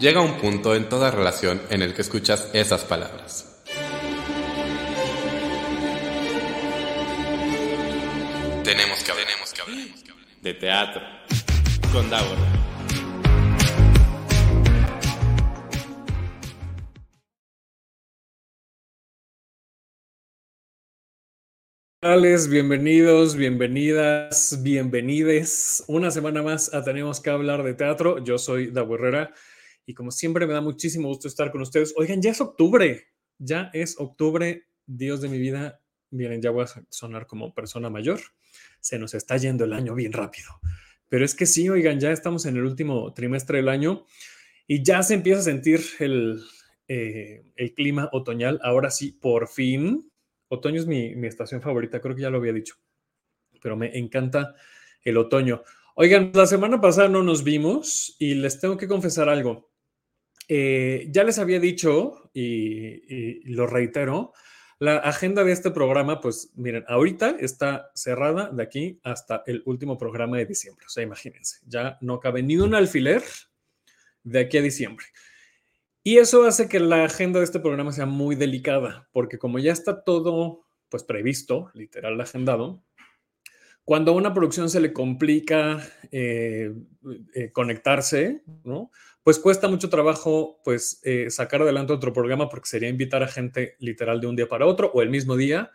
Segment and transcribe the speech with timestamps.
[0.00, 3.62] llega un punto en toda relación en el que escuchas esas palabras.
[8.64, 9.88] Tenemos que hablar, tenemos que hablar,
[10.40, 11.02] de teatro
[11.92, 12.38] con Davor.
[22.48, 25.84] Bienvenidos, bienvenidas, bienvenides.
[25.86, 28.24] Una semana más a Tenemos que hablar de teatro.
[28.24, 29.34] Yo soy Davo Herrera
[29.90, 31.92] y como siempre me da muchísimo gusto estar con ustedes.
[31.96, 33.08] Oigan, ya es octubre,
[33.38, 35.80] ya es octubre, Dios de mi vida.
[36.10, 38.20] Miren, ya voy a sonar como persona mayor.
[38.80, 40.48] Se nos está yendo el año bien rápido.
[41.08, 44.06] Pero es que sí, oigan, ya estamos en el último trimestre del año
[44.66, 46.40] y ya se empieza a sentir el,
[46.88, 48.60] eh, el clima otoñal.
[48.62, 50.10] Ahora sí, por fin,
[50.52, 52.74] Otoño es mi, estación favorita, creo que ya lo había dicho,
[53.62, 54.56] pero me encanta
[55.04, 55.62] el otoño.
[55.94, 59.69] Oigan, la semana pasada no nos vimos y les tengo que confesar algo.
[60.52, 64.32] Eh, ya les había dicho y, lo reitero,
[64.80, 69.96] la agenda de este programa, pues miren, ahorita está cerrada de aquí hasta el último
[69.96, 70.86] programa de diciembre.
[70.86, 73.22] O sea, imagínense, ya no cabe ni un alfiler
[74.24, 75.06] de aquí a diciembre.
[76.02, 79.70] Y eso hace que la agenda de este programa sea muy delicada, porque como ya
[79.70, 82.82] está todo pues previsto, literal agendado,
[83.90, 86.72] cuando a una producción se le complica eh,
[87.34, 88.92] eh, conectarse, ¿no?
[89.24, 93.74] Pues cuesta mucho trabajo pues eh, sacar adelante otro programa porque sería invitar a gente
[93.80, 95.72] literal de un día para otro o el mismo día.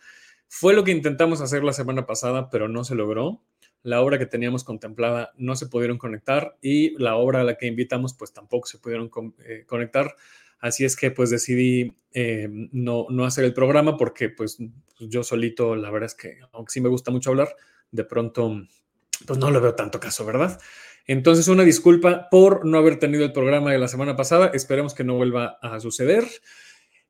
[0.48, 3.44] Fue lo que intentamos hacer la semana pasada, pero no se logró
[3.84, 7.68] la obra que teníamos contemplada no se pudieron conectar y la obra a la que
[7.68, 9.12] invitamos pues tampoco se pudieron
[9.46, 10.16] eh, conectar.
[10.60, 14.58] Así es que pues decidí eh, no, no, hacer el programa porque pues
[15.02, 17.50] yo solito, la verdad es que aunque sí me gusta mucho hablar,
[17.92, 18.62] de pronto
[19.26, 20.60] pues no lo veo tanto caso, ¿verdad?
[21.08, 25.04] Entonces una disculpa por no haber tenido el programa de la semana pasada, esperemos que
[25.04, 26.26] no vuelva a suceder.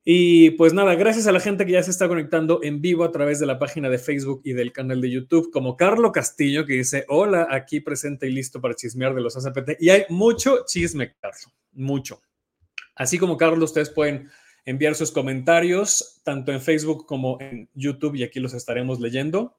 [0.08, 3.10] Y pues nada, gracias a la gente que ya se está conectando en vivo a
[3.10, 6.74] través de la página de Facebook y del canal de YouTube, como Carlo Castillo, que
[6.74, 9.80] dice, hola, aquí presente y listo para chismear de los ACPT.
[9.80, 12.22] Y hay mucho chisme, Carlos, mucho.
[12.94, 14.30] Así como Carlos, ustedes pueden
[14.64, 19.56] enviar sus comentarios tanto en Facebook como en YouTube y aquí los estaremos leyendo.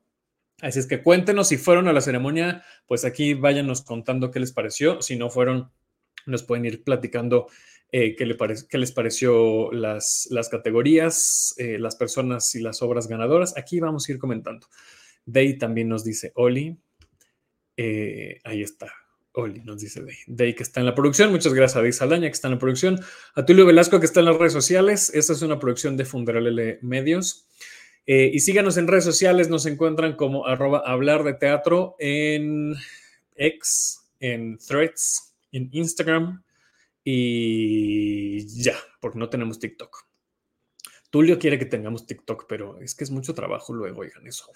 [0.62, 4.52] Así es que cuéntenos si fueron a la ceremonia, pues aquí váyanos contando qué les
[4.52, 5.02] pareció.
[5.02, 5.72] Si no fueron,
[6.26, 7.48] nos pueden ir platicando
[7.92, 8.26] eh, qué,
[8.78, 13.56] les pareció las, las categorías, eh, las personas y las obras ganadoras.
[13.56, 14.68] Aquí vamos a ir comentando.
[15.26, 16.78] Day también nos dice Oli.
[17.76, 18.92] Eh, ahí está.
[19.34, 20.18] Oli nos dice Day.
[20.26, 21.32] Day que está en la producción.
[21.32, 23.00] Muchas gracias a Day Saldaña que está en la producción.
[23.36, 25.12] A Tulio Velasco que está en las redes sociales.
[25.14, 27.48] Esta es una producción de Funderalele Medios.
[28.08, 29.50] Y síganos en redes sociales.
[29.50, 32.74] Nos encuentran como arroba hablar de teatro en
[33.36, 36.44] X, en Threads, en Instagram,
[37.04, 40.06] y ya, porque no tenemos TikTok.
[41.10, 44.52] Tulio quiere que tengamos TikTok, pero es que es mucho trabajo luego, oigan eso.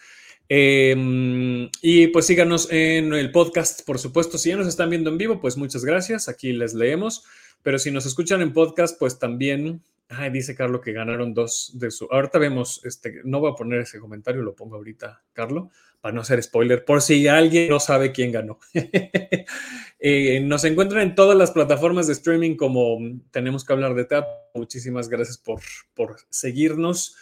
[0.50, 4.38] Em, y pues síganos en el podcast, por supuesto.
[4.38, 6.28] Si ya nos están viendo en vivo, pues muchas gracias.
[6.28, 7.23] Aquí les leemos.
[7.63, 9.81] Pero si nos escuchan en podcast, pues también
[10.13, 12.05] Ay, dice Carlos que ganaron dos de su.
[12.11, 15.69] Ahorita vemos, este, no voy a poner ese comentario, lo pongo ahorita, Carlos,
[16.01, 18.59] para no hacer spoiler, por si alguien no sabe quién ganó.
[20.03, 22.97] Eh, nos encuentran en todas las plataformas de streaming como
[23.29, 24.31] tenemos que hablar de teatro.
[24.55, 25.61] Muchísimas gracias por,
[25.94, 27.16] por seguirnos.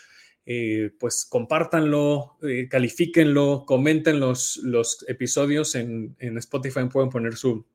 [0.45, 7.66] Eh, pues compártanlo, eh, califíquenlo, comenten los, los episodios en, en Spotify, pueden poner su,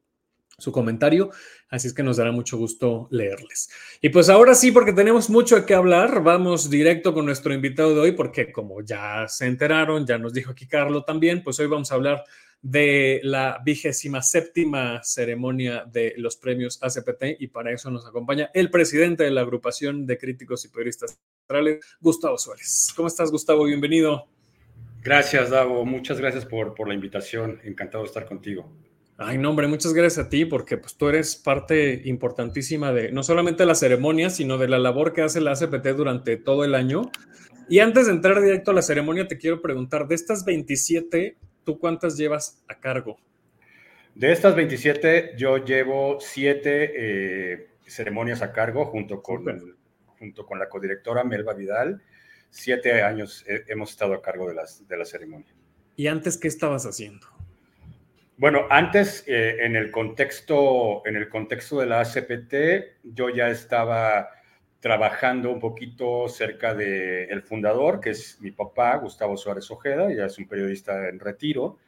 [0.59, 1.31] su comentario,
[1.69, 3.71] así es que nos dará mucho gusto leerles.
[4.01, 8.01] Y pues ahora sí, porque tenemos mucho que hablar, vamos directo con nuestro invitado de
[8.01, 11.91] hoy, porque como ya se enteraron, ya nos dijo aquí Carlos también, pues hoy vamos
[11.91, 12.25] a hablar
[12.65, 18.71] de la vigésima séptima ceremonia de los premios ACPT y para eso nos acompaña el
[18.71, 22.91] presidente de la agrupación de críticos y periodistas centrales, Gustavo Suárez.
[22.97, 23.65] ¿Cómo estás, Gustavo?
[23.65, 24.29] Bienvenido.
[25.03, 25.85] Gracias, Davo.
[25.85, 27.61] Muchas gracias por, por la invitación.
[27.65, 28.73] Encantado de estar contigo.
[29.17, 33.23] Ay, no, hombre, muchas gracias a ti porque pues, tú eres parte importantísima de no
[33.23, 37.11] solamente la ceremonia, sino de la labor que hace la ACPT durante todo el año.
[37.69, 41.79] Y antes de entrar directo a la ceremonia, te quiero preguntar, de estas 27, ¿tú
[41.79, 43.17] cuántas llevas a cargo?
[44.15, 49.77] De estas 27, yo llevo 7 eh, ceremonias a cargo junto con,
[50.19, 52.03] junto con la codirectora Melba Vidal.
[52.51, 55.53] Siete años hemos estado a cargo de, las, de la ceremonia.
[55.97, 57.27] ¿Y antes qué estabas haciendo?
[58.37, 64.29] Bueno, antes, eh, en, el contexto, en el contexto de la ACPT, yo ya estaba
[64.81, 70.27] trabajando un poquito cerca del el fundador, que es mi papá, Gustavo Suárez Ojeda, ya
[70.27, 71.79] es un periodista en retiro,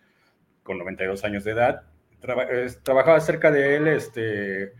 [0.62, 1.82] con 92 años de edad.
[2.82, 4.72] trabajaba cerca de él este,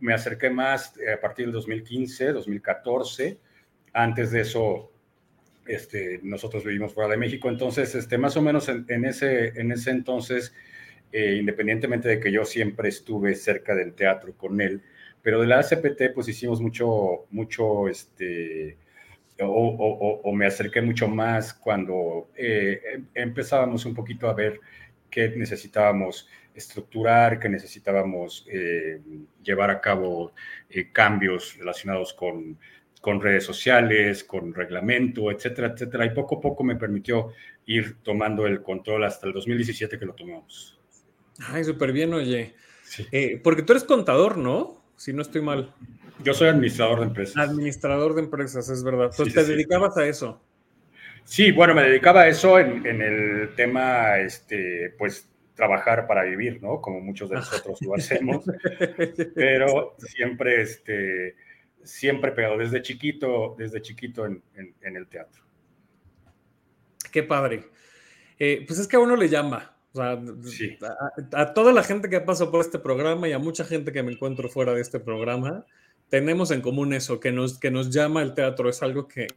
[0.00, 3.38] me acerqué más a partir del 2015, 2014.
[3.92, 4.90] Antes de eso,
[5.66, 9.90] este, nosotros vivimos fuera de México, entonces, este, más o menos en, ese, en ese
[9.90, 10.54] entonces,
[11.12, 14.82] eh, independientemente de que yo siempre estuve cerca del teatro con él,
[15.22, 18.76] pero de la ACPT, pues hicimos mucho, mucho, este,
[19.38, 24.60] o, me acerqué mucho más cuando eh, em, empezábamos un poquito a ver
[25.10, 29.00] qué necesitábamos estructurar, que necesitábamos eh,
[29.42, 30.32] llevar a cabo
[30.92, 32.58] cambios relacionados con
[33.02, 36.06] con redes sociales, con reglamento, etcétera, etcétera.
[36.06, 37.32] Y poco a poco me permitió
[37.66, 40.80] ir tomando el control hasta el 2017 que lo tomamos.
[41.48, 42.54] Ay, súper bien, oye.
[43.10, 44.82] Eh, porque tú eres contador, ¿no?
[44.96, 45.74] Si no estoy mal.
[46.22, 47.36] Yo soy administrador de empresas.
[47.36, 49.10] Administrador de empresas, es verdad.
[49.10, 50.40] Entonces, ¿te dedicabas a eso?
[51.24, 56.62] Sí, bueno, me dedicaba a eso en, en, el tema, este, pues, trabajar para vivir,
[56.62, 56.80] ¿no?
[56.80, 58.44] Como muchos de nosotros lo hacemos.
[59.34, 61.36] Pero siempre, este
[61.84, 64.42] siempre pegado, desde chiquito, desde chiquito en,
[64.82, 65.42] el teatro.
[67.10, 67.64] Qué padre.
[68.38, 69.71] Eh, pues es que a uno le llama.
[69.98, 74.12] A, toda la gente que pasado por este programa y a mucha gente que me
[74.12, 75.66] encuentro fuera de este programa,
[76.08, 79.28] tenemos en común eso, que nos, que nos llama el teatro, es algo que,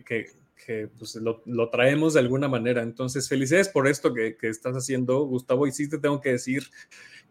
[0.98, 2.82] pues, lo, traemos de alguna manera.
[2.84, 6.64] Entonces, felicidades por esto que, que, estás haciendo, Gustavo, y sí te tengo que decir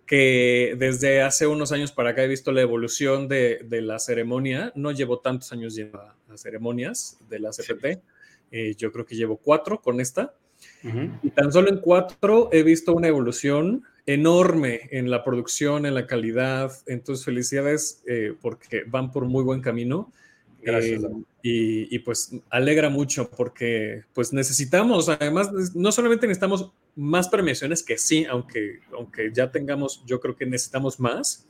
[0.06, 4.72] que desde hace unos años para acá he visto la evolución de, la ceremonia.
[4.74, 8.02] No llevo tantos años yendo a, ceremonias de la CPT.
[8.50, 10.34] Eh, yo creo que llevo cuatro con esta.
[11.22, 16.06] Y tan solo en cuatro he visto una evolución enorme en la producción, en la
[16.06, 16.72] calidad.
[16.86, 20.12] Entonces, felicidades eh, porque van por muy buen camino.
[20.60, 21.04] Gracias.
[21.04, 21.08] Eh,
[21.42, 27.98] y, y, pues alegra mucho porque pues necesitamos, además, no solamente necesitamos más premiaciones que
[27.98, 31.46] sí, aunque, aunque ya tengamos, yo creo que necesitamos más.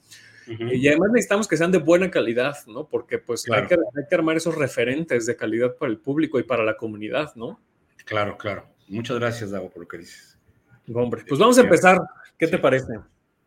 [0.46, 2.86] Y además necesitamos que sean de buena calidad, ¿no?
[2.86, 6.42] Porque pues hay, que, hay, que, armar esos referentes de calidad para el público y
[6.42, 7.60] para la comunidad, ¿no?
[8.04, 8.73] Claro, claro.
[8.94, 10.38] Muchas gracias, Davo, por lo que dices.
[10.92, 11.98] Hombre, pues vamos a empezar.
[12.38, 12.92] ¿Qué te parece?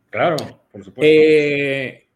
[0.09, 0.37] Claro,
[0.71, 1.01] por supuesto.
[1.03, 2.07] Eh,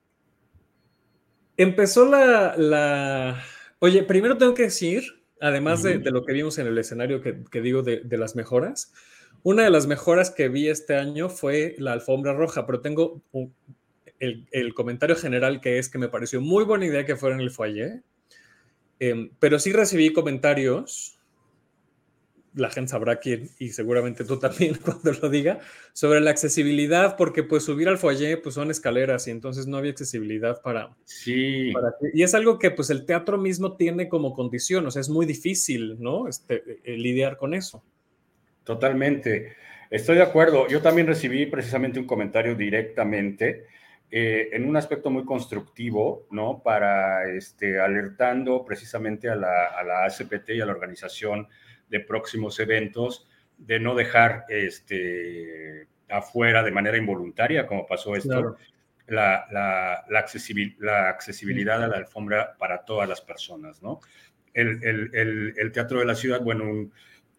[1.57, 3.43] empezó la, la...
[3.79, 5.03] Oye, primero tengo que decir,
[5.39, 8.93] además de, lo que vimos en el escenario que, que digo de, de las mejoras,
[9.43, 13.21] una de las mejoras que vi este año fue la alfombra roja, pero tengo
[14.19, 17.49] el, comentario general que es que me pareció muy buena idea que fuera en el
[17.49, 18.03] foyer,
[18.99, 21.19] em, pero sí recibí comentarios,
[22.53, 25.59] la gente sabrá quién, y seguramente tú también cuando lo diga,
[25.93, 29.91] sobre la accesibilidad, porque pues subir al foyer pues son escaleras y entonces no había
[29.91, 30.95] accesibilidad para...
[31.05, 31.73] Sí.
[32.13, 35.25] y es algo que pues el teatro mismo tiene como condición, o sea, es muy
[35.25, 36.27] difícil, ¿no?
[36.27, 37.83] Este, eh, lidiar con eso.
[38.63, 39.55] Totalmente.
[39.89, 40.67] Estoy de acuerdo.
[40.67, 43.65] Yo también recibí precisamente un comentario directamente
[44.09, 46.61] eh, en un aspecto muy constructivo, ¿no?
[46.63, 51.47] Para este, alertando precisamente a la, a la ACPT y a la organización
[51.91, 53.27] de próximos eventos
[53.59, 58.57] de no dejar este, afuera de manera involuntaria, como pasó esto,
[59.05, 63.99] la, la, la, accesibilidad a la alfombra para todas las personas, ¿no?
[64.53, 66.91] El, el, el Teatro de la Ciudad, bueno, un,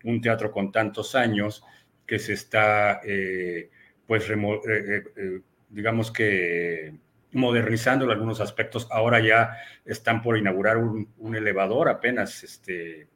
[0.04, 1.64] un teatro con tantos años
[2.06, 3.71] que se está, eh,
[4.06, 6.94] pues, eh, eh, digamos que
[7.32, 8.88] modernizando en algunos aspectos.
[8.90, 13.09] Ahora ya están por inaugurar un, elevador apenas este,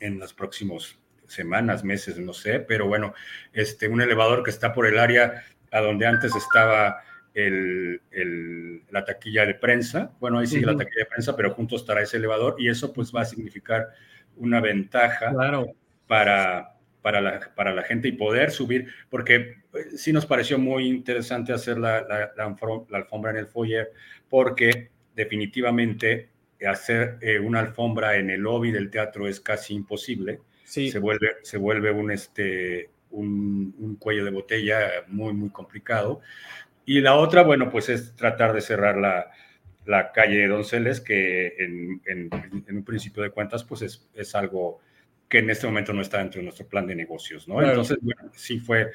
[0.00, 3.14] en las próximas semanas, meses, no sé, pero bueno,
[3.52, 7.02] este, un elevador que está por el área a donde antes estaba
[7.34, 10.12] el, la taquilla de prensa.
[10.20, 13.12] Bueno, ahí sigue la taquilla de prensa, pero junto estará ese elevador y eso pues
[13.14, 13.88] va a significar
[14.36, 15.74] una ventaja claro
[16.06, 19.34] para, para, la, para la gente y poder subir, porque
[19.74, 22.56] eh, sí nos pareció muy interesante hacer la, la,
[22.92, 23.92] alfombra en el foyer,
[24.28, 26.30] porque definitivamente
[26.66, 30.40] hacer eh, una alfombra en el lobby del teatro es casi imposible.
[30.64, 30.90] Sí.
[30.90, 36.20] Se vuelve, se vuelve un, este, un, un, cuello de botella muy, muy complicado.
[36.84, 39.30] Y la otra, bueno, pues es tratar de cerrar la,
[39.86, 42.30] la calle de Donceles, que en, en,
[42.66, 44.80] en, un principio de cuentas, pues es, es algo
[45.28, 47.62] que en este momento no está dentro de nuestro plan de negocios, ¿no?
[47.62, 48.90] Entonces, bueno, sí fue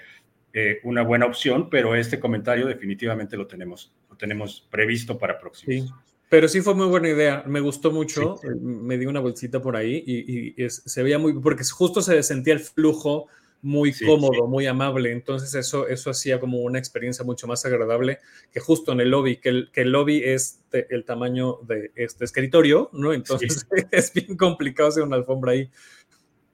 [0.53, 5.88] eh, una buena opción, pero este comentario definitivamente lo tenemos, lo tenemos previsto para próximos.
[5.88, 6.12] Sí.
[6.33, 9.75] Pero sí fue muy buena idea, me gustó mucho, eh, me di una bolsita por
[9.75, 13.27] ahí y, se veía muy, porque justo se sentía el flujo
[13.61, 18.17] muy cómodo, muy amable, entonces eso, eso hacía como una experiencia mucho más agradable
[18.51, 22.25] que justo en el lobby, que el, que el lobby es el tamaño de este
[22.25, 23.13] escritorio, ¿no?
[23.13, 25.69] Entonces es bien complicado hacer una alfombra ahí.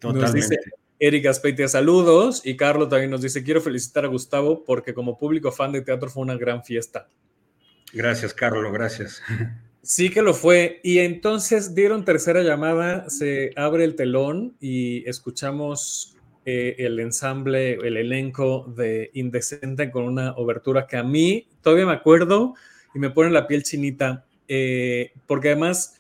[0.04, 0.58] Nos dice
[1.00, 2.42] Erika Speitia, saludos.
[2.44, 6.10] Y Carlos también nos dice, quiero felicitar a Gustavo porque como público fan de teatro
[6.10, 7.08] fue una gran fiesta.
[7.94, 9.22] Gracias, Carlos, gracias.
[9.92, 10.82] Sí que lo fue.
[10.84, 16.16] Y entonces dieron tercera llamada, se abre el telón y escuchamos
[16.46, 21.94] eh, el ensamble, el elenco de Indecente con una obertura que a mí todavía me
[21.94, 22.54] acuerdo
[22.94, 25.98] y me pone la piel chinita, eh, porque además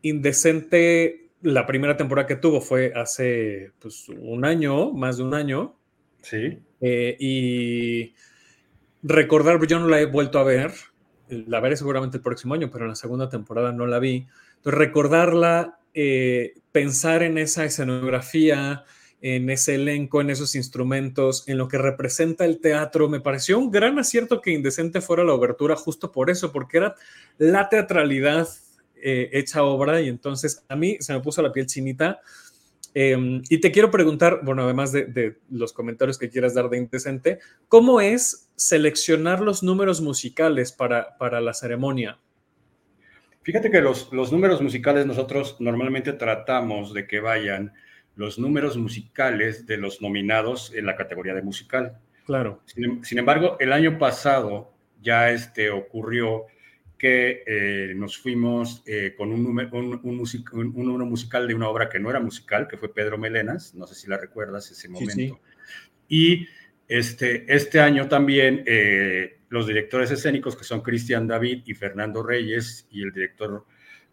[0.00, 5.76] Indecente, la primera temporada que tuvo fue hace pues, un año, más de un año.
[6.22, 6.60] Sí.
[6.80, 8.14] Eh, y
[9.02, 10.72] recordar, yo no la he vuelto a ver,
[11.46, 14.26] la veré seguramente el próximo año, pero en la segunda temporada no la vi.
[14.56, 18.84] Entonces, recordarla, eh, pensar en esa escenografía,
[19.20, 23.70] en ese elenco, en esos instrumentos, en lo que representa el teatro, me pareció un
[23.70, 26.96] gran acierto que Indecente fuera la obertura justo por eso, porque era
[27.38, 28.48] la teatralidad
[28.96, 32.20] eh, hecha obra y entonces a mí se me puso la piel chinita.
[32.94, 36.78] Em, y te quiero preguntar, bueno, además de, de, los comentarios que quieras dar de
[36.78, 42.18] Indecente, ¿cómo es seleccionar los números musicales para, para la ceremonia?
[43.42, 47.72] Fíjate que los, los, números musicales nosotros normalmente tratamos de que vayan
[48.14, 51.98] los números musicales de los nominados en la categoría de musical.
[52.26, 52.60] Claro.
[52.66, 56.46] Sin, sin embargo, el año pasado ya este, ocurrió
[57.02, 60.72] que eh, nos fuimos eh, con un número, un, un, music, un,
[61.10, 64.08] musical de una obra que no era musical, que fue Pedro Melenas, no sé si
[64.08, 65.12] la recuerdas ese momento.
[65.12, 65.34] Sí, sí.
[66.06, 66.48] Y
[66.86, 72.86] este, este año también eh, los directores escénicos, que son Cristian David y Fernando Reyes,
[72.92, 73.66] y el director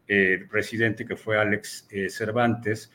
[0.08, 2.92] eh, presidente, que fue Alex eh, Cervantes,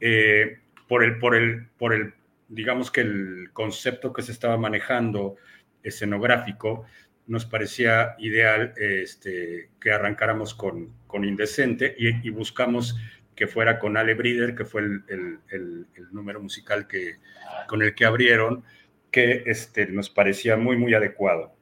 [0.00, 2.12] eh, por, el, por, el, por el,
[2.48, 5.36] digamos que el concepto que se estaba manejando
[5.80, 6.86] escenográfico,
[7.28, 12.96] nos parecía ideal este, que arrancáramos con, con Indecente y, y, buscamos
[13.36, 17.16] que fuera con Ale Brider, que fue el, el, el, el número musical que,
[17.68, 18.64] con el que abrieron,
[19.10, 21.52] que este, nos parecía muy, muy adecuado.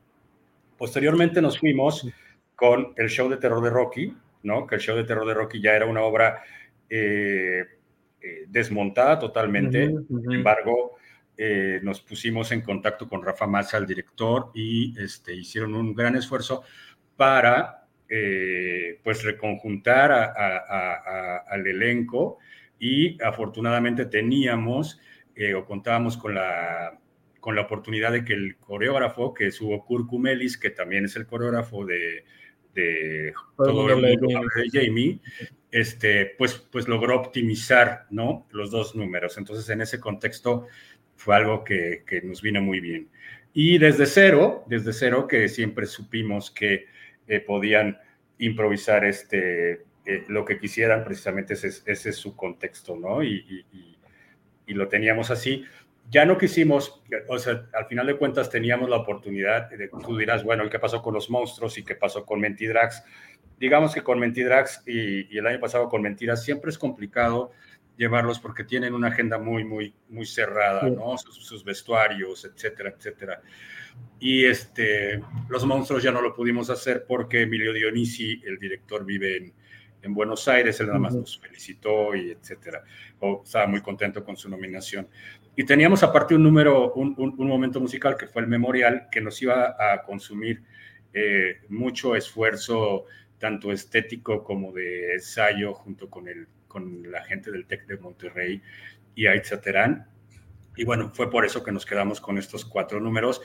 [0.78, 2.08] Posteriormente nos fuimos
[2.54, 4.66] con el show de terror de Rocky, ¿no?
[4.66, 6.42] que el show de terror de Rocky ya era una obra
[6.88, 7.64] eh,
[8.20, 10.22] eh, desmontada totalmente, uh -huh, uh -huh.
[10.22, 10.96] sin embargo,
[11.36, 16.16] eh, nos pusimos en contacto con Rafa Massa, el director, y este, hicieron un gran
[16.16, 16.62] esfuerzo
[17.16, 22.38] para eh, pues reconjuntar a, a, a, al elenco
[22.78, 25.00] y afortunadamente teníamos
[25.34, 26.98] eh, o contábamos con la
[27.40, 31.26] con la oportunidad de que el coreógrafo, que es Hugo Curcumelis, que también es el
[31.26, 32.24] coreógrafo de,
[32.74, 35.20] de todo el mundo de Jamie,
[35.70, 38.48] este, pues, pues logró optimizar ¿no?
[38.50, 39.38] los dos números.
[39.38, 40.66] Entonces, en ese contexto
[41.16, 43.08] fue algo que, nos vino muy bien.
[43.52, 46.86] Y desde cero, desde cero que siempre supimos que
[47.26, 47.98] eh, podían
[48.38, 53.22] improvisar este, eh, lo que quisieran, precisamente ese, es su contexto, ¿no?
[53.22, 53.64] Y,
[54.68, 55.64] lo teníamos así
[56.10, 60.44] ya no quisimos, o sea, al final de cuentas teníamos la oportunidad, de, tú dirás,
[60.44, 63.02] bueno, ¿qué pasó con los monstruos y qué pasó con Mentidrax?
[63.58, 67.50] Digamos que con Mentidrax y el año pasado con Mentiras siempre es complicado
[67.96, 70.90] llevarlos porque tienen una agenda muy, muy, muy cerrada, sí.
[70.90, 71.16] ¿no?
[71.18, 73.42] Sus, sus, vestuarios, etcétera, etcétera.
[74.20, 79.36] Y este, los monstruos ya no lo pudimos hacer porque Emilio Dionisi, el director, vive
[79.36, 79.52] en,
[80.02, 82.82] en Buenos Aires, él nada más nos felicitó y etcétera.
[83.20, 85.08] O, estaba muy contento con su nominación.
[85.54, 89.22] Y teníamos aparte un número, un, un, un, momento musical que fue el memorial, que
[89.22, 90.62] nos iba a consumir
[91.14, 93.06] eh, mucho esfuerzo,
[93.38, 98.62] tanto estético como de ensayo, junto con, el, con la gente del TEC de Monterrey
[99.14, 100.08] y Aitza Terán.
[100.76, 103.40] Y bueno, fue por eso que nos quedamos con estos cuatro números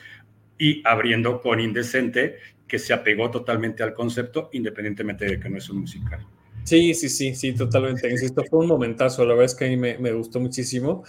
[0.58, 2.38] y abriendo con Indecente,
[2.68, 6.26] que se apegó totalmente al concepto, independientemente de que no es un musical.
[6.64, 8.10] Sí, sí, sí, sí, totalmente.
[8.10, 11.04] Insisto, fue un momentazo, la verdad es que a mí me, me gustó muchísimo.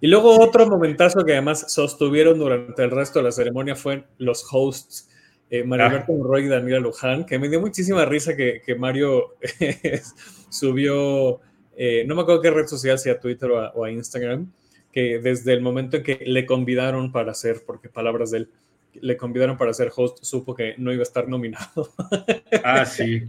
[0.00, 4.44] Y luego otro momentazo que además sostuvieron durante el resto de la ceremonia fue los
[4.50, 5.08] hosts,
[5.48, 6.16] eh, Mario Alberto ah.
[6.16, 9.36] Monroy y Daniela Luján, que me dio muchísima risa que, que Mario
[10.50, 11.40] subió,
[11.76, 14.50] eh, no me acuerdo qué red social, si a Twitter o a, o a, Instagram,
[14.92, 18.48] que desde el momento en que le convidaron para hacer, porque palabras de él,
[18.94, 21.90] le convidaron para ser host, supo que no iba a estar nominado.
[22.64, 23.22] Ah, sí.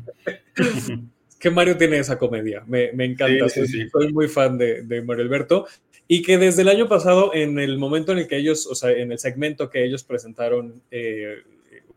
[1.40, 3.90] que Mario tiene esa comedia, me, me encanta, sí, sí, sí.
[3.90, 5.68] soy muy fan de, de Mario Alberto
[6.08, 8.92] y que desde el año pasado, en el momento en el que ellos, o sea,
[8.92, 11.44] en el segmento que ellos presentaron eh,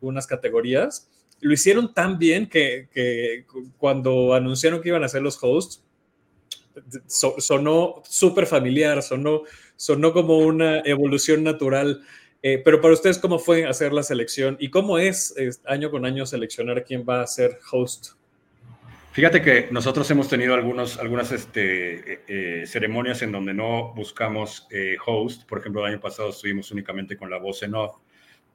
[0.00, 1.08] unas categorías,
[1.40, 3.44] lo hicieron tan bien que, que,
[3.78, 5.82] cuando anunciaron que iban a ser los hosts,
[7.06, 9.42] so, sonó súper familiar, sonó,
[9.76, 12.02] sonó como una evolución natural.
[12.42, 14.56] Eh, pero para ustedes, ¿cómo fue hacer la selección?
[14.60, 15.34] ¿Y cómo es,
[15.66, 18.12] año con año seleccionar quién va a ser host?
[19.12, 24.68] Fíjate que nosotros hemos tenido algunos, algunas este, eh, eh, ceremonias en donde no buscamos
[25.04, 25.46] host.
[25.48, 27.96] Por ejemplo, el año pasado estuvimos únicamente con la voz en off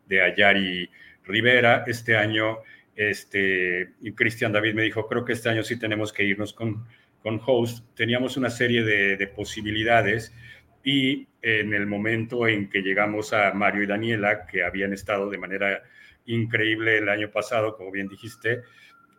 [0.07, 0.89] de Ayari
[1.25, 1.83] Rivera.
[1.85, 2.59] Este año
[2.95, 6.85] este, Cristian David me dijo, creo que este año sí tenemos que irnos con,
[7.25, 7.83] con host.
[7.95, 10.31] Teníamos una serie de, de posibilidades
[10.83, 15.39] y en el momento en que llegamos a Mario y Daniela, que habían estado de
[15.39, 15.81] manera
[16.27, 18.61] increíble el año pasado, como bien dijiste,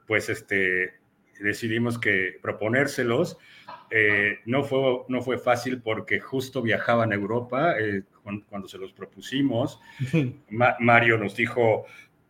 [0.07, 0.95] pues este,
[1.41, 3.39] decidimos que proponérselos.
[3.91, 8.03] Eh, no, fue, no fue fácil porque justo viajaban a Europa eh,
[8.49, 9.81] cuando, se los propusimos.
[10.49, 11.87] Mario nos dijo,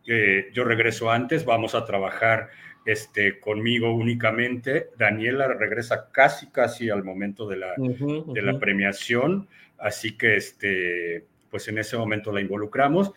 [0.07, 2.49] eh, yo regreso antes, vamos a trabajar
[2.87, 4.91] este, conmigo únicamente.
[4.97, 11.67] Daniela regresa casi, casi al momento de la, De la premiación, así que este, pues
[11.67, 13.11] en ese momento la involucramos.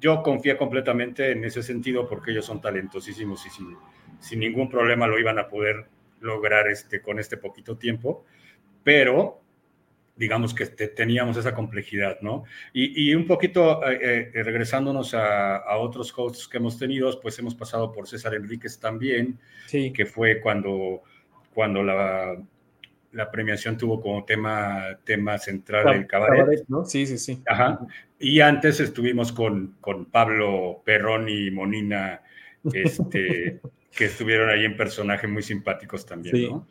[0.00, 3.76] Yo confié completamente en ese sentido porque ellos son talentosísimos y sin,
[4.18, 5.86] sin ningún problema lo iban a poder
[6.20, 8.24] lograr este, con este poquito tiempo,
[8.82, 9.41] pero
[10.22, 12.44] digamos que teníamos esa complejidad, ¿no?
[12.72, 17.90] Y, un poquito eh, eh, regresándonos a, otros hosts que hemos tenido, pues hemos pasado
[17.90, 19.92] por César Enríquez también, sí.
[19.92, 21.02] que fue cuando,
[21.52, 22.36] cuando la,
[23.10, 26.62] la premiación tuvo como tema, tema central el cabaret.
[26.68, 26.84] ¿no?
[26.84, 27.42] Sí, sí, sí.
[27.48, 27.80] Ajá.
[28.20, 32.22] Y antes estuvimos con, con Pablo Perrón y Monina,
[32.72, 33.60] este,
[33.90, 36.68] que estuvieron ahí en personajes muy simpáticos también, ¿no?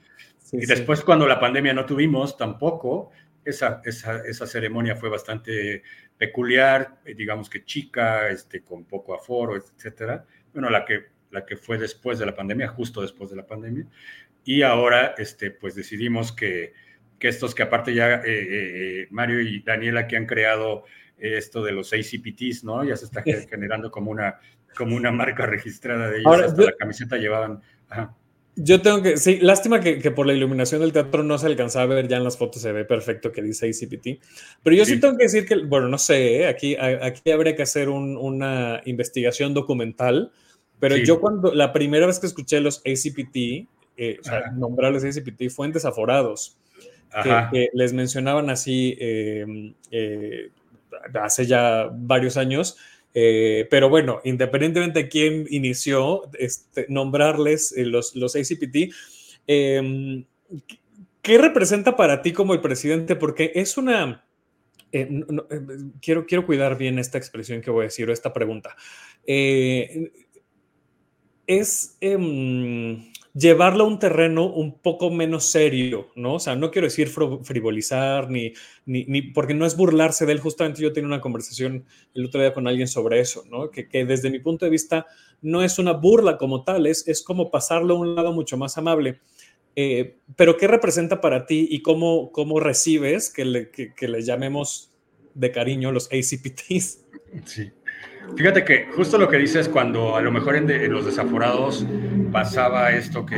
[0.53, 3.11] y después cuando la pandemia no tuvimos tampoco,
[3.43, 5.83] esa, esa, esa, ceremonia fue bastante
[6.17, 10.25] peculiar, eh, digamos que chica, este, con poco aforo, etcétera.
[10.53, 13.85] Bueno, la que, la que fue después de la pandemia, justo después de la pandemia.
[14.43, 16.73] Y ahora, este, pues decidimos que,
[17.19, 20.83] que estos que aparte ya eh, eh, Mario y Daniela que han creado
[21.17, 22.83] esto de los ACPTs, ¿no?
[22.83, 24.39] Ya se está generando como una,
[24.75, 26.41] como una marca registrada de ellos.
[26.41, 27.61] Hasta la camiseta llevaban.
[28.55, 31.93] Yo tengo que, sí, lástima que, que, por la iluminación del teatro no se alcanzaba
[31.93, 34.21] a ver, ya en las fotos se ve perfecto que dice ACPT,
[34.61, 36.47] pero yo sí, tengo que decir que, bueno, no sé, ¿eh?
[36.47, 40.31] aquí, aquí habría que hacer un, una investigación documental,
[40.79, 45.49] pero yo cuando, la primera vez que escuché los ACPT, eh, o sea, nombrarles ACPT,
[45.49, 46.57] fue en Desaforados,
[47.23, 50.49] que, les mencionaban así eh, eh,
[51.13, 52.77] hace ya varios años,
[53.13, 58.93] eh, pero bueno, independientemente de quién inició, este, nombrarles eh, los, los ACPT,
[59.47, 60.25] em,
[61.21, 63.15] ¿qué representa para ti como el presidente?
[63.15, 64.25] Porque es una...
[64.93, 65.09] Eh,
[66.01, 68.75] quiero, quiero cuidar bien esta expresión que voy a decir o esta pregunta.
[69.25, 70.11] es...
[73.33, 76.35] Llevarlo a un terreno un poco menos serio, ¿no?
[76.35, 78.53] O sea, no quiero decir frivolizar ni,
[78.85, 80.39] ni, porque no es burlarse de él.
[80.39, 83.71] Justamente yo tenía una conversación el otro día con alguien sobre eso, ¿no?
[83.71, 85.05] Que, desde mi punto de vista
[85.41, 88.77] no es una burla como tal, es, es como pasarlo a un lado mucho más
[88.77, 89.19] amable.
[89.75, 94.91] Eh, pero ¿qué representa para ti y cómo, cómo recibes que le, que le llamemos
[95.33, 97.05] de cariño los ACPTs?
[97.45, 97.71] Sí.
[98.35, 101.85] Fíjate que justo lo que dices cuando a lo mejor en, los desaforados
[102.31, 103.35] pasaba esto que,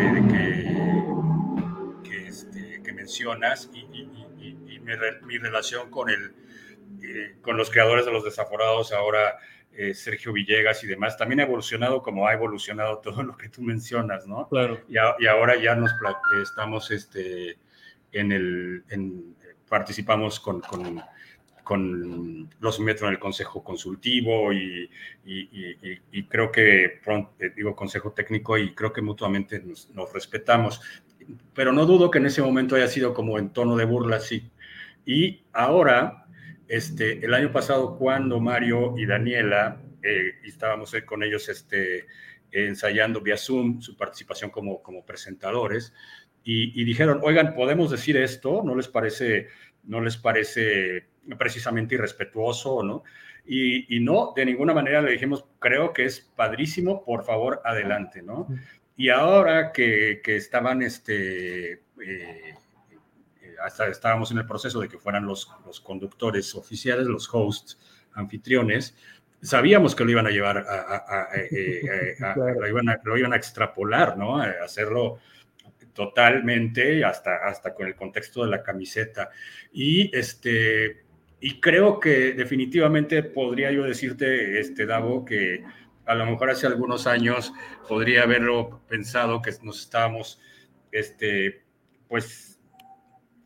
[2.03, 3.85] que, este, mencionas y,
[5.25, 6.33] mi, relación con, el,
[7.01, 9.37] eh, con los creadores de los desaforados, ahora
[9.71, 13.61] eh, Sergio Villegas y demás, también ha evolucionado como ha evolucionado todo lo que tú
[13.61, 14.47] mencionas, ¿no?
[14.49, 14.81] Claro.
[14.87, 15.91] Y, y ahora ya nos
[16.41, 17.57] estamos este,
[18.11, 18.83] en el,
[19.67, 21.01] participamos con, con
[21.63, 24.89] con los metros en el Consejo Consultivo y,
[26.27, 30.81] creo que, pronto, eh, digo, Consejo Técnico y creo que mutuamente nos, respetamos.
[31.53, 34.51] Pero no dudo que en ese momento haya sido como en tono de burla, sí.
[35.05, 36.25] Y ahora,
[36.67, 42.07] este, el año pasado, cuando Mario y Daniela, eh, estábamos con ellos este,
[42.51, 45.93] ensayando vía Zoom su participación como, como presentadores,
[46.43, 48.63] y, y dijeron, oigan, ¿podemos decir esto?
[48.65, 49.47] ¿No les parece,
[49.83, 53.03] no les parece precisamente irrespetuoso, ¿no?
[53.45, 58.47] Y, no, de ninguna manera le dijimos, creo que es padrísimo, por favor, adelante, ¿no?
[58.95, 62.55] Y ahora que, estaban, este, eh,
[63.61, 67.77] hasta estábamos en el proceso de que fueran los, los conductores oficiales, los hosts,
[68.13, 68.95] anfitriones,
[69.43, 74.17] sabíamos que lo iban a llevar a, eh, lo, iban a, lo, iban a, extrapolar,
[74.17, 74.37] ¿no?
[74.41, 75.19] A hacerlo
[75.93, 79.29] totalmente hasta, hasta con el contexto de la camiseta.
[79.71, 81.02] Y este,
[81.45, 85.61] y creo que definitivamente podría yo decirte, este, Davo, que
[86.05, 87.51] a lo mejor hace algunos años
[87.89, 90.39] podría haberlo pensado que nos estábamos,
[90.89, 91.65] este,
[92.07, 92.61] pues,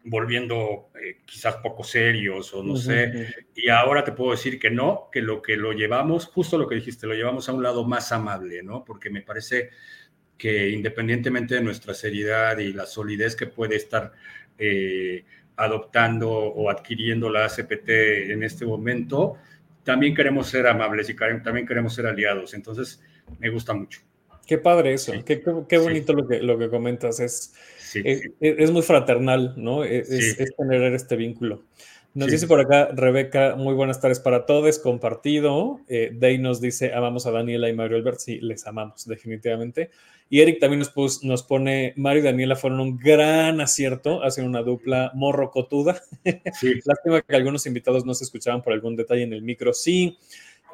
[0.04, 3.34] volviendo eh, quizás poco serios o no sé.
[3.56, 6.76] Y ahora te puedo decir que no, que lo que lo llevamos, justo lo que
[6.76, 8.86] dijiste, lo llevamos a un lado más amable, ¿no?
[8.86, 9.72] Porque me parece
[10.38, 14.14] que independientemente de nuestra seriedad y la solidez que puede estar
[14.60, 15.26] eh,
[15.58, 17.90] adoptando o adquiriendo la ACPT
[18.30, 19.36] en este momento,
[19.84, 22.54] también queremos ser amables y también queremos ser aliados.
[22.54, 23.02] Entonces,
[23.40, 24.02] me gusta mucho.
[24.46, 27.54] Qué padre eso, qué, qué, bonito lo, que, lo que comentas, es,
[28.40, 29.84] es, muy fraternal, ¿no?
[29.84, 31.66] Es, es, tener este vínculo.
[32.14, 35.82] Nos dice por acá Rebeca, muy buenas tardes para todos, compartido.
[35.88, 39.92] Eh, Day nos dice, amamos a Daniela y Mario Albert, sí, les amamos, definitivamente.
[40.30, 44.62] Y Eric también nos, nos pone, Mario y Daniela fueron un gran acierto, hacen una
[44.62, 46.02] dupla morrocotuda.
[46.60, 46.74] Sí.
[46.86, 49.74] Lástima que algunos invitados no se escuchaban por algún detalle en el micro.
[49.74, 50.18] Sí,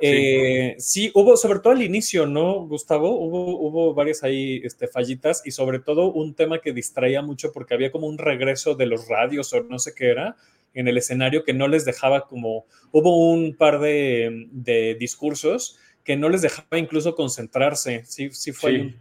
[0.01, 1.11] eh, sí.
[1.13, 3.19] hubo, sobre todo al inicio, ¿no, Gustavo?
[3.19, 7.73] Hubo, hubo varias ahí este, fallitas y sobre todo un tema que distraía mucho porque
[7.73, 10.35] había como un regreso de los radios o no sé qué era
[10.73, 16.17] en el escenario que no les dejaba como, hubo un par de, de discursos que
[16.17, 18.03] no les dejaba incluso concentrarse.
[18.05, 18.93] Sí, sí fue.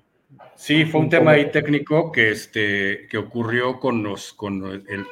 [0.54, 0.84] Sí.
[0.86, 5.06] fue un tema ahí técnico que, este, que ocurrió con los, con el,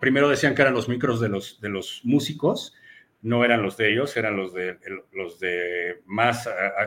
[0.00, 2.74] primero decían que eran los micros de los, de los músicos,
[3.22, 4.76] no eran los de ellos, eran los de,
[5.12, 6.46] los de más,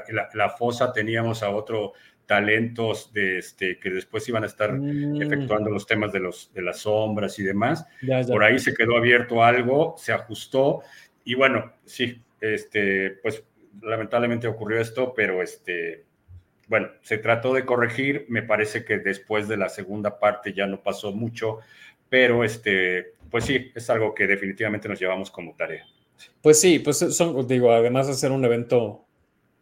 [0.10, 1.94] la, la fosa teníamos a otro
[2.26, 5.22] talentos de este, que después iban a estar mm.
[5.22, 7.86] efectuando los temas de, los, de las sombras y demás.
[8.28, 10.82] Por ahí se quedó abierto algo, se ajustó
[11.24, 13.44] y bueno, sí, este, pues
[13.82, 16.06] lamentablemente ocurrió esto, pero este,
[16.68, 20.82] bueno, se trató de corregir, me parece que después de la segunda parte ya no
[20.82, 21.60] pasó mucho,
[22.10, 25.86] pero este, pues sí, es algo que definitivamente nos llevamos como tarea.
[26.42, 29.06] Pues sí, pues son, digo, además de ser un evento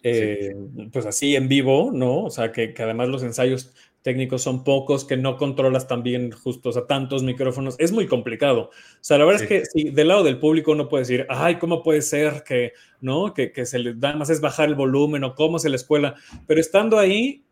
[0.03, 0.55] eh,
[0.91, 2.25] pues así en vivo, ¿no?
[2.25, 6.71] O sea, que, además los ensayos técnicos son pocos, que no controlas también justo, o
[6.73, 8.63] sea, tantos micrófonos, es muy complicado.
[8.63, 11.55] O sea, la verdad es que si del lado del público uno puede decir, ay,
[11.55, 13.33] ¿cómo puede ser que, ¿no?
[13.33, 16.15] Que, que se le da más es bajar el volumen o cómo se la escuela,
[16.45, 17.45] pero estando ahí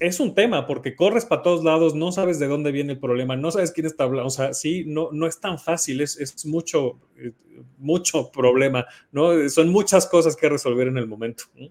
[0.00, 3.36] es un tema porque corres para todos lados, no sabes de dónde viene el problema,
[3.36, 6.46] no sabes quién está hablando, o sea, sí, no, no es tan fácil, es, es
[6.46, 7.32] mucho, eh,
[7.78, 9.48] mucho problema, ¿no?
[9.48, 11.44] Son muchas cosas que resolver en el momento.
[11.54, 11.68] ¿no?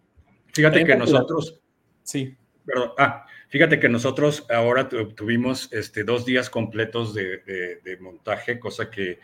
[0.53, 1.59] Fíjate que nosotros.
[2.03, 2.37] Sí.
[2.65, 9.19] Perdón, ah, fíjate que nosotros ahora tuvimos este, dos días completos de, montaje, cosa que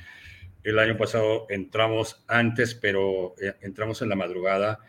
[0.64, 4.80] el año pasado entramos antes, pero eh, entramos en la madrugada.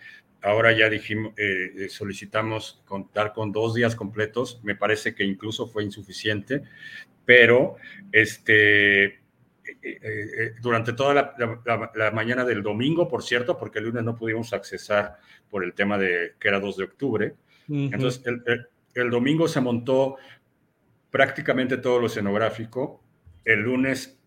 [0.43, 4.61] Ahora ya dijimos, eh, eh, solicitamos contar con dos días completos.
[4.65, 6.63] Me parece que incluso fue insuficiente,
[7.25, 7.77] pero
[8.11, 9.20] este,
[10.61, 11.35] durante toda
[11.95, 15.99] la, mañana del domingo, por cierto, porque el lunes no pudimos accesar por el tema
[15.99, 17.35] de que era 2 de octubre.
[17.69, 18.23] Entonces,
[18.95, 20.17] el, domingo se montó
[21.11, 23.03] prácticamente todo lo escenográfico.
[23.45, 24.21] El lunes,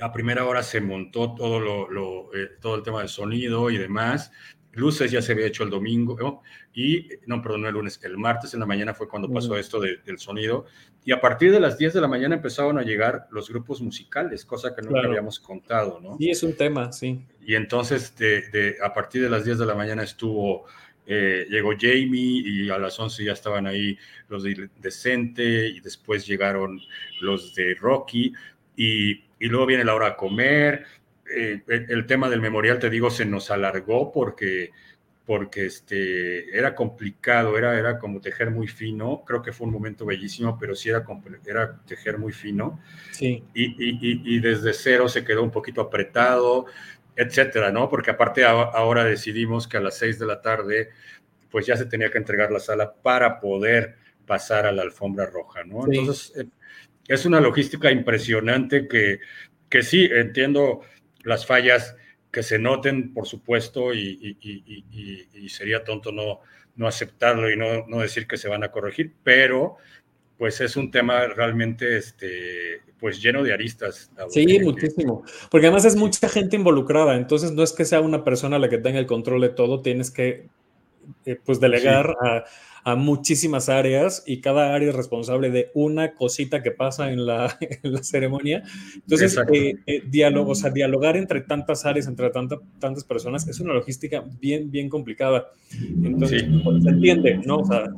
[0.00, 4.32] a primera hora, se montó todo, lo, eh, todo el tema del sonido y demás.
[4.72, 8.54] Luces ya se había hecho el domingo, y no, perdón, no el lunes, el martes
[8.54, 10.64] en la mañana fue cuando pasó esto del sonido.
[11.04, 14.44] Y a partir de las 10 de la mañana empezaron a llegar los grupos musicales,
[14.44, 16.16] cosa que no habíamos contado, ¿no?
[16.16, 17.22] Sí, es un tema, sí.
[17.44, 20.64] Y entonces, de, a partir de las 10 de la mañana estuvo,
[21.06, 26.26] eh, llegó Jamie y a las 11 ya estaban ahí los de Decente y después
[26.26, 26.80] llegaron
[27.20, 28.32] los de Rocky
[28.76, 30.86] y, y luego viene la hora a comer
[31.34, 34.70] eh, el tema del memorial, te digo, se nos alargó porque,
[35.24, 39.24] porque este, era complicado, era, era como tejer muy fino.
[39.26, 41.04] Creo que fue un momento bellísimo, pero sí era,
[41.46, 42.80] era tejer muy fino.
[43.12, 43.44] Sí.
[43.54, 46.66] Y, y, y, desde cero se quedó un poquito apretado,
[47.16, 47.88] etcétera, ¿no?
[47.88, 50.90] Porque aparte ahora decidimos que a las seis de la tarde,
[51.50, 55.64] pues ya se tenía que entregar la sala para poder pasar a la alfombra roja,
[55.64, 55.84] ¿no?
[55.86, 56.46] Entonces, eh,
[57.08, 59.20] es una logística impresionante que,
[59.68, 60.82] que sí, entiendo
[61.24, 61.96] las fallas
[62.30, 64.36] que se noten, por supuesto, y,
[65.48, 66.40] sería tonto no,
[66.76, 69.76] no aceptarlo y no, no, decir que se van a corregir, pero
[70.38, 74.10] pues es un tema realmente este, pues lleno de aristas.
[74.30, 78.58] Sí, muchísimo, porque además es mucha gente involucrada, entonces no es que sea una persona
[78.58, 80.48] la que tenga el control de todo, tienes que
[81.26, 82.44] eh, pues delegar a
[82.84, 87.56] a muchísimas áreas y cada área es responsable de una cosita que pasa en la,
[88.02, 88.64] ceremonia.
[88.94, 93.74] Entonces, eh, eh, diálogo, o sea, dialogar entre tantas áreas, entre tantas personas, es una
[93.74, 95.48] logística bien, bien complicada.
[96.02, 97.58] Entonces, pues, se entiende, ¿no?
[97.58, 97.88] O sea,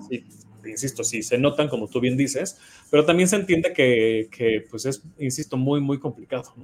[0.68, 2.58] insisto, sí, se notan como tú bien dices,
[2.90, 6.54] pero también se entiende que, que pues es, insisto, muy, muy complicado.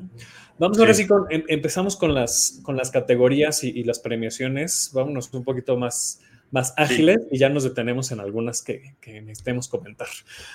[0.59, 4.91] Vamos ahora sí, con, em, empezamos con las, con las categorías y, y, las premiaciones.
[4.93, 9.69] Vámonos un poquito más, más ágiles y ya nos detenemos en algunas que, que, necesitemos
[9.69, 10.09] comentar.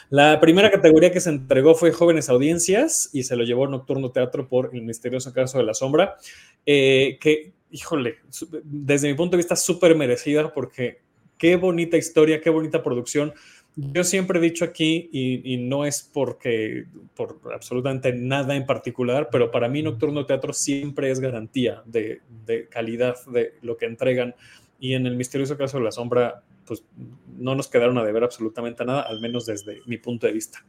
[0.09, 4.47] La primera categoría que se entregó fue Jóvenes Audiencias y se lo llevó Nocturno Teatro
[4.47, 6.17] por El Misterioso Caso de la Sombra,
[6.65, 8.17] eh, que, híjole,
[8.63, 10.99] desde mi punto de vista súper merecida porque
[11.37, 13.33] qué bonita historia, qué bonita producción.
[13.77, 19.51] Yo siempre he dicho aquí, y, no es porque por absolutamente nada en particular, pero
[19.51, 24.33] para mí Nocturno Teatro siempre es garantía de, de calidad de lo que entregan
[24.79, 26.83] y en el misterioso caso de la sombra, pues
[27.37, 30.65] no nos quedaron a deber absolutamente nada, al menos desde mi punto de vista.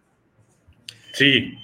[1.13, 1.55] Sí,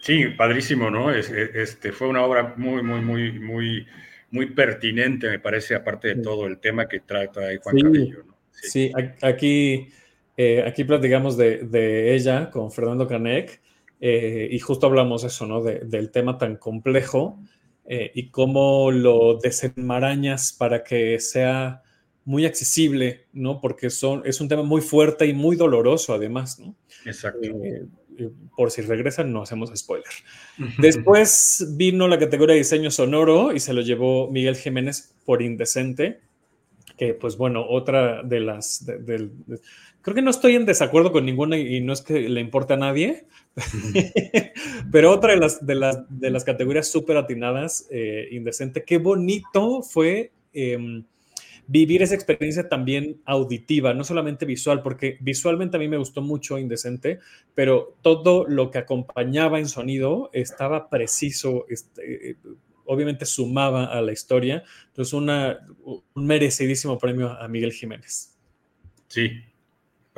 [0.00, 1.10] sí, padrísimo, ¿no?
[1.10, 3.86] Este, fue una obra muy, muy, muy, muy,
[4.30, 8.38] muy pertinente, me parece, aparte de todo el tema que trata Juan Cabello, ¿no?
[8.50, 8.90] Sí,
[9.22, 9.88] aquí,
[10.36, 13.60] eh, aquí platicamos de, ella con Fernando Canek
[14.00, 15.62] eh, y justo hablamos eso, ¿no?
[15.62, 17.38] del tema tan complejo
[17.90, 21.82] eh, y cómo lo desenmarañas para que sea
[22.26, 23.62] muy accesible, ¿no?
[23.62, 26.74] Porque son, es un tema muy fuerte y muy doloroso además, ¿no?
[27.06, 27.48] Exacto.
[28.54, 30.12] por si regresan, no hacemos spoiler.
[30.76, 36.20] Después vino la categoría de diseño sonoro y se lo llevó Miguel Jiménez por Indecente
[36.98, 38.84] que pues bueno, otra de las,
[40.02, 42.76] creo que no estoy en desacuerdo con ninguna y no es que le importe a
[42.76, 43.26] nadie,
[44.92, 49.82] pero otra de las, de las, de las categorías súper atinadas, eh, indecente, qué bonito
[49.82, 51.04] fue em,
[51.68, 56.58] vivir esa experiencia también auditiva, no solamente visual, porque visualmente a mí me gustó mucho
[56.58, 57.20] Indecente,
[57.54, 62.38] pero todo lo que acompañaba en sonido estaba preciso, este,
[62.86, 64.64] obviamente sumaba a la historia.
[64.86, 68.34] Entonces, una, un merecidísimo premio a Miguel Jiménez.
[69.08, 69.30] Sí,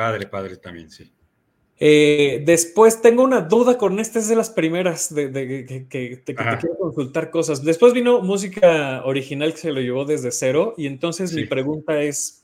[0.00, 1.12] padre, padre también, sí.
[1.78, 5.30] Eh, después tengo una duda con esta, es de las primeras de,
[5.90, 7.62] que, te, quiero consultar cosas.
[7.62, 12.40] Después vino música original que se lo llevó desde cero y entonces mi pregunta es,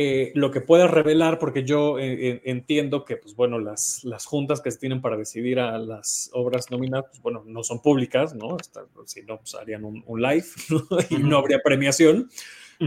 [0.00, 4.26] eh, lo que puedas revelar, porque yo eh, eh, entiendo que, pues bueno, las, las
[4.26, 8.32] juntas que se tienen para decidir a las obras nominadas, pues bueno, no son públicas,
[8.32, 8.58] ¿no?
[9.06, 10.46] si no, pues harían un, live
[11.10, 12.30] y no habría premiación.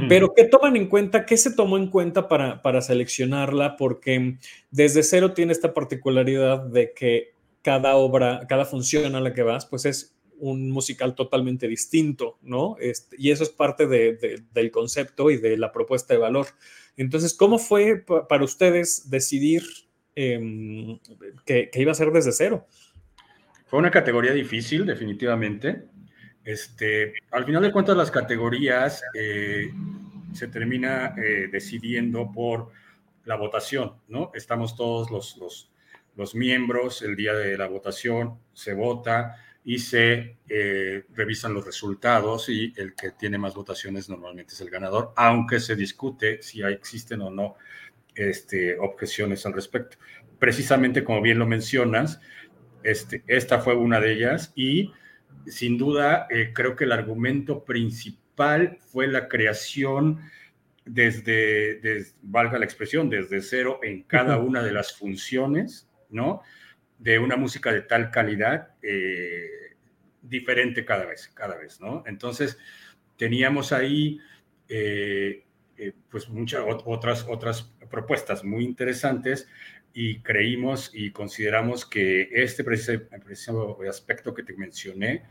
[0.07, 1.25] Pero ¿qué toman en cuenta?
[1.25, 3.75] ¿Qué se tomó en cuenta para, para seleccionarla?
[3.75, 4.37] Porque
[4.69, 9.65] desde cero tiene esta particularidad de que cada obra, cada función a la que vas,
[9.65, 12.75] pues es un musical totalmente distinto, ¿no?
[12.79, 16.47] Este, y eso es parte de, del concepto y de la propuesta de valor.
[16.97, 19.63] Entonces, ¿cómo fue para ustedes decidir
[20.15, 20.99] em,
[21.45, 22.65] que, iba a ser desde cero?
[23.67, 25.83] Fue una categoría difícil, definitivamente.
[26.43, 29.71] Este, al final de cuentas, las categorías eh,
[30.33, 32.71] se termina eh, decidiendo por
[33.25, 34.31] la votación, ¿no?
[34.33, 41.53] Estamos todos los, miembros, el día de la votación se vota, y se eh, revisan
[41.53, 46.41] los resultados y el que tiene más votaciones normalmente es el ganador, aunque se discute
[46.41, 47.55] si existen o no
[48.15, 49.97] este, objeciones al respecto.
[50.39, 52.19] Precisamente como bien lo mencionas,
[52.83, 54.91] este, esta fue una de ellas y
[55.47, 60.19] sin duda eh, creo que el argumento principal fue la creación
[60.85, 66.41] desde, desde, valga la expresión, desde cero en cada una de las funciones, ¿no?
[67.01, 69.75] de una música de tal calidad eh,
[70.21, 72.03] diferente cada vez, cada vez, ¿no?
[72.05, 72.59] Entonces,
[73.17, 74.19] teníamos ahí,
[74.69, 75.43] eh,
[75.77, 79.47] eh, pues, muchas otras, otras propuestas muy interesantes
[79.93, 85.23] y creímos y consideramos que este preciso, aspecto que te mencioné,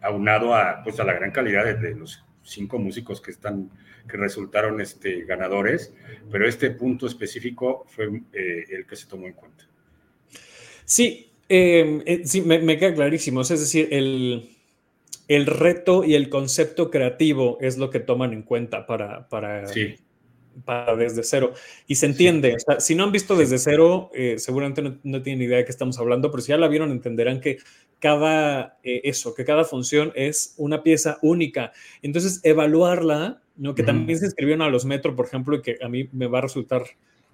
[0.00, 3.70] aunado a, pues, a la gran calidad de, de, los cinco músicos que están
[4.08, 5.92] que resultaron este, ganadores,
[6.30, 9.64] pero este punto específico fue el que se tomó en cuenta.
[10.84, 13.42] Sí, em, eh, sí, me, queda clarísimo.
[13.42, 19.28] Es decir, el, reto y el concepto creativo es lo que toman en cuenta para,
[19.28, 19.64] para,
[20.64, 21.52] para desde cero.
[21.86, 22.56] Y se entiende.
[22.78, 26.30] si no han visto desde cero, eh, seguramente no, tienen idea de qué estamos hablando,
[26.30, 27.58] pero si ya la vieron, entenderán que
[27.98, 31.72] cada, eh, eso, que cada función es una pieza única.
[32.02, 33.74] Entonces, evaluarla, ¿no?
[33.74, 36.38] que también se escribieron a los metros, por ejemplo, y que a mí me va
[36.38, 36.84] a resultar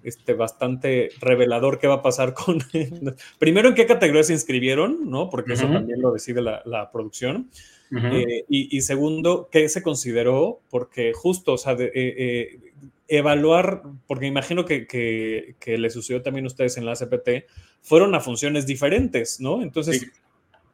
[0.03, 2.59] este, bastante revelador qué va a pasar con...
[3.39, 5.29] Primero, en qué categoría se inscribieron, ¿no?
[5.29, 7.49] Porque eso también lo decide la, producción.
[7.91, 12.68] Eh, y, segundo, qué se consideró, porque justo, o sea, eh, eh,
[13.09, 17.49] evaluar, porque imagino que, que, le sucedió también a ustedes en la CPT,
[17.81, 19.61] fueron a funciones diferentes, ¿no?
[19.61, 20.11] Entonces,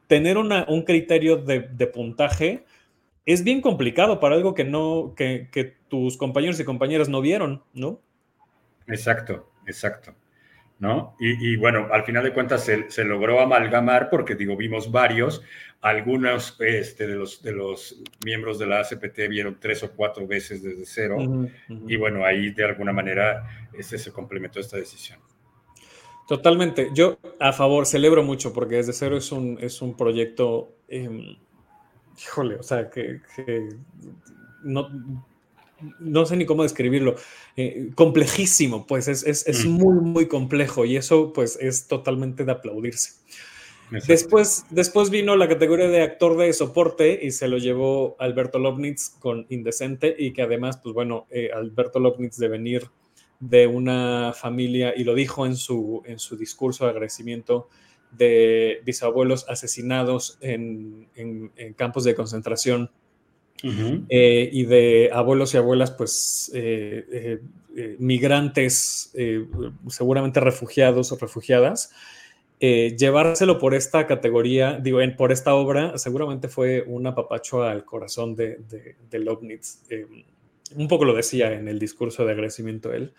[0.06, 2.64] tener una, un criterio de, de, puntaje
[3.24, 7.62] es bien complicado para algo que no, que, que tus compañeros y compañeras no vieron,
[7.72, 8.00] ¿no?
[8.86, 10.14] Exacto, exacto.
[10.78, 11.16] ¿No?
[11.18, 15.42] Y, bueno, al final de cuentas se, logró amalgamar porque, digo, vimos varios,
[15.80, 20.62] algunos este, de, los, de los miembros de la ACPT vieron tres o cuatro veces
[20.62, 21.16] desde cero
[21.68, 25.18] y bueno, ahí de alguna manera este, se complementó esta decisión.
[26.26, 31.36] Totalmente, yo a favor, celebro mucho porque desde cero es un, es un proyecto, em,
[32.20, 33.68] híjole, o sea, que, que
[34.64, 34.88] no,
[35.98, 37.16] no sé ni cómo describirlo,
[37.56, 39.68] eh, complejísimo, pues es, es, es, mm.
[39.68, 43.14] muy, muy complejo y eso pues es totalmente de aplaudirse.
[44.08, 49.10] Después, después vino la categoría de actor de soporte y se lo llevó Alberto Lobnitz
[49.20, 52.90] con Indecente y que además, pues bueno, eh, Alberto Lobnitz de venir
[53.38, 57.68] de una familia, y lo dijo en su, en su discurso de agradecimiento,
[58.10, 61.08] de bisabuelos asesinados en,
[61.76, 62.90] campos de concentración
[63.62, 67.40] eh, y de abuelos y abuelas, pues, eh,
[67.98, 69.12] migrantes,
[69.88, 71.90] seguramente refugiados o refugiadas
[72.58, 77.84] eh, llevárselo por esta categoría, digo, en, por esta obra, seguramente fue un apapacho al
[77.84, 80.06] corazón de, de, de eh,
[80.74, 83.12] un poco lo decía en el discurso de agradecimiento él.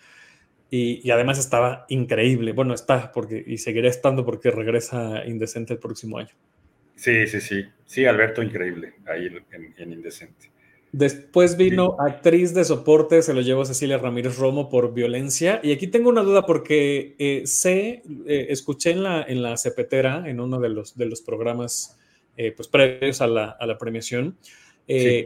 [0.70, 2.52] Y, además estaba increíble.
[2.52, 6.34] Bueno, está porque, y seguirá estando porque regresa Indecente el próximo año.
[6.98, 7.64] Sí, sí, sí.
[7.86, 9.30] Sí, Alberto, increíble ahí
[9.78, 10.50] en Indecente.
[10.92, 15.60] Después vino actriz de soporte, se lo llevó Cecilia Ramírez Romo por violencia.
[15.62, 20.28] Y aquí tengo una duda porque eh, sé, eh, escuché en la, en la cepetera,
[20.28, 21.98] en uno de los, de los programas
[22.36, 24.36] eh, pues, previos a la, a la premiación.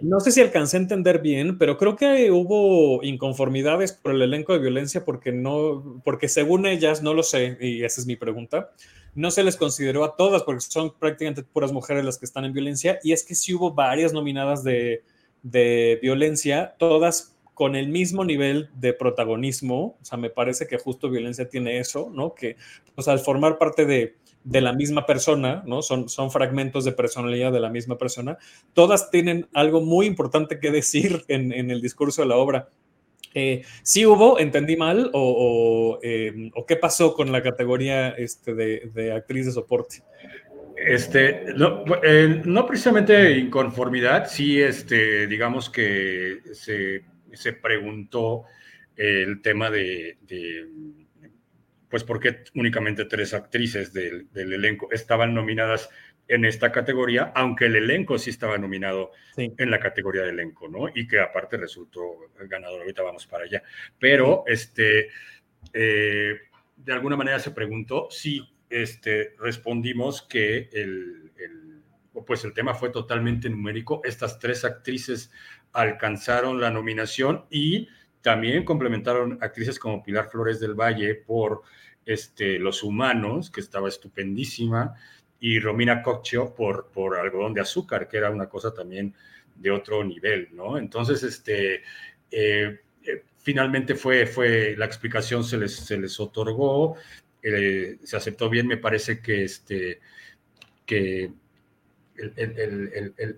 [0.03, 4.53] No sé si alcancé a entender bien, pero creo que hubo inconformidades por el elenco
[4.53, 8.73] de violencia porque no, porque según ellas, no lo sé, y esa es mi pregunta,
[9.15, 12.53] no se les consideró a todas porque son prácticamente puras mujeres las que están en
[12.53, 12.99] violencia.
[13.03, 15.03] Y es que sí hubo varias nominadas de
[15.43, 19.99] de violencia, todas con el mismo nivel de protagonismo.
[20.01, 22.35] O sea, me parece que justo violencia tiene eso, ¿no?
[22.35, 22.57] Que
[22.95, 25.83] pues, al formar parte de, la misma persona, ¿no?
[25.83, 28.39] Son, son fragmentos de personalidad de la misma persona.
[28.73, 32.69] Todas tienen algo muy importante que decir en, el discurso de la obra.
[33.35, 39.13] Eh, ¿Sí hubo, entendí mal, o, eh, qué pasó con la categoría este, de, de
[39.13, 40.03] actriz de soporte?
[40.77, 48.45] Este, no, eh, no, precisamente inconformidad, sí, este, digamos que se, se preguntó
[48.97, 50.19] el tema de,
[51.89, 55.89] pues, ¿por qué únicamente tres actrices del, elenco estaban nominadas
[56.29, 60.89] en esta categoría, aunque el elenco sí estaba nominado en la categoría de elenco, ¿no?
[60.95, 63.63] Y que aparte resultó ganador, ahorita vamos para allá.
[63.99, 65.09] Pero, este,
[65.73, 66.35] eh,
[66.77, 71.33] de alguna manera se preguntó si este, respondimos que el,
[72.27, 74.01] pues el tema fue totalmente numérico.
[74.05, 75.31] Estas tres actrices
[75.73, 77.89] alcanzaron la nominación y
[78.21, 81.63] también complementaron actrices como Pilar Flores del Valle por
[82.07, 84.95] este, Los Humanos, que estaba estupendísima,
[85.45, 89.13] y Romina Cocchio por, por Algodón de Azúcar, que era una cosa también
[89.57, 90.79] de otro nivel, ¿no?
[90.79, 91.83] Entonces, este,
[92.31, 96.95] eh, eh, finalmente fue, fue, la explicación se les, se les otorgó,
[97.43, 99.99] eh, se aceptó bien, me parece que, este,
[100.87, 101.33] que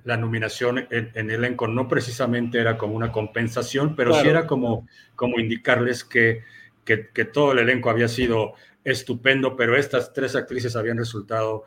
[0.05, 4.87] la nominación en, el elenco no precisamente era como una compensación, pero sí era como,
[5.17, 6.43] como indicarles que,
[6.85, 8.53] que, todo el elenco había sido
[8.85, 11.65] estupendo, pero estas tres actrices habían resultado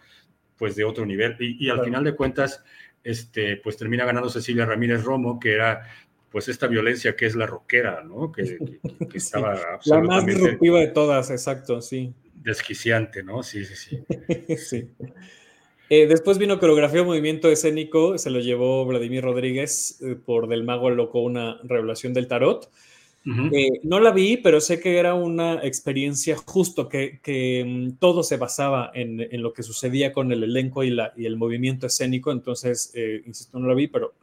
[0.57, 1.35] pues de otro nivel.
[1.39, 2.63] Y, al final de cuentas,
[3.03, 5.83] este, pues termina ganando Cecilia Ramírez Romo, que era
[6.31, 8.31] pues esta violencia que es la rockera, ¿no?
[8.31, 8.57] Que,
[9.13, 12.13] estaba La más disruptiva de todas, exacto, sí
[12.47, 13.43] desquiciante, ¿no?
[13.43, 14.57] Sí, sí, sí.
[14.57, 14.89] sí.
[15.89, 20.89] Eh, después vino coreografía movimiento escénico, se lo llevó Vladimir Rodríguez eh, por Del Mago
[20.89, 22.69] Loco, una revelación del tarot.
[23.51, 28.23] Eh, no la vi, pero sé que era una experiencia justo, que, que mm, todo
[28.23, 31.87] se basaba en, en, lo que sucedía con el elenco y, la, y el movimiento
[31.87, 32.31] escénico.
[32.31, 32.93] Entonces,
[33.25, 34.13] insisto, no la vi, pero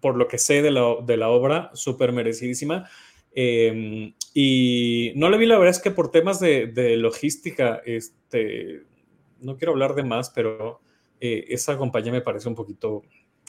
[0.00, 2.90] por lo que sé de la, de la obra, súper merecidísima.
[3.34, 8.82] Em, y no le vi, la verdad es que por temas de, logística, este,
[9.40, 10.80] no quiero hablar de más, pero
[11.20, 13.02] eh, esa compañía me parece un poquito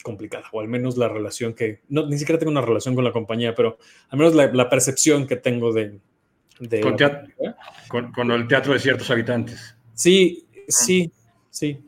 [0.04, 3.12] complicada, o al menos la relación que, no, ni siquiera tengo una relación con la
[3.12, 6.00] compañía, pero al menos la, percepción que tengo de...
[7.88, 9.76] con, el teatro de ciertos habitantes.
[9.96, 11.12] Sí, sí,
[11.50, 11.80] sí.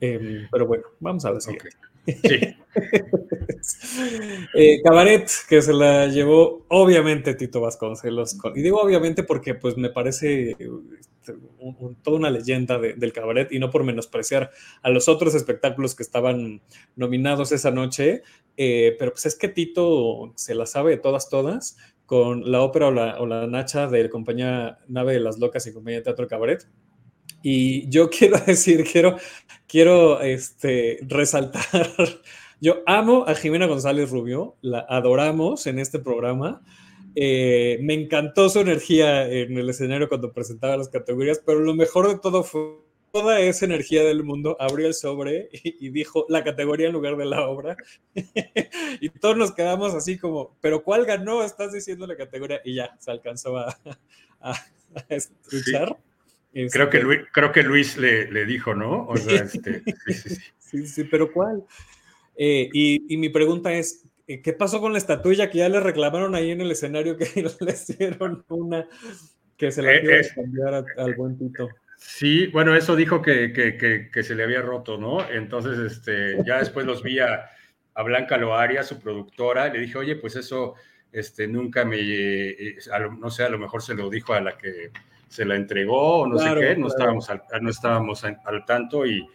[0.00, 1.54] Em, pero bueno, vamos a ver Sí.
[4.54, 8.36] Eh, cabaret, que se la llevó obviamente Tito Vasconcelos.
[8.54, 11.34] y digo obviamente porque pues me parece este,
[12.02, 14.50] toda una leyenda del cabaret y no por menospreciar
[14.82, 16.62] a los otros espectáculos que estaban
[16.96, 18.22] nominados esa noche,
[18.56, 22.88] eh, pero pues es que Tito se la sabe de todas, todas, con la ópera
[22.88, 26.26] o la, o la nacha de compañía Nave de las Locas y compañía de Teatro
[26.26, 26.66] Cabaret.
[27.42, 29.16] Y yo quiero decir, quiero,
[29.66, 31.62] quiero este, resaltar,
[32.60, 36.62] yo amo a Jimena González Rubio, la adoramos en este programa.
[37.14, 42.08] Eh, me encantó su energía en el escenario cuando presentaba las categorías, pero lo mejor
[42.08, 46.88] de todo fue toda esa energía del mundo, abrió el sobre y, dijo la categoría
[46.88, 47.76] en lugar de la obra.
[49.00, 51.42] y todos nos quedamos así como, pero ¿cuál ganó?
[51.42, 53.76] Estás diciendo la categoría y ya se alcanzó a,
[55.08, 55.96] escuchar.
[56.52, 59.06] creo, que Luis, creo que Luis le, dijo, ¿no?
[59.06, 59.82] O sea, este,
[60.58, 61.64] sí, sí, pero ¿cuál?
[62.40, 66.36] Eh, y, mi pregunta es, eh, ¿qué pasó con la estatuilla que ya le reclamaron
[66.36, 67.26] ahí en el escenario que
[67.60, 68.86] le hicieron una
[69.56, 71.68] que se la eh, cambiar al buen Tito?
[71.96, 75.28] Sí, bueno, eso dijo que, que, se le había roto, ¿no?
[75.28, 77.50] Entonces, este, ya después los vi a,
[78.04, 80.74] Blanca Loaria, su productora, le dije, oye, pues eso
[81.10, 81.98] este, nunca me,
[83.18, 84.92] no sé, a lo mejor se lo dijo a la que
[85.26, 89.26] se la entregó o no sé qué, no estábamos, al, no estábamos al tanto y,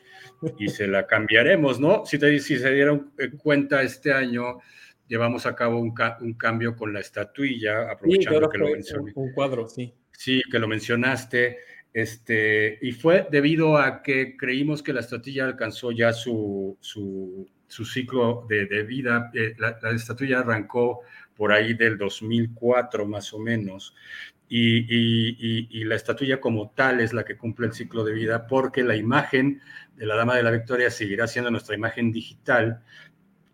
[0.57, 2.05] y se la cambiaremos, ¿no?
[2.05, 4.59] Si, te, si se dieron eh, cuenta este año,
[5.07, 9.11] llevamos a cabo un, un cambio con la estatuilla, aprovechando que lo mencioné.
[9.15, 9.93] Un, cuadro, sí.
[10.11, 11.57] Sí, que lo mencionaste.
[11.93, 17.85] Este, y fue debido a que creímos que la estatuilla alcanzó ya su, su, su
[17.85, 19.29] ciclo de, de vida.
[19.33, 21.01] Eh, la, la, estatuilla arrancó
[21.35, 23.95] por ahí del 2004 más o menos.
[24.55, 28.95] Y, la estatuilla como tal es la que cumple el ciclo de vida porque la
[28.95, 29.61] imagen
[29.95, 32.83] de la Dama de la Victoria seguirá siendo nuestra imagen digital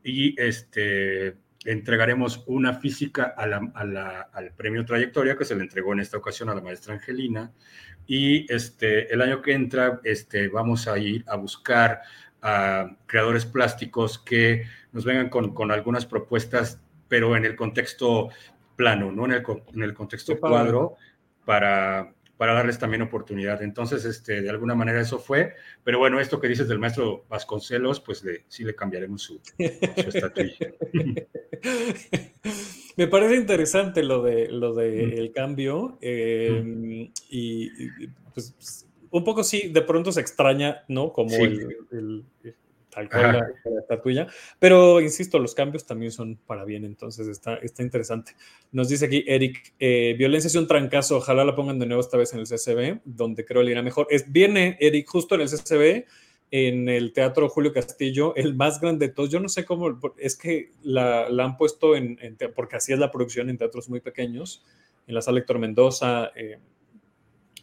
[0.04, 6.50] y este, entregaremos una física al premio Trayectoria que se le entregó en esta ocasión
[6.50, 7.54] a la maestra Angelina.
[8.06, 12.02] Y este, el año que entra este, vamos a ir a buscar
[12.41, 18.30] a creadores plásticos que nos vengan con, con algunas propuestas pero en el contexto
[18.80, 19.26] plano, ¿no?
[19.26, 20.96] En el, en el contexto cuadro,
[21.44, 23.62] para, para darles también oportunidad.
[23.62, 28.00] Entonces, este, de alguna manera eso fue, pero bueno, esto que dices del maestro Vasconcelos,
[28.00, 30.72] pues le, sí le cambiaremos su, estatuilla.
[32.96, 37.70] Me parece interesante lo de, lo de el cambio em, y,
[38.34, 41.12] pues, un poco sí, de pronto se extraña, ¿no?
[41.12, 42.24] Como el
[42.90, 44.28] tal cual la, estatuilla.
[44.60, 48.34] Pero insisto, los cambios también son para bien, entonces está, está interesante.
[48.72, 52.18] Nos dice aquí Eric: eh, violencia es un trancazo, ojalá la pongan de nuevo esta
[52.18, 54.08] vez en el CCB, donde creo le irá mejor.
[54.10, 56.06] Es, viene Eric justo en el CCB,
[56.52, 59.30] en el Teatro Julio Castillo, el más grande de todos.
[59.30, 62.18] Yo no sé cómo, es que la, han puesto en,
[62.56, 64.66] porque así es la producción en teatros muy pequeños,
[65.08, 66.32] en la sala Héctor Mendoza.
[66.36, 66.58] Eh,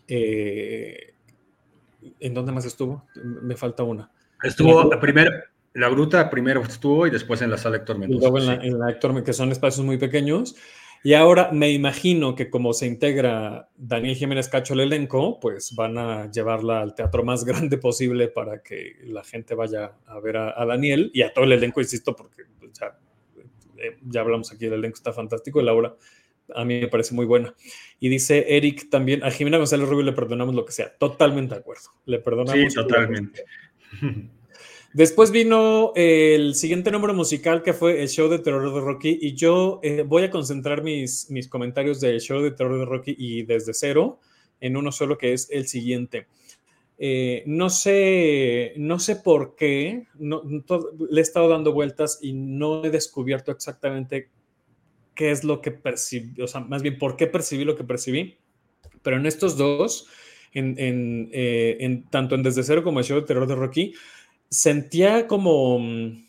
[0.09, 1.15] eh,
[2.21, 3.05] ¿En dónde más estuvo?
[3.25, 4.13] Me falta una.
[4.47, 5.31] Estuvo la, primero,
[5.75, 8.29] la gruta primero estuvo y después en la sala Héctor Mendoza.
[8.29, 10.57] luego en la, Héctor, que son espacios muy pequeños.
[11.03, 15.99] Y ahora me imagino que como se integra Daniel Jiménez Cacho al elenco, pues van
[15.99, 20.65] a llevarla al teatro más grande posible para que la gente vaya a ver a,
[20.67, 22.99] Daniel y a todo el elenco, insisto, porque pues, ya,
[23.77, 25.95] eh, ya hablamos aquí, el elenco está fantástico y la obra
[26.55, 27.55] a mí me parece muy buena.
[28.01, 30.97] Y dice Eric también, a Jimena González Rubio le perdonamos lo que sea.
[30.97, 31.91] Totalmente de acuerdo.
[32.05, 32.73] Le perdonamos.
[32.73, 33.45] Sí, totalmente.
[34.97, 39.35] Después vino el siguiente número musical que fue el show de terror de Rocky y
[39.35, 43.43] yo eh, voy a concentrar mis, mis comentarios del show de terror de Rocky y
[43.43, 44.21] desde cero
[44.59, 46.29] en uno solo que es el siguiente.
[46.97, 52.89] Eh, no sé, no sé por qué, le he estado dando vueltas y no he
[52.89, 54.31] descubierto exactamente
[55.15, 58.39] qué es lo que percibí, o sea, más bien por qué percibí lo que percibí,
[59.03, 60.09] pero en estos dos,
[60.55, 63.93] en, eh, en tanto en Desde Cero como el show de terror de Rocky,
[64.51, 65.79] sentía como...
[65.79, 66.25] Mm,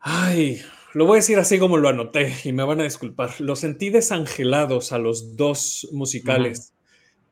[0.00, 0.60] ay,
[0.94, 3.40] lo voy a decir así como lo anoté y me van a disculpar.
[3.40, 6.74] Lo sentí desangelados a los dos musicales.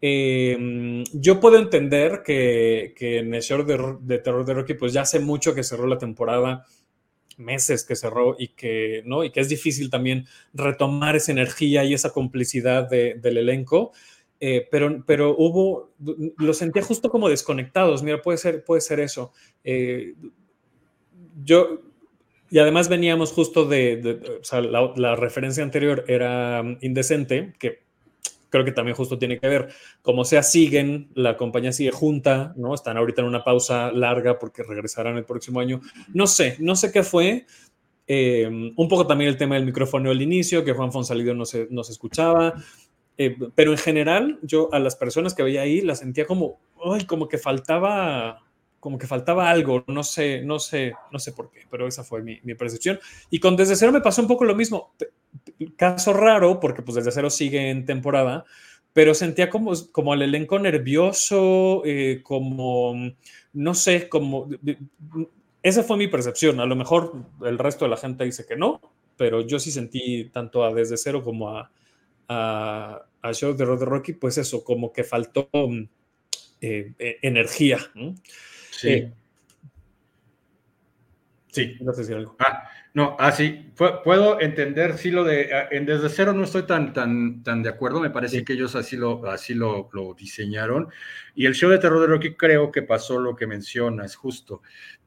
[0.01, 5.21] Em, yo puedo entender que, en el show de, terror de Rocky, pues ya hace
[5.21, 6.65] mucho que cerró la temporada,
[7.37, 9.25] meses que cerró y que, ¿no?
[9.25, 13.93] y que es difícil también retomar esa energía y esa complicidad del elenco.
[14.43, 15.93] Eh, pero, pero hubo,
[16.39, 19.33] lo sentía justo como desconectados, mira, puede ser, puede ser eso.
[19.63, 20.15] Eh,
[21.45, 21.83] yo,
[22.51, 24.41] y además veníamos justo de,
[24.97, 27.83] la, referencia anterior era indecente, que
[28.49, 29.69] creo que también justo tiene que ver,
[30.01, 32.75] como sea, siguen, la compañía sigue junta, ¿no?
[32.75, 35.83] Están ahorita en una pausa larga porque regresarán el próximo año.
[36.15, 37.47] No sé, no sé qué fue.
[38.07, 41.69] Eh, un poco también el tema del micrófono al inicio, que Juan Fonsalido no se,
[41.71, 42.55] no se escuchaba.
[43.23, 47.05] Eh, pero en general, yo a las personas que veía ahí las sentía como, ay,
[47.05, 48.47] como que faltaba,
[48.81, 52.23] como que faltaba algo, no sé, no sé, no sé por qué, pero esa fue
[52.23, 52.99] mi, percepción.
[53.29, 54.95] Y con Desde Cero me pasó un poco lo mismo.
[55.77, 58.47] Caso raro, porque pues Desde Cero sigue en temporada,
[58.95, 62.95] pero sentía como, como el elenco nervioso, eh, como,
[63.53, 64.49] no sé, como...
[65.63, 66.59] Esa fue mi percepción.
[66.59, 67.13] A lo mejor
[67.45, 68.81] el resto de la gente dice que no,
[69.19, 71.71] pero yo sí sentí tanto a Desde Cero como a,
[72.31, 75.83] a, al show de Road Rocky, pues eso, como que faltó mm,
[76.61, 77.79] eh, eh, energía.
[78.71, 78.89] Sí.
[78.89, 79.13] Eh,
[81.53, 81.77] Sí.
[81.81, 82.37] No sé si algo.
[82.39, 83.73] Ah, no, ah, sí.
[83.77, 87.69] Puedo entender, sí, lo de ah, en Desde Cero no estoy tan, tan, tan de
[87.69, 88.01] acuerdo.
[88.01, 90.89] Me parece que ellos así, lo, así lo, lo, diseñaron.
[91.35, 94.63] Y el show de terror de Rocky creo que pasó lo que mencionas, justo.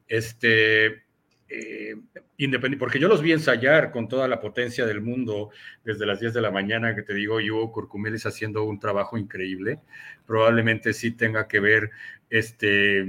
[0.07, 1.03] Este.
[1.49, 1.95] Eh,
[2.37, 5.51] independiente, porque yo los vi ensayar con toda la potencia del mundo
[5.83, 9.79] desde las 10 de la mañana, que te digo, yo Curcumeles haciendo un trabajo increíble.
[10.25, 11.91] Probablemente sí tenga que ver
[12.29, 13.05] este,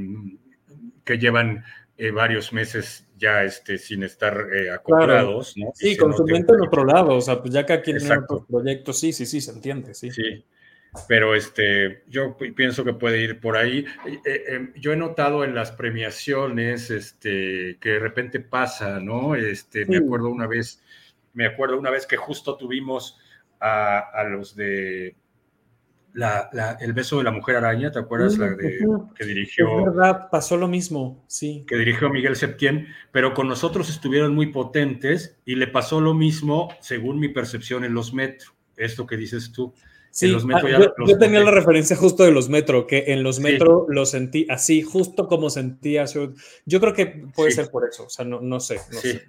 [1.04, 1.64] que llevan
[1.96, 5.56] eh, varios meses ya este, sin estar eh, acoplados.
[5.56, 5.70] ¿no?
[5.74, 8.44] Sí, con su mente en otro lado, o sea, pues ya que aquí en otros
[8.46, 10.10] proyectos, sí, sí, sí, se entiende, sí.
[10.10, 10.44] Sí,
[11.08, 13.84] pero este, yo pienso que puede ir por ahí.
[14.24, 19.34] Eh, em, yo he notado en las premiaciones este, que de repente pasa, ¿no?
[19.34, 20.82] Este, Me acuerdo una vez,
[21.32, 23.18] me acuerdo una vez que justo tuvimos
[23.60, 25.16] a, a los de
[26.14, 28.38] la, el beso de la mujer araña, ¿te acuerdas?
[28.38, 28.86] La de,
[29.16, 29.80] que dirigió.
[29.80, 31.64] Es verdad, pasó lo mismo, sí.
[31.66, 36.68] Que dirigió Miguel Septién, pero con nosotros estuvieron muy potentes y le pasó lo mismo,
[36.80, 38.54] según mi percepción, en los metros.
[38.76, 39.74] Esto que dices tú.
[40.14, 43.40] Sí, los metro ah, yo, tenía la referencia justo de los metro, que en los
[43.40, 46.04] metro lo sentí así, justo como sentía.
[46.66, 48.78] Yo creo que puede ser por eso, o sea, no, no sé.
[48.92, 49.22] No sé.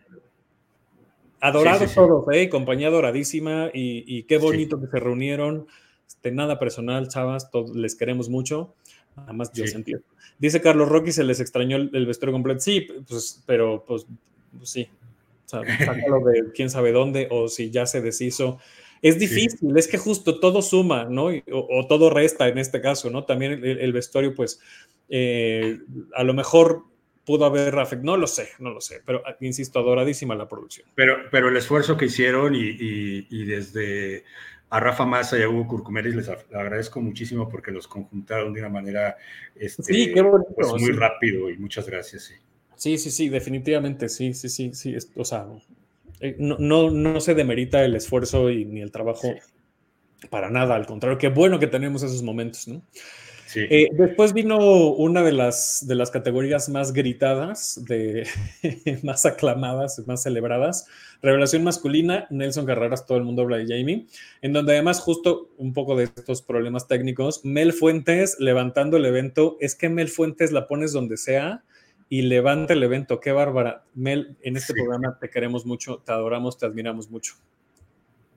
[1.40, 2.50] Adorados todos, ¿eh?
[2.50, 5.66] compañía adoradísima y, y qué bonito que se reunieron
[6.08, 8.76] este, nada personal, chavas, todos les queremos mucho.
[9.18, 10.02] Nada más yo sentido.
[10.38, 12.60] Dice Carlos Rocky, se les extrañó el, vestuario completo.
[12.60, 14.06] Sí, pues, pero pues,
[14.56, 14.88] pues sí.
[15.46, 18.60] O sea, sácalo de quién sabe dónde o si ya se deshizo.
[19.08, 21.30] Es difícil, es que justo todo suma, ¿no?
[21.52, 23.24] O, todo resta en este caso, ¿no?
[23.26, 24.60] También el, vestuario, pues,
[25.10, 25.80] eh,
[26.16, 26.84] a lo mejor
[27.26, 30.88] pudo haber afectado, no lo sé, no lo sé, pero insisto, adoradísima la producción.
[30.96, 34.24] Pero, pero el esfuerzo que hicieron y desde
[34.70, 38.70] a Rafa Massa y a Hugo Curcumeris les agradezco muchísimo porque los conjuntaron de una
[38.70, 39.16] manera
[39.56, 40.14] este,
[40.56, 42.34] pues, muy rápido y muchas gracias.
[42.76, 42.98] Sí.
[42.98, 44.98] sí, sí, definitivamente, sí, sí, sí, sí.
[45.16, 45.48] O sea,
[46.30, 49.34] eh, no, no, se demerita el esfuerzo y ni el trabajo
[50.30, 52.84] para nada, al contrario, qué bueno que tenemos esos momentos, ¿no?
[53.56, 58.28] Eh, después vino una de las, de las categorías más gritadas, de,
[59.04, 60.88] más aclamadas, más celebradas,
[61.22, 64.08] revelación masculina, Nelson Carreras, todo el mundo habla de Jamie,
[64.42, 69.58] en donde además justo un poco de estos problemas técnicos, Mel Fuentes levantando el evento,
[69.60, 71.64] es que Mel Fuentes la pones donde sea
[72.10, 73.84] y levanta el evento, qué bárbara.
[73.94, 77.36] Mel, en este programa te queremos mucho, te adoramos, te admiramos mucho.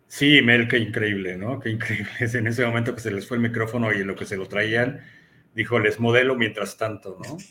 [0.09, 1.61] Sí, Mel, qué increíble, ¿no?
[1.61, 2.11] Qué increíble.
[2.21, 4.37] Es en ese momento que se les fue el micrófono y en lo que se
[4.37, 5.01] lo traían,
[5.55, 7.37] dijo, les modelo mientras tanto, ¿no?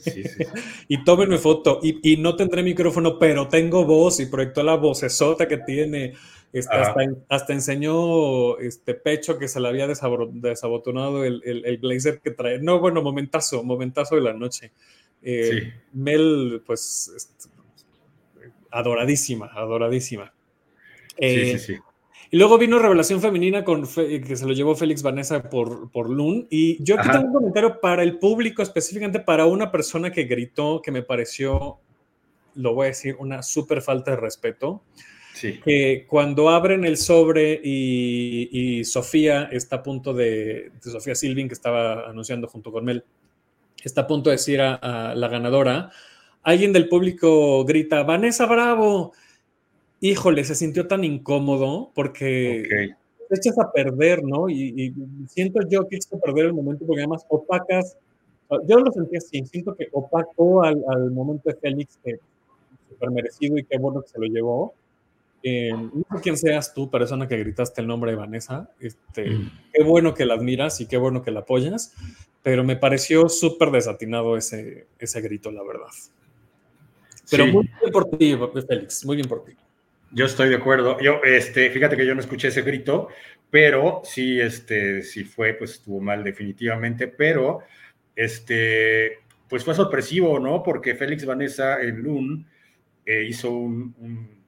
[0.00, 0.44] Sí, sí.
[0.88, 1.78] y tómenme foto.
[1.80, 6.14] Y, no tendré micrófono, pero tengo voz y proyectó la vocesota que tiene.
[6.52, 6.76] Este,
[7.28, 12.58] hasta, enseñó este pecho que se le había desabotonado el, el, blazer que trae.
[12.58, 14.72] No, bueno, momentazo, momentazo de la noche.
[15.22, 17.28] Eh, Mel, pues,
[18.70, 20.32] adoradísima, adoradísima.
[21.18, 21.76] sí, sí, eh, sí.
[22.30, 26.46] Y luego vino Revelación Femenina con que se lo llevó Félix Vanessa por, por Loon.
[26.50, 30.82] Y yo aquí tengo un comentario para el público, específicamente para una persona que gritó
[30.82, 31.78] que me pareció,
[32.54, 34.82] lo voy a decir, una súper falta de respeto.
[35.34, 35.60] Sí.
[35.64, 42.08] Que cuando abren el sobre y, Sofía está a punto de, Sofía Silvin, que estaba
[42.08, 43.04] anunciando junto con Mel,
[43.88, 45.90] está a punto de decir a la ganadora,
[46.42, 49.12] alguien del público grita, Vanessa Bravo
[50.00, 52.94] híjole, se sintió tan incómodo porque
[53.28, 54.48] te echas a perder, ¿no?
[54.48, 54.94] Y,
[55.28, 57.96] siento yo que a perder el momento porque además opacas,
[58.68, 62.18] yo lo sentí así, siento que opacó al, momento de Félix, que
[62.88, 64.74] súper merecido y qué bueno que se lo llevó.
[65.42, 69.50] Eh, no sé quién seas tú, persona que gritaste el nombre de Vanessa, este, mm.
[69.72, 71.94] qué bueno que la admiras y qué bueno que la apoyas,
[72.46, 75.88] pero me pareció súper desatinado ese, ese grito, la verdad.
[77.28, 78.38] Pero muy bien por ti,
[78.68, 79.56] Félix, muy bien por ti.
[80.12, 80.96] Yo estoy de acuerdo.
[81.00, 83.08] Yo, este, fíjate que yo no escuché ese grito,
[83.50, 87.64] pero sí, este, sí fue, pues estuvo mal definitivamente, pero
[88.14, 89.18] este,
[89.48, 90.62] pues fue sorpresivo, ¿no?
[90.62, 92.46] Porque Félix Vanessa en Lun
[93.04, 94.44] eh, hizo un,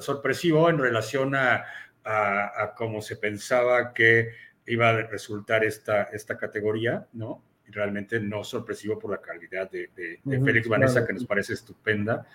[0.00, 1.64] sorpresivo en relación a,
[2.04, 4.32] a, cómo se pensaba que
[4.66, 7.44] iba a resultar esta, esta categoría, ¿no?
[7.72, 9.90] realmente no sorpresivo por la calidad de,
[10.24, 12.26] Félix Vanessa, que nos parece estupenda,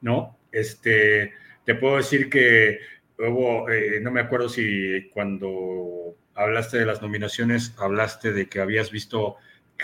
[0.00, 0.38] ¿no?
[0.50, 1.32] Este,
[1.64, 2.80] te puedo decir que
[3.18, 8.90] hubo, eh, no me acuerdo si cuando hablaste de las nominaciones, hablaste de que habías
[8.90, 9.36] visto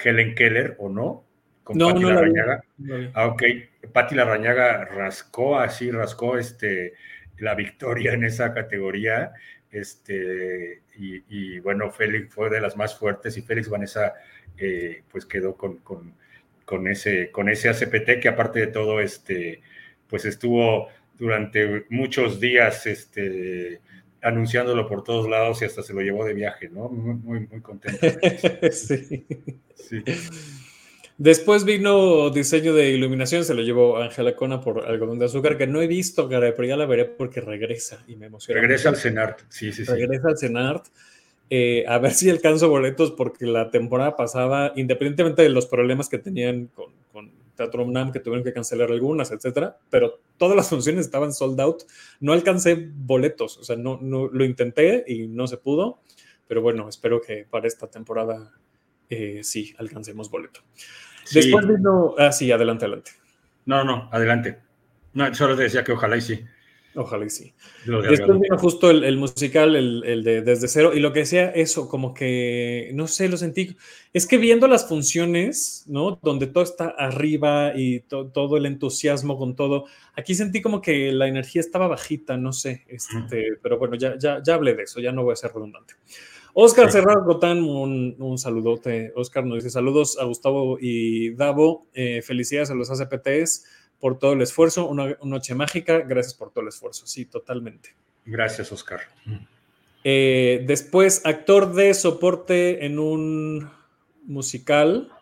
[0.02, 1.24] Helen Keller o no,
[1.62, 2.64] con no, Patti no Larrañaga.
[3.14, 3.42] Ah, ok.
[3.92, 6.94] Patti Larrañaga rascó así, rascó este,
[7.38, 9.32] la victoria en esa categoría.
[9.76, 14.14] Este, y, bueno, Félix fue de las más fuertes y Félix Vanessa
[14.56, 15.78] eh, pues quedó con,
[16.64, 19.60] con, ese, con ese ACPT que aparte de todo, este,
[20.08, 23.80] pues estuvo durante muchos días este,
[24.22, 26.88] anunciándolo por todos lados y hasta se lo llevó de viaje, ¿no?
[26.88, 28.00] Muy, muy, contento.
[28.72, 29.26] sí.
[29.74, 30.04] sí.
[31.18, 35.66] Después vino diseño de iluminación, se lo llevó Ángela Cona por algodón de azúcar, que
[35.66, 38.60] no he visto, pero ya la veré porque regresa y me emociona.
[38.60, 39.92] Regresa al CENART, sí, sí, sí.
[39.92, 40.86] Regresa al CENART.
[41.48, 46.18] Eh, a ver si alcanzo boletos porque la temporada pasada, independientemente de los problemas que
[46.18, 51.06] tenían con, con Teatro UNAM, que tuvieron que cancelar algunas, etcétera, pero todas las funciones
[51.06, 51.84] estaban sold out.
[52.20, 56.00] No alcancé boletos, o sea, no, no lo intenté y no se pudo,
[56.46, 58.52] pero bueno, espero que para esta temporada
[59.08, 60.60] eh, sí alcancemos boleto.
[61.32, 62.14] Después vino.
[62.18, 63.12] Ah, sí, adelante, adelante.
[63.64, 64.58] No, no, adelante.
[65.12, 66.44] No, solo te decía que ojalá y sí.
[66.94, 67.52] Ojalá y sí.
[67.84, 72.14] Después vino justo el, musical, el, de Desde Cero, y lo que decía eso, como
[72.14, 73.76] que, no sé, lo sentí.
[74.14, 76.18] Es que viendo las funciones, ¿no?
[76.22, 79.84] Donde todo está arriba y todo el entusiasmo con todo,
[80.14, 84.42] aquí sentí como que la energía estaba bajita, no sé, este, pero bueno, ya, ya,
[84.42, 85.94] ya hablé de eso, ya no voy a ser redundante.
[86.58, 89.12] Oscar Cerrado Gotán, un, saludote.
[89.14, 91.86] Oscar nos dice saludos a Gustavo y Davo.
[91.92, 93.66] Eh, felicidades a los ACPTs
[94.00, 94.88] por todo el esfuerzo.
[94.88, 95.98] Una, noche mágica.
[95.98, 97.06] Gracias por todo el esfuerzo.
[97.06, 97.94] Sí, totalmente.
[98.24, 99.00] Gracias, Oscar.
[100.02, 103.70] Eh, después, actor de soporte en un
[104.24, 105.12] musical.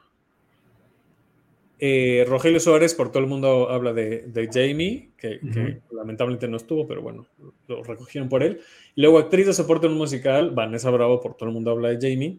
[1.81, 5.41] Eh, Rogelio Suárez, por todo el mundo habla de, Jamie, que,
[5.91, 7.27] lamentablemente no estuvo, pero bueno,
[7.69, 8.61] lo recogieron por él.
[8.97, 11.99] Luego actriz de soporte en un musical, Vanessa Bravo, por todo el mundo habla de
[12.01, 12.39] Jamie.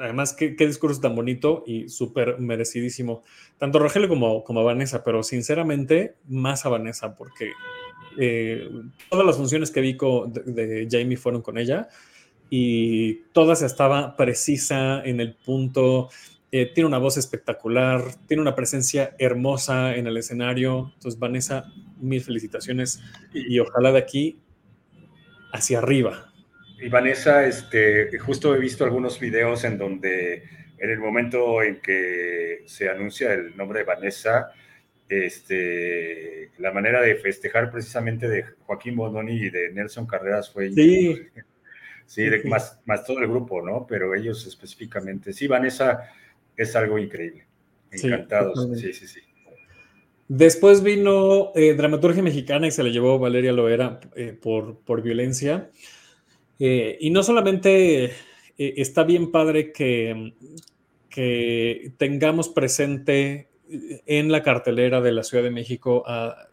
[0.00, 3.22] Además, qué, discurso tan bonito y súper merecidísimo.
[3.58, 7.52] Tanto Rogelio como, como a Vanessa, pero sinceramente más a Vanessa, porque
[8.18, 8.70] eh,
[9.10, 11.88] todas las funciones que vi de, de Jamie fueron con ella
[12.50, 16.08] y todas estaba precisa en el punto
[16.56, 20.92] eh, tiene una voz espectacular, tiene una presencia hermosa en el escenario.
[20.94, 21.64] Entonces, Vanessa,
[22.00, 23.02] mil felicitaciones
[23.32, 24.38] y, ojalá de aquí
[25.52, 26.32] hacia arriba.
[26.80, 30.44] Y Vanessa, este, justo he visto algunos videos en donde
[30.78, 34.52] en el momento en que se anuncia el nombre de Vanessa,
[35.08, 41.20] este, la manera de festejar precisamente de Joaquín Bononi y de Nelson Carreras fue sí.
[42.06, 43.88] Sí, Más, más todo el grupo, ¿no?
[43.88, 45.32] Pero ellos específicamente.
[45.32, 46.10] Sí, Vanessa
[46.56, 47.46] es algo increíble.
[47.90, 48.68] Encantados.
[48.76, 49.20] Sí, sí, sí.
[50.28, 55.70] Después vino eh, Dramaturgia Mexicana y se le llevó Valeria Loera eh, por, por, violencia.
[56.58, 58.12] Eh, y no solamente
[58.56, 60.34] está bien padre que,
[61.10, 66.48] que tengamos presente en la cartelera de la Ciudad de México a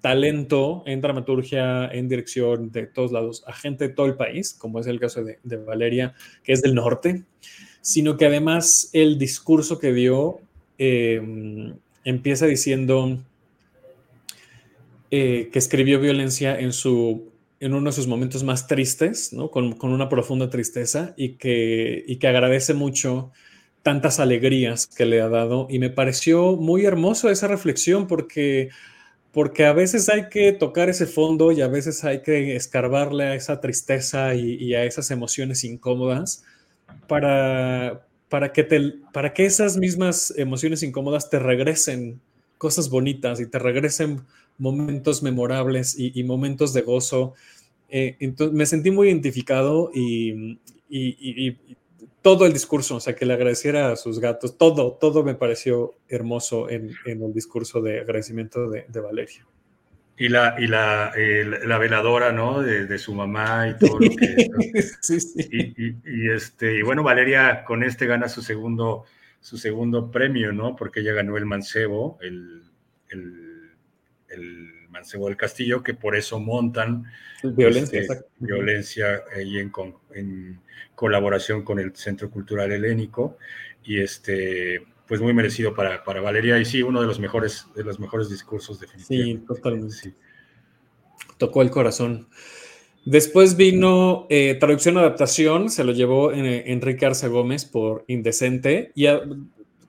[0.00, 4.80] talento en dramaturgia, en dirección de todos lados, a gente de todo el país, como
[4.80, 7.24] es el caso de, de Valeria, que es del norte
[7.82, 10.38] sino que además el discurso que dio
[10.78, 11.74] em,
[12.04, 13.18] empieza diciendo
[15.10, 19.50] eh, que escribió violencia en, su, en uno de sus momentos más tristes, ¿no?
[19.50, 23.32] con, una profunda tristeza, y que, y que agradece mucho
[23.82, 25.66] tantas alegrías que le ha dado.
[25.68, 28.70] Y me pareció muy hermoso esa reflexión porque
[29.32, 33.34] porque a veces hay que tocar ese fondo y a veces hay que escarbarle a
[33.34, 36.44] esa tristeza y a esas emociones incómodas
[37.08, 42.20] para, para, que te, para que esas mismas emociones incómodas te regresen
[42.58, 44.22] cosas bonitas y te regresen
[44.58, 47.34] momentos memorables y, momentos de gozo.
[47.88, 50.58] Eh, entonces me sentí muy identificado y,
[50.88, 51.56] y,
[52.22, 55.94] todo el discurso, o sea, que le agradeciera a sus gatos, todo, todo me pareció
[56.08, 59.44] hermoso en, en el discurso de agradecimiento de, de Valeria.
[60.16, 61.12] Y la, y la,
[61.64, 62.62] la veladora, ¿no?
[62.62, 64.82] De, su mamá y todo lo que...
[65.00, 65.48] sí, sí.
[65.50, 69.04] Y, y, este, y bueno, Valeria con este gana su segundo,
[69.40, 70.76] su segundo premio, ¿no?
[70.76, 72.62] Porque ella ganó el mancebo, el,
[73.08, 73.70] el,
[74.28, 77.04] el mancebo del castillo, que por eso montan
[77.42, 79.72] violencia, este, violencia ahí en,
[80.14, 80.60] en
[80.94, 83.38] colaboración con el Centro Cultural Helénico.
[83.82, 87.84] Y este, pues muy merecido para, para, Valeria y sí, uno de los mejores, de
[87.84, 89.40] los mejores discursos definitivamente.
[89.40, 89.94] Sí, totalmente.
[89.94, 90.14] Sí.
[91.38, 92.28] Tocó el corazón.
[93.04, 99.06] Después vino eh, traducción adaptación, se lo llevó eh, Enrique Arce Gómez por Indecente, y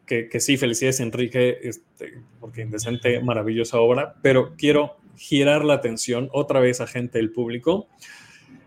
[0.07, 6.30] que, que, sí, felicidades Enrique, este, porque Indecente, maravillosa obra, pero quiero girar la atención
[6.34, 7.88] otra vez a gente del público,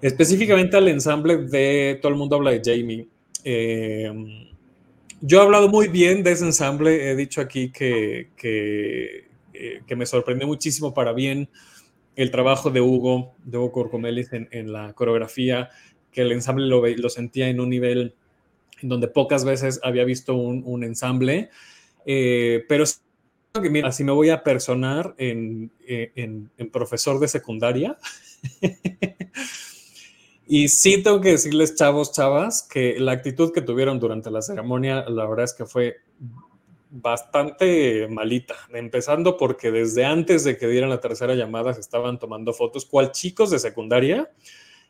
[0.01, 3.09] específicamente al ensamble de Todo el mundo habla de Jamie.
[3.43, 4.13] Eh,
[5.21, 9.97] yo he hablado muy bien de ese ensamble, he dicho aquí que, que, eh, que
[9.97, 11.49] me sorprendió muchísimo para bien
[12.17, 15.71] el trabajo de Hugo, de Hugo Corcomelis en, en la coreografía,
[16.13, 18.15] que el ensamble lo, lo, sentía en un nivel
[18.83, 21.51] donde pocas veces había visto un, ensamble,
[22.05, 22.85] eh, pero
[23.63, 27.97] que mira, si me voy a personar en, en, en profesor de secundaria.
[30.47, 35.05] y sí tengo que decirles, chavos, chavas, que la actitud que tuvieron durante la ceremonia,
[35.09, 35.97] la verdad es que fue
[36.91, 42.53] bastante malita, empezando porque desde antes de que dieran la tercera llamada se estaban tomando
[42.53, 44.31] fotos, cual chicos de secundaria,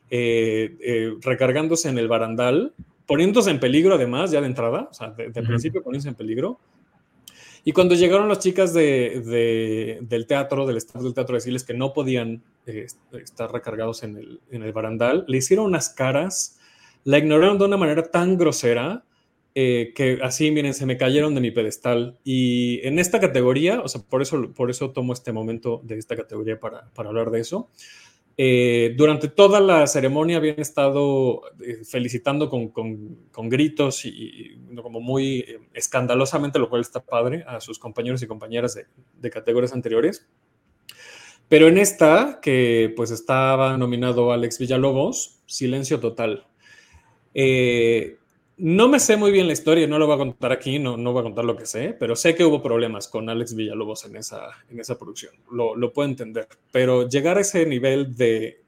[0.09, 2.73] eh, eh, recargándose en el barandal,
[3.07, 6.59] poniéndose en peligro además, ya de entrada, o sea, de, principio poniéndose en peligro.
[7.67, 11.91] Y cuando llegaron las chicas de, del teatro, del staff del teatro, decirles que no
[11.91, 12.87] podían eh,
[13.21, 16.61] estar recargados en el, en el barandal, le hicieron unas caras,
[17.03, 19.03] la ignoraron de una manera tan grosera
[19.53, 22.17] eh, que así, miren, se me cayeron de mi pedestal.
[22.23, 26.15] Y en esta categoría, o sea, por eso, por eso tomo este momento de esta
[26.15, 27.69] categoría para, para hablar de eso.
[28.39, 35.59] Eh, durante toda la ceremonia habían estado eh, felicitando con, con, gritos y, como muy
[35.73, 38.85] escandalosamente, lo cual está padre, a sus compañeros y compañeras de,
[39.19, 40.27] de, categorías anteriores.
[41.49, 46.45] Pero en esta, que pues estaba nominado Alex Villalobos, silencio total.
[47.33, 48.17] Eh,
[48.57, 51.13] no me sé muy bien la historia, no lo voy a contar aquí, no, no
[51.13, 54.15] voy a contar lo que sé, pero sé que hubo problemas con Alex Villalobos en
[54.15, 58.61] esa, en esa producción, lo, lo puedo entender, pero llegar a ese nivel de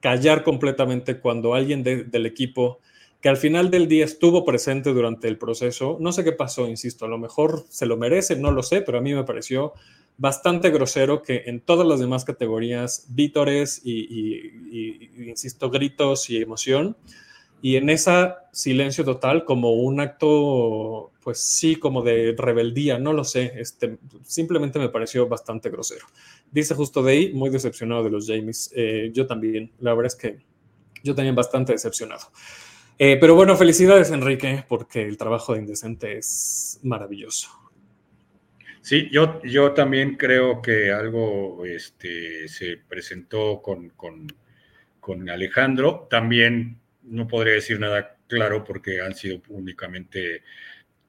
[0.00, 2.80] callar completamente cuando alguien del equipo
[3.20, 7.04] que al final del día estuvo presente durante el proceso, no sé qué pasó, insisto,
[7.04, 9.72] a lo mejor se lo merece, no lo sé, pero a mí me pareció
[10.16, 14.52] bastante grosero que en todas las demás categorías, vítores y
[15.26, 16.96] insisto, gritos y emoción,
[17.64, 23.24] y en esa silencio total, como un acto, pues sí, como de rebeldía, no lo
[23.24, 26.04] sé, este, simplemente me pareció bastante grosero.
[26.50, 28.70] Dice justo de ahí, muy decepcionado de los Jamies.
[28.76, 30.40] Eh, yo también, la verdad es que
[31.02, 32.26] yo también bastante decepcionado.
[32.98, 37.48] Eh, pero bueno, felicidades Enrique, porque el trabajo de Indecente es maravilloso.
[38.82, 44.26] Sí, yo, yo también creo que algo este, se presentó con, con,
[45.00, 46.06] con Alejandro.
[46.10, 50.42] También no podría decir nada claro porque han sido únicamente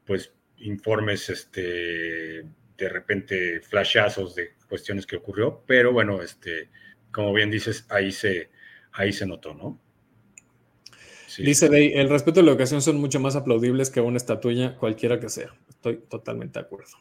[0.05, 2.43] pues informes este
[2.77, 6.69] de repente flashazos de cuestiones que ocurrió, pero bueno, este
[7.11, 8.49] como bien dices, ahí se
[8.91, 9.79] ahí se notó, ¿no?
[11.37, 15.19] Dice Day, el respeto y la educación son mucho más aplaudibles que una estatuilla, cualquiera
[15.19, 15.53] que sea.
[15.67, 16.91] Estoy totalmente de acuerdo.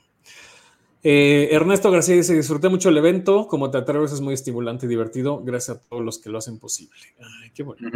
[1.04, 4.88] Eh, Ernesto García dice, disfruté mucho el evento, como te atreves es muy estimulante y
[4.88, 6.98] divertido, gracias a todos los que lo hacen posible.
[7.20, 7.90] Ay, qué bueno.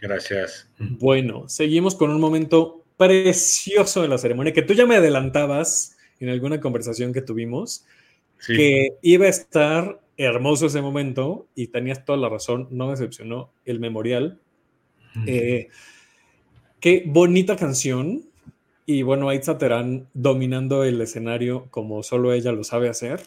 [0.00, 0.68] Gracias.
[0.78, 6.28] Bueno, seguimos con un momento precioso de la ceremonia que tú ya me adelantabas en
[6.28, 7.84] alguna conversación que tuvimos,
[8.46, 13.80] que iba a estar hermoso ese momento y tenías toda la razón, no decepcionó el
[13.80, 14.38] memorial.
[15.26, 15.68] Eh,
[16.78, 18.22] qué bonita canción.
[18.84, 23.22] Y bueno, Aitza Terán dominando el escenario como solo ella lo sabe hacer.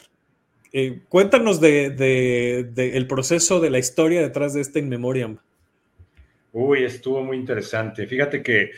[0.72, 5.40] Eh, cuéntanos del de, el proceso de la historia detrás de este In Memoriam.
[6.54, 8.06] Uy, estuvo muy interesante.
[8.06, 8.72] Fíjate que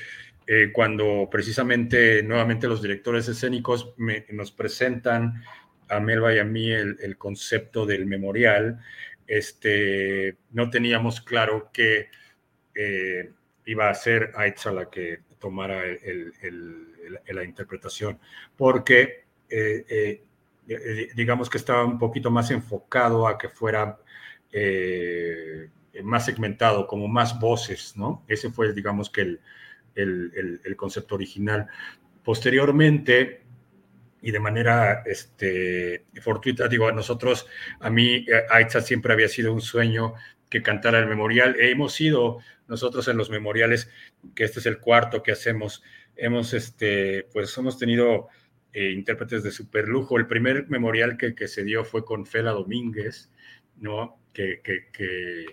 [0.48, 3.94] eh, cuando precisamente nuevamente los directores escénicos
[4.32, 5.44] nos presentan
[5.90, 8.80] a Melba y a mí el, concepto del memorial,
[9.28, 12.08] este, no teníamos claro que
[12.74, 13.34] eh,
[13.66, 15.84] iba a ser Aitza la que tomara
[17.28, 18.20] la interpretación,
[18.56, 20.24] porque eh,
[21.14, 24.00] digamos que estaba un poquito más enfocado a que fuera
[26.04, 28.24] más segmentado, como más voces, ¿no?
[28.28, 29.42] Ese fue, digamos, que el,
[29.96, 31.68] el, el, concepto original.
[32.24, 33.42] Posteriormente,
[34.22, 37.48] y de manera este, fortuita, digo, a nosotros,
[37.80, 40.14] a mí, eh, Aitza siempre había sido un sueño
[40.50, 41.56] que cantara el memorial.
[41.60, 43.90] hemos ido nosotros en los memoriales,
[44.36, 45.84] que este es el cuarto que hacemos,
[46.16, 48.28] hemos, este, pues hemos tenido
[48.74, 50.18] eh, intérpretes de super lujo.
[50.18, 53.32] El primer memorial que, que, se dio fue con Fela Domínguez,
[53.78, 54.20] ¿no?
[54.34, 55.46] Que, que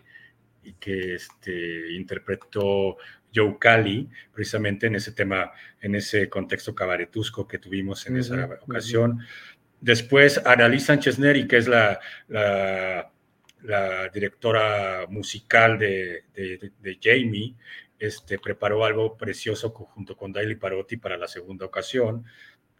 [0.62, 2.96] y que este, interpretó
[3.34, 9.20] Joe Cali, precisamente en ese tema, en ese contexto cabaretusco que tuvimos en esa ocasión.
[9.80, 11.98] Después, Annalise Sánchez Neri, que es la,
[12.28, 13.08] la,
[14.12, 17.54] directora musical de, de, Jamie,
[17.98, 22.24] este, preparó algo precioso junto con Daily Parotti para la segunda ocasión.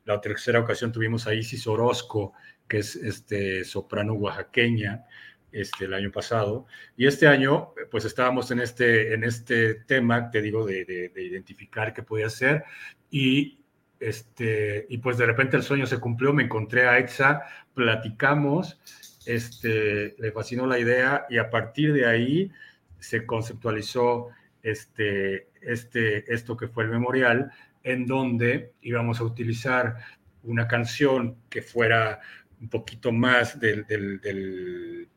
[0.04, 2.34] La tercera ocasión tuvimos a Isis Orozco,
[2.68, 5.04] que es este, soprano oaxaqueña,
[5.52, 6.66] este, el año pasado.
[6.96, 11.92] Y este año, pues estábamos en este, en este tema, te digo, de, de, identificar
[11.92, 12.64] qué podía ser.
[13.10, 13.60] Y,
[14.00, 17.42] este, y pues de repente el sueño se cumplió, me encontré a Exa,
[17.74, 18.80] platicamos,
[19.26, 22.50] este, le fascinó la idea y a partir de ahí
[22.98, 24.28] se conceptualizó
[24.62, 27.52] este, este, esto que fue el memorial,
[27.84, 29.96] en donde íbamos a utilizar
[30.44, 32.20] una canción que fuera
[32.60, 35.08] un poquito más del, del,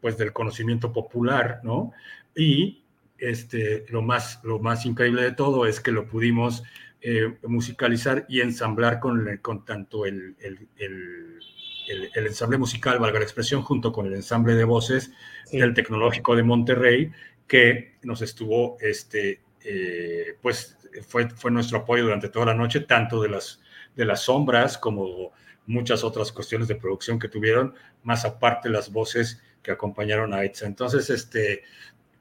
[0.00, 1.92] pues del conocimiento popular, ¿no?
[2.34, 2.84] Y
[3.18, 6.64] este, lo, más, lo más increíble de todo es que lo pudimos
[7.00, 13.62] eh, musicalizar y ensamblar con, con tanto el, el, el, ensamble musical, valga la expresión,
[13.62, 15.12] junto con el ensamble de voces
[15.50, 17.10] del Tecnológico de Monterrey,
[17.46, 23.20] que nos estuvo, este, eh, pues fue, fue nuestro apoyo durante toda la noche, tanto
[23.20, 23.60] de las,
[23.94, 25.32] de las sombras como
[25.66, 30.66] muchas otras cuestiones de producción que tuvieron, más aparte las voces que acompañaron a Etza.
[30.66, 31.62] Entonces, este,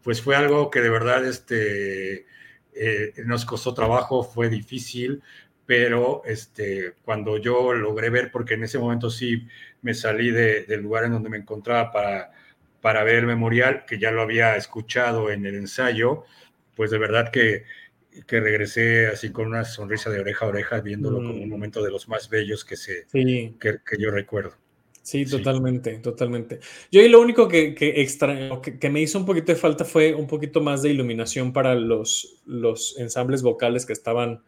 [0.04, 2.26] pues fue algo que de verdad este,
[2.74, 5.22] eh, nos costó trabajo, fue difícil,
[5.66, 9.48] pero este, cuando yo logré ver, porque en ese momento sí
[9.82, 12.32] me salí del lugar en donde me encontraba para,
[12.82, 16.26] para ver el memorial, que ya lo había escuchado en el ensayo,
[16.76, 17.66] pues de verdad que,
[18.28, 21.50] que regresé así con una sonrisa de oreja a oreja, viéndolo como un mm.
[21.50, 24.54] momento de los más bellos que, se, que, que yo recuerdo.
[25.04, 26.60] Sí, totalmente, totalmente.
[26.92, 30.14] Yo y lo único que, que, extra, que, me hizo un poquito de falta fue
[30.14, 34.44] un poquito más de iluminación para los, los ensambles vocales que estaban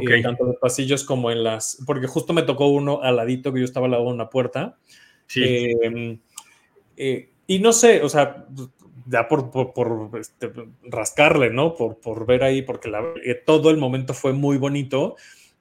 [0.00, 3.52] eh, tanto en los pasillos como en las, porque justo me tocó uno al ladito
[3.52, 4.78] que yo estaba al lado de una puerta.
[5.26, 5.42] Sí.
[5.44, 6.20] Em,
[6.96, 8.46] eh, y no sé, o sea,
[9.06, 10.52] ya por, por, este,
[10.82, 11.74] rascarle, ¿no?
[11.74, 12.90] Por, por ver ahí, porque
[13.24, 15.16] eh, todo el momento fue muy bonito.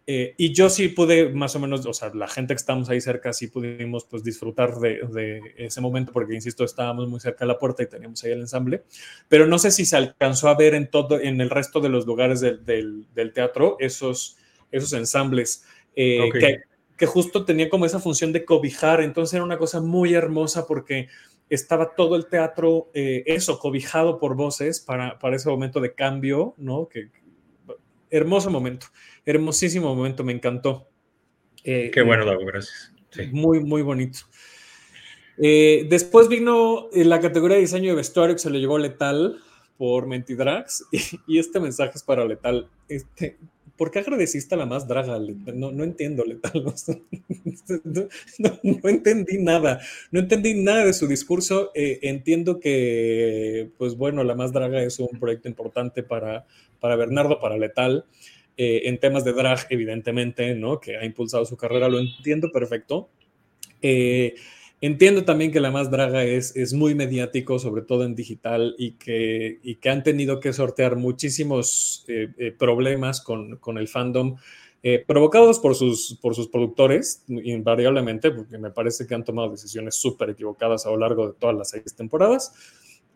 [0.08, 3.02] Eh, y yo sí pude más o menos, o sea, la gente que estamos ahí
[3.02, 7.58] cerca sí pudimos pues disfrutar de, ese momento porque, insisto, estábamos muy cerca de la
[7.58, 8.84] puerta y teníamos ahí el ensamble,
[9.30, 12.06] pero no sé si se alcanzó a ver en todo, en el resto de los
[12.06, 12.64] lugares del,
[13.16, 14.38] del, teatro esos,
[14.72, 15.66] esos ensambles
[15.96, 16.60] eh, que,
[16.96, 21.08] que, justo tenía como esa función de cobijar, entonces era una cosa muy hermosa porque
[21.50, 26.54] estaba todo el teatro, eh, eso, cobijado por voces para, para ese momento de cambio,
[26.58, 26.88] ¿no?
[26.88, 27.10] Que,
[28.10, 28.88] hermoso momento
[29.26, 30.88] hermosísimo momento, me encantó.
[31.64, 32.93] Eh, Qué bueno, Dago, gracias.
[33.32, 34.20] Muy, muy bonito.
[35.38, 39.38] Eh, después vino eh, la categoría de diseño de vestuario que se le llevó Letal
[39.78, 40.86] por Mentidrax
[41.28, 42.70] y, este mensaje es para Letal.
[42.88, 43.38] Este,
[43.78, 45.19] ¿Por qué agradeciste a la más draga?
[45.53, 46.63] No, no entiendo, Letal.
[48.38, 49.80] No, entendí nada.
[50.11, 51.71] No entendí nada de su discurso.
[51.73, 56.45] entiendo que, pues bueno, la más draga es un proyecto importante para,
[56.80, 58.05] para Bernardo, para Letal.
[58.57, 60.80] Eh, en temas de drag, evidentemente, ¿no?
[60.80, 63.09] Que ha impulsado su carrera, lo entiendo perfecto.
[63.82, 64.36] Eh,
[64.86, 68.91] entiendo también que la más draga es, es muy mediático, sobre todo en digital, y
[68.93, 74.38] que, y que han tenido que sortear muchísimos eh, problemas con, con, el fandom,
[75.07, 80.29] provocados por sus, por sus productores, invariablemente, porque me parece que han tomado decisiones súper
[80.29, 82.53] equivocadas a lo largo de todas las seis temporadas.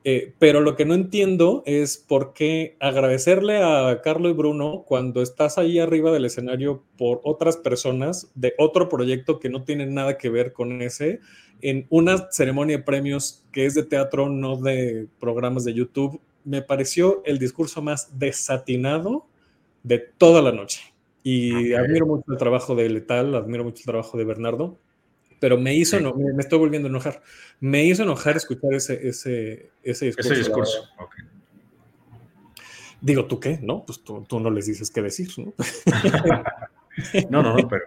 [0.06, 5.22] Eh, pero lo que no entiendo es por qué agradecerle a Carlos y Bruno cuando
[5.22, 10.18] estás ahí arriba del escenario por otras personas de otro proyecto que no tiene nada
[10.18, 11.20] que ver con ese,
[11.62, 16.62] en una ceremonia de premios que es de teatro, no de programas de YouTube, me
[16.62, 19.26] pareció el discurso más desatinado
[19.84, 20.82] de toda la noche.
[21.24, 24.78] Y admiro mucho el trabajo de Letal, admiro mucho el trabajo de Bernardo
[25.40, 27.22] pero me hizo, no, me, estoy volviendo a enojar,
[27.60, 30.32] me hizo enojar escuchar ese, ese, ese discurso.
[30.34, 30.90] Ese discurso,
[33.02, 33.60] Digo, ¿tú qué?
[33.62, 35.54] No, pues tú, tú, no les dices qué decir, ¿no?
[37.30, 37.86] no, no, no, pero...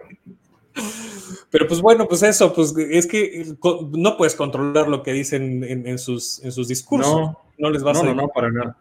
[1.49, 3.45] Pero pues bueno, pues eso, pues es que
[3.91, 7.13] no puedes controlar lo que dicen en, sus, en sus discursos.
[7.13, 8.03] No, no les vas a...
[8.03, 8.75] No, no, para nada.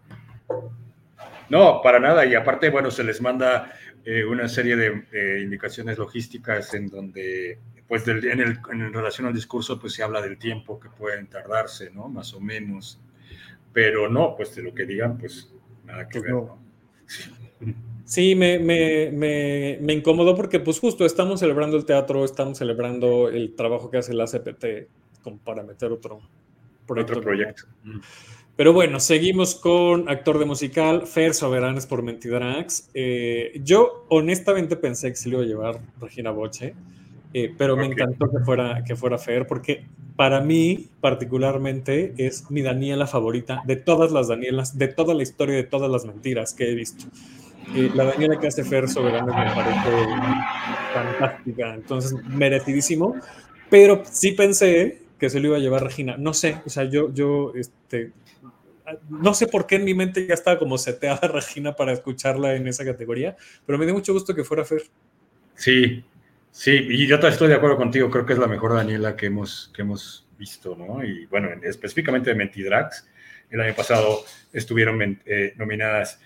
[1.50, 2.24] No, para nada.
[2.24, 3.74] Y aparte, bueno, se les manda
[4.06, 7.58] eh, una serie de indicaciones logísticas en donde
[7.92, 11.90] pues en, el, en, relación al discurso, pues se habla del tiempo que pueden tardarse,
[11.90, 12.08] ¿no?
[12.08, 12.98] Más o menos.
[13.70, 15.52] Pero no, pues de lo que digan, pues
[15.84, 16.58] nada que pues ver, ¿no?
[18.06, 18.34] Sí.
[18.34, 23.54] me, me, me, me, incomodó porque pues justo estamos celebrando el teatro, estamos celebrando el
[23.54, 24.88] trabajo que hace la CPT
[25.22, 26.22] como para meter otro
[26.86, 27.12] proyecto.
[27.12, 27.64] Otro proyecto.
[28.56, 32.88] Pero bueno, seguimos con actor de musical, Fer Soberanes por Mentidrax.
[32.94, 36.74] Eh, yo honestamente pensé que se le iba a llevar Regina Boche.
[37.34, 42.60] Eh, pero me encantó que fuera, que fuera Fer, porque para mí particularmente es mi
[42.60, 46.70] Daniela favorita de todas las Danielas, de toda la historia, de todas las mentiras que
[46.70, 47.06] he visto.
[47.74, 49.90] Eh, la Daniela que hace Fer Soberano me parece
[50.92, 53.16] fantástica, entonces merecidísimo,
[53.70, 56.16] pero sí pensé que se lo iba a llevar Regina.
[56.18, 58.12] No sé, o sea, yo, yo, este,
[59.08, 62.68] no sé por qué en mi mente ya estaba como seteada Regina para escucharla en
[62.68, 64.82] esa categoría, pero me dio mucho gusto que fuera Fer.
[65.54, 66.04] Sí,
[66.52, 69.72] Sí, y yo estoy de acuerdo contigo, creo que es la mejor Daniela que hemos,
[69.74, 71.02] que hemos visto, ¿no?
[71.02, 73.08] Y bueno, específicamente de Mentidrax,
[73.50, 74.22] el año pasado
[74.52, 75.18] estuvieron
[75.56, 76.20] nominadas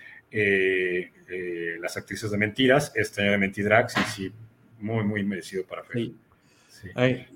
[1.79, 4.31] las actrices de mentiras, este año de Mentidrax, y sí,
[4.79, 6.11] muy, muy merecido para Fer.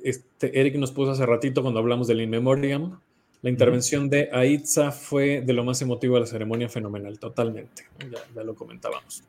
[0.03, 2.99] este, Eric nos puso hace ratito cuando hablamos del In Memoriam.
[3.41, 7.87] La intervención de Aitza fue de lo más emotivo de la ceremonia, fenomenal, totalmente.
[8.35, 9.23] Ya, lo comentábamos.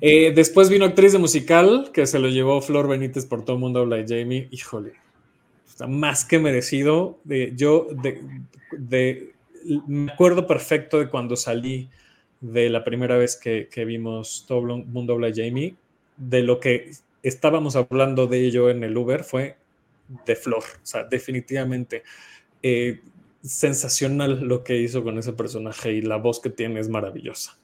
[0.00, 3.80] Eh, después vino actriz de musical, que se lo llevó Flor Benítez por todo mundo
[3.80, 4.48] habla de Jamie.
[4.50, 4.92] Híjole,
[5.66, 7.18] está más que merecido.
[7.56, 9.32] Yo de,
[9.86, 11.88] me acuerdo perfecto de cuando salí
[12.40, 15.76] de la primera vez que, vimos todo mundo habla de Jamie
[16.16, 16.90] de lo que
[17.22, 19.56] estábamos hablando de ello en el Uber fue
[20.26, 20.62] de Flor.
[20.62, 22.02] O sea, definitivamente
[22.62, 23.00] eh,
[23.42, 27.56] sensacional lo que hizo con ese personaje y la voz que tiene es maravillosa.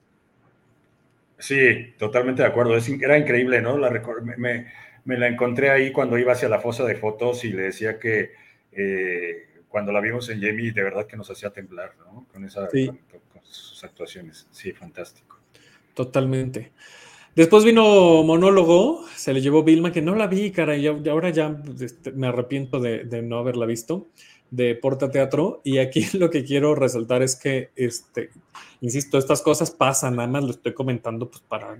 [1.38, 2.76] Sí, totalmente de acuerdo.
[2.76, 3.76] era increíble, ¿no?
[3.78, 4.66] La, me,
[5.04, 8.32] me, la encontré ahí cuando iba hacia la fosa de fotos y le decía que
[8.72, 12.26] eh, cuando la vimos en Jamie, de verdad que nos hacía temblar, ¿no?
[12.32, 14.46] Con, esa, con sus actuaciones.
[14.50, 15.38] Sí, fantástico.
[15.94, 16.72] Totalmente.
[17.34, 21.60] Después vino monólogo, se le llevó Vilma, que no la vi, cara, y ahora ya
[21.80, 24.08] este, me arrepiento de, no haberla visto,
[24.54, 25.60] de Porta Teatro.
[25.64, 28.30] Y aquí lo que quiero resaltar es que, este,
[28.80, 31.76] insisto, estas cosas pasan, nada más lo estoy comentando pues, para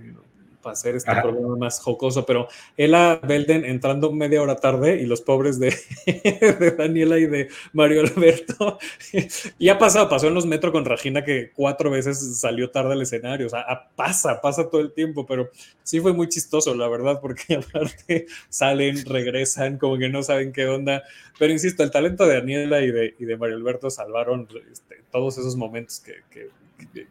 [0.65, 5.21] para hacer este programa más jocoso, pero Ella Belden entrando media hora tarde y los
[5.21, 5.75] pobres de,
[6.77, 8.79] Daniela y de Mario Alberto.
[9.59, 13.03] y ha pasado, pasó en los metros con Regina que cuatro veces salió tarde al
[13.03, 15.51] escenario, o sea, pasa, pasa todo el tiempo, pero
[15.83, 20.65] sí fue muy chistoso, la verdad, porque aparte salen, regresan, como que no saben qué
[20.65, 21.03] onda.
[21.37, 25.37] Pero insisto, el talento de Daniela y de, y de Mario Alberto salvaron este, todos
[25.37, 26.49] esos momentos que, que
[26.91, 27.07] que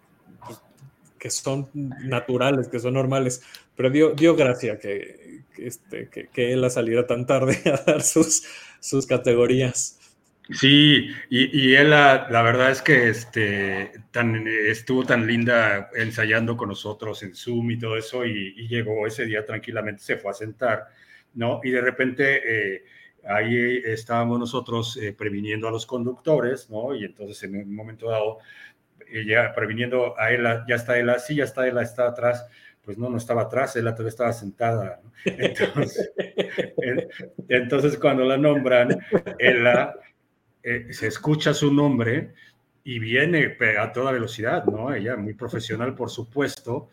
[1.31, 3.43] son naturales, que son normales,
[3.77, 8.03] pero dio, dio gracia que, que, este, que, que él saliera tan tarde a dar
[8.03, 8.45] sus,
[8.81, 9.99] sus categorías.
[10.51, 16.55] Sí, y, y él la, la, verdad es que este, tan, estuvo tan linda ensayando
[16.55, 20.33] con nosotros en Zoom y todo eso, y, y llegó ese día tranquilamente, se fue
[20.33, 20.89] a sentar,
[21.33, 21.61] ¿no?
[21.65, 22.85] Y de repente eh,
[23.27, 26.95] ahí estábamos nosotros eh, previniendo a los conductores, ¿no?
[26.95, 28.39] Y entonces en un momento dado
[29.27, 32.47] ya previniendo a él, ya está él así, ya está él, está atrás,
[32.85, 35.01] pues no, no estaba atrás, él todavía estaba sentada.
[37.49, 38.99] Entonces, cuando la nombran,
[39.39, 39.95] ella
[40.63, 42.35] eh, se escucha su nombre
[42.85, 44.95] y viene a toda velocidad, ¿no?
[44.95, 46.91] Ella, muy profesional, por supuesto,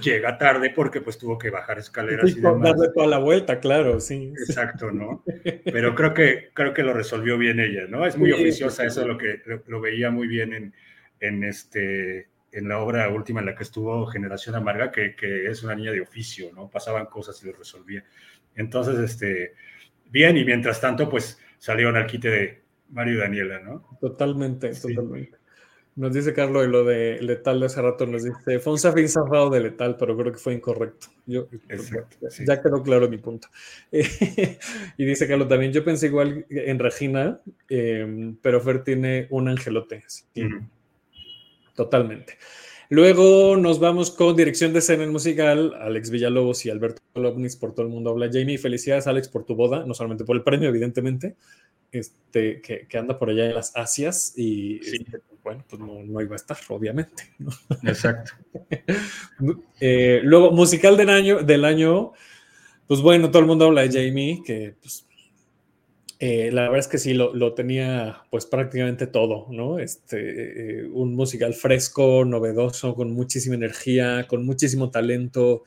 [0.00, 2.62] llega tarde porque pues tuvo que bajar escaleras y demás.
[2.62, 4.32] Darle toda la vuelta, claro, sí.
[4.46, 5.24] Exacto, ¿no?
[5.64, 8.06] Pero creo que, creo que lo resolvió bien ella, ¿no?
[8.06, 10.74] Es muy oficiosa, eso lo que lo veía muy bien en,
[11.26, 15.62] en, este, en la obra última en la que estuvo Generación Amarga, que, que, es
[15.62, 16.68] una niña de oficio, ¿no?
[16.68, 18.04] Pasaban cosas y lo resolvía.
[18.54, 19.54] Entonces, este,
[20.10, 23.98] bien, y mientras tanto, pues salieron al quite de Mario y Daniela, ¿no?
[24.00, 25.38] Totalmente, totalmente.
[25.96, 29.08] Nos dice Carlos y lo de letal de hace rato, nos dice, fue un zafín
[29.08, 31.06] zafado de letal, pero creo que fue incorrecto.
[31.24, 31.46] Yo,
[32.44, 33.48] Ya quedó claro mi punto.
[33.92, 40.02] y dice Carlos también, yo pensé igual en Regina, eh, pero Fer tiene un angelote.
[40.08, 40.24] Sí.
[41.74, 42.38] Totalmente.
[42.90, 47.74] Luego nos vamos con dirección de escena en musical, Alex Villalobos y Alberto Lovnis por
[47.74, 48.28] todo el mundo habla.
[48.30, 51.36] Jamie, felicidades Alex por tu boda, no solamente por el premio, evidentemente,
[51.90, 56.36] este, que, anda por allá en las Asias y este, bueno, pues no, iba a
[56.36, 57.24] estar, obviamente.
[57.82, 58.32] Exacto.
[59.80, 62.12] Eh, luego, musical del año, del año,
[62.86, 65.06] pues bueno, todo el mundo habla de Jamie, que pues
[66.20, 69.78] eh, la verdad es que sí, lo, tenía pues prácticamente todo, ¿no?
[69.78, 75.64] Este, eh, un musical fresco, novedoso, con muchísima energía, con muchísimo talento,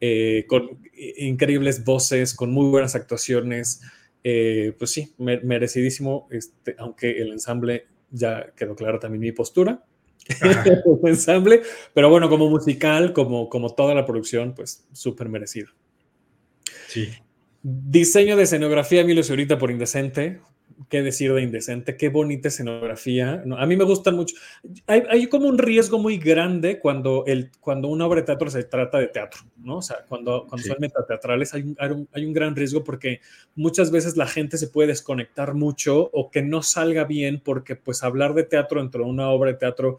[0.00, 3.82] eh, con increíbles voces, con muy buenas actuaciones.
[4.22, 9.84] pues sí, merecidísimo, este, aunque el ensamble ya quedó clara también mi postura.
[10.40, 15.68] el ensamble, pero bueno, como musical, como, como toda la producción, pues súper merecido.
[16.88, 17.10] Sí.
[17.66, 20.38] Diseño de escenografía, Emilio Zurita por Indecente.
[20.90, 21.96] ¿Qué decir de Indecente?
[21.96, 23.42] Qué bonita escenografía.
[23.56, 24.36] a mí me gustan mucho.
[24.86, 28.98] Hay, como un riesgo muy grande cuando, el, cuando una obra de teatro se trata
[28.98, 29.78] de teatro, ¿no?
[29.78, 33.22] O sea, cuando, cuando son metateatrales hay un, hay un gran riesgo porque
[33.54, 38.02] muchas veces la gente se puede desconectar mucho o que no salga bien porque pues
[38.02, 39.96] hablar de teatro dentro de una obra de teatro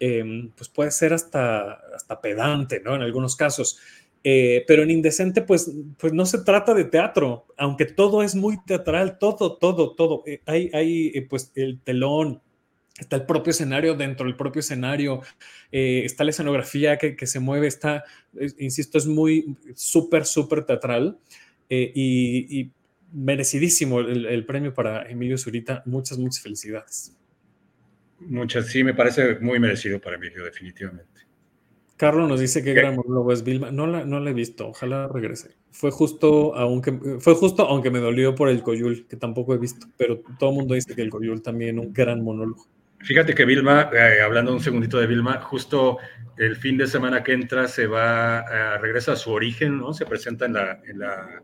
[0.00, 2.96] em, pues puede ser hasta, hasta pedante, ¿no?
[2.96, 3.78] En algunos casos.
[4.26, 8.56] Eh, pero en Indecente, pues, pues no se trata de teatro, aunque todo es muy
[8.64, 10.22] teatral, todo, todo, todo.
[10.26, 12.40] Eh, hay, hay eh, pues el telón,
[12.98, 15.20] está el propio escenario dentro del propio escenario,
[15.70, 18.04] está la escenografía que, que, se mueve, está,
[18.58, 21.18] insisto, es muy súper, súper teatral
[21.68, 22.70] y, y,
[23.12, 25.82] merecidísimo el, premio para Emilio Zurita.
[25.86, 27.16] Muchas, muchas felicidades.
[28.20, 31.23] Muchas, sí, me parece muy merecido para mí, definitivamente.
[31.96, 33.70] Carlos nos dice que gran monólogo es Vilma.
[33.70, 35.56] No la, no la he visto, ojalá regrese.
[35.70, 39.86] Fue justo, aunque, fue justo, aunque me dolió por el Coyul, que tampoco he visto,
[39.96, 42.66] pero todo el mundo dice que el Coyul también un gran monólogo.
[42.98, 45.98] Fíjate que Vilma, eh, hablando un segundito de Vilma, justo
[46.36, 49.92] el fin de semana que entra se va, a, regresa a su origen, ¿no?
[49.92, 51.42] Se presenta en la, en la,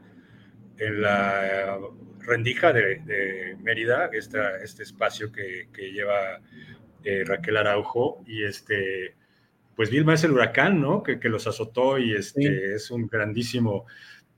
[0.78, 1.78] en la
[2.20, 6.40] rendija de, Mérida, este espacio que, que lleva
[7.04, 9.14] eh, Raquel Araujo, y este,
[9.80, 11.02] pues Vilma es el huracán, ¿no?
[11.02, 13.86] Que, que los azotó y este, es un grandísimo,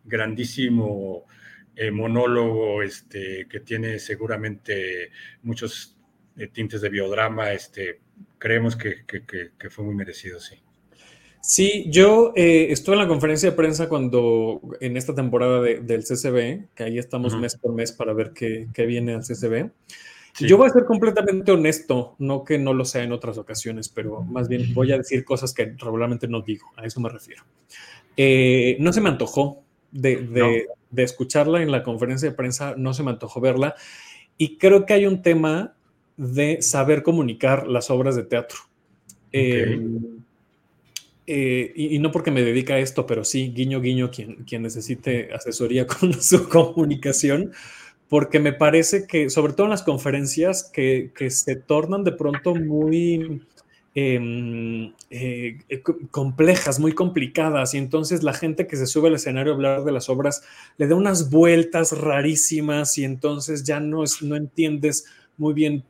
[0.05, 1.27] grandísimo
[1.75, 5.11] eh, monólogo, este, que tiene seguramente
[5.43, 5.99] muchos
[6.53, 7.99] tintes de biodrama, este,
[8.39, 9.05] creemos que,
[9.69, 10.63] fue muy merecido, sí.
[11.41, 16.73] Sí, yo eh, estuve en la conferencia de prensa cuando en esta temporada del CCB,
[16.73, 19.73] que ahí estamos mes por mes para ver qué, viene al CCB.
[20.39, 24.23] Yo voy a ser completamente honesto, no que no lo sea en otras ocasiones, pero
[24.23, 27.45] más bien voy a decir cosas que regularmente no digo, a eso me refiero.
[28.17, 30.67] Eh, no se me antojó de,
[30.97, 33.75] escucharla en la conferencia de prensa, no se me antojó verla,
[34.39, 35.75] y creo que hay un tema
[36.17, 38.59] de saber comunicar las obras de teatro.
[39.33, 39.81] Eh,
[41.27, 45.33] eh, y, no porque me dedica a esto, pero sí, guiño, guiño, quien, quien necesite
[45.33, 47.53] asesoría con su comunicación,
[48.13, 53.41] porque me parece que, sobre todo en las conferencias, que, se tornan de pronto muy
[53.95, 55.59] em, eh,
[56.11, 59.93] complejas, muy complicadas, y entonces la gente que se sube al escenario a hablar de
[59.93, 60.43] las obras
[60.77, 65.07] le da unas vueltas rarísimas y entonces ya no, es, no entiendes
[65.39, 65.83] muy bien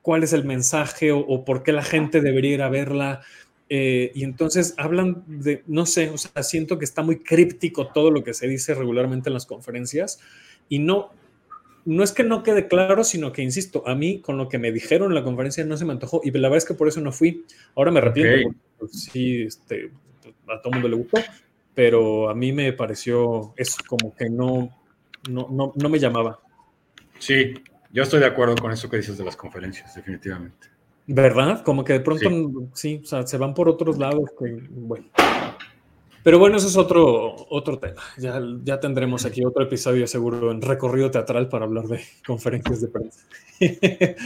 [0.00, 3.22] cuál es el mensaje o, por qué la gente debería ir a verla.
[3.68, 8.12] Eh, y entonces hablan de, no sé, o sea, siento que está muy críptico todo
[8.12, 10.20] lo que se dice regularmente en las conferencias
[10.68, 11.10] y no,
[11.84, 14.72] no es que no quede claro, sino que, insisto, a mí con lo que me
[14.72, 17.00] dijeron en la conferencia no se me antojó y la verdad es que por eso
[17.00, 17.44] no fui.
[17.74, 19.90] Ahora me arrepiento, pues, sí, este,
[20.48, 21.18] a todo el mundo le gustó,
[21.74, 24.70] pero a mí me pareció eso, como que no,
[25.28, 26.40] no, no, no me llamaba.
[27.18, 27.54] Sí,
[27.92, 30.68] yo estoy de acuerdo con eso que dices de las conferencias, definitivamente.
[31.06, 31.62] ¿Verdad?
[31.62, 32.28] Como que de pronto,
[32.72, 34.30] sí, o sea, se van por otros lados.
[34.70, 35.06] bueno.
[36.24, 38.02] Pero bueno, eso es otro, otro tema.
[38.16, 42.88] Ya, ya tendremos aquí otro episodio seguro en recorrido teatral para hablar de conferencias de
[42.88, 43.20] prensa.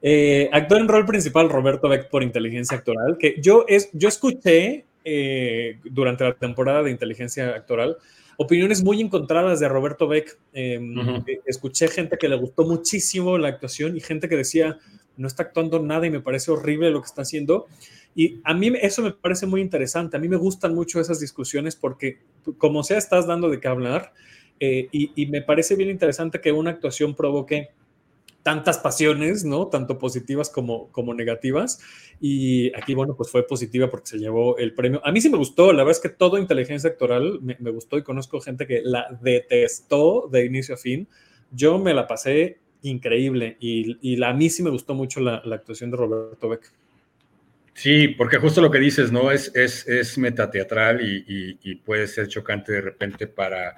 [0.00, 4.84] Eh, actor en rol principal, Roberto Beck por inteligencia actoral, que yo, es, yo escuché
[5.04, 7.96] eh, durante la temporada de inteligencia actoral
[8.38, 10.38] opiniones muy encontradas de Roberto Beck.
[10.52, 10.96] Em,
[11.26, 14.78] eh, escuché gente que le gustó muchísimo la actuación y gente que decía,
[15.16, 17.66] no está actuando nada y me parece horrible lo que está haciendo.
[18.14, 20.16] Y a mí eso me parece muy interesante.
[20.16, 22.18] A mí me gustan mucho esas discusiones porque,
[22.56, 24.12] como sea, estás dando de qué hablar.
[24.60, 27.68] Eh, y, me parece bien interesante que una actuación provoque
[28.42, 29.68] tantas pasiones, ¿no?
[29.68, 31.80] Tanto positivas como, como negativas.
[32.20, 35.00] Y aquí, bueno, pues fue positiva porque se llevó el premio.
[35.04, 38.02] A mí sí me gustó, la verdad es que todo inteligencia actoral me, gustó y
[38.02, 41.08] conozco gente que la detestó de inicio a fin.
[41.50, 45.90] Yo me la pasé increíble y, y a mí sí me gustó mucho la, actuación
[45.90, 46.72] de Roberto Beck.
[47.78, 49.30] Sí, porque justo lo que dices, ¿no?
[49.30, 53.76] Es, es, es metateatral y, puede ser chocante de repente para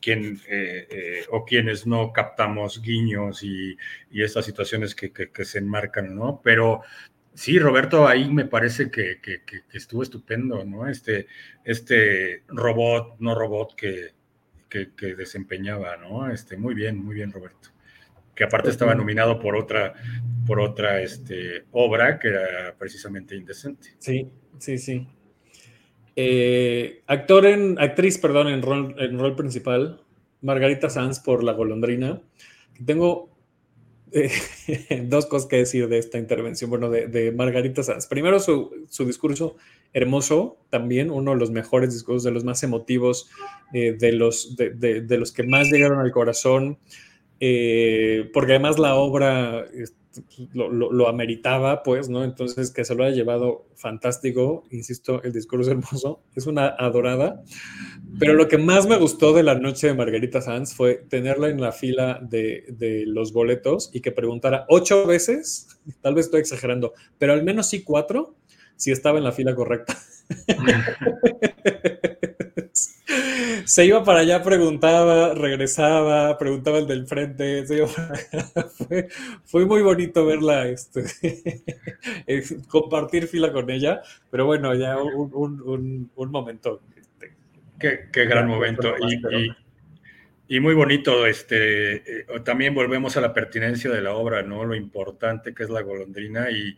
[0.00, 3.76] quien eh, eh, o quienes no captamos guiños y,
[4.10, 6.40] y estas situaciones que, que, se enmarcan, ¿no?
[6.42, 6.80] Pero
[7.34, 9.42] sí, Roberto, ahí me parece que, que,
[9.74, 10.88] estuvo estupendo, ¿no?
[10.88, 11.26] Este,
[11.62, 14.14] este robot, no robot que,
[15.14, 16.30] desempeñaba, ¿no?
[16.30, 17.71] Este, muy bien, muy bien, Roberto.
[18.34, 19.94] Que aparte estaba nominado por otra,
[20.46, 23.90] por otra este, obra que era precisamente Indecente.
[23.98, 24.28] Sí,
[24.58, 25.06] sí, sí.
[26.16, 30.02] Eh, actor en, actriz, perdón, en rol, en rol principal,
[30.42, 32.20] Margarita Sanz por La Golondrina.
[32.84, 33.32] Tengo
[34.12, 34.30] eh,
[35.08, 38.06] dos cosas que decir de esta intervención, bueno, de, Margarita Sanz.
[38.06, 39.56] Primero, su, discurso
[39.92, 43.30] hermoso, también uno de los mejores discursos, de los más emotivos,
[43.72, 46.78] eh, de, los, de, los que más llegaron al corazón,
[48.32, 49.66] porque además la obra
[50.54, 52.24] lo, ameritaba, pues, ¿no?
[52.24, 57.42] Entonces, que se lo haya llevado fantástico, insisto, el discurso hermoso, es una adorada.
[58.18, 61.60] Pero lo que más me gustó de la noche de Margarita Sanz fue tenerla en
[61.60, 66.92] la fila de, de los boletos y que preguntara ocho veces, tal vez estoy exagerando,
[67.18, 68.36] pero al menos sí cuatro,
[68.76, 69.96] si estaba en la fila correcta.
[73.64, 77.64] se iba para allá, preguntaba, regresaba, preguntaba el del frente,
[79.44, 81.04] fue, muy bonito verla, este,
[82.68, 86.80] compartir fila con ella, pero bueno, ya un, momento.
[86.96, 87.34] Este,
[88.12, 88.94] qué, gran momento.
[89.00, 89.52] Y,
[90.48, 94.64] Y muy bonito, este, eh, también volvemos a la pertinencia de la obra, ¿no?
[94.64, 96.76] Lo importante que es la golondrina y,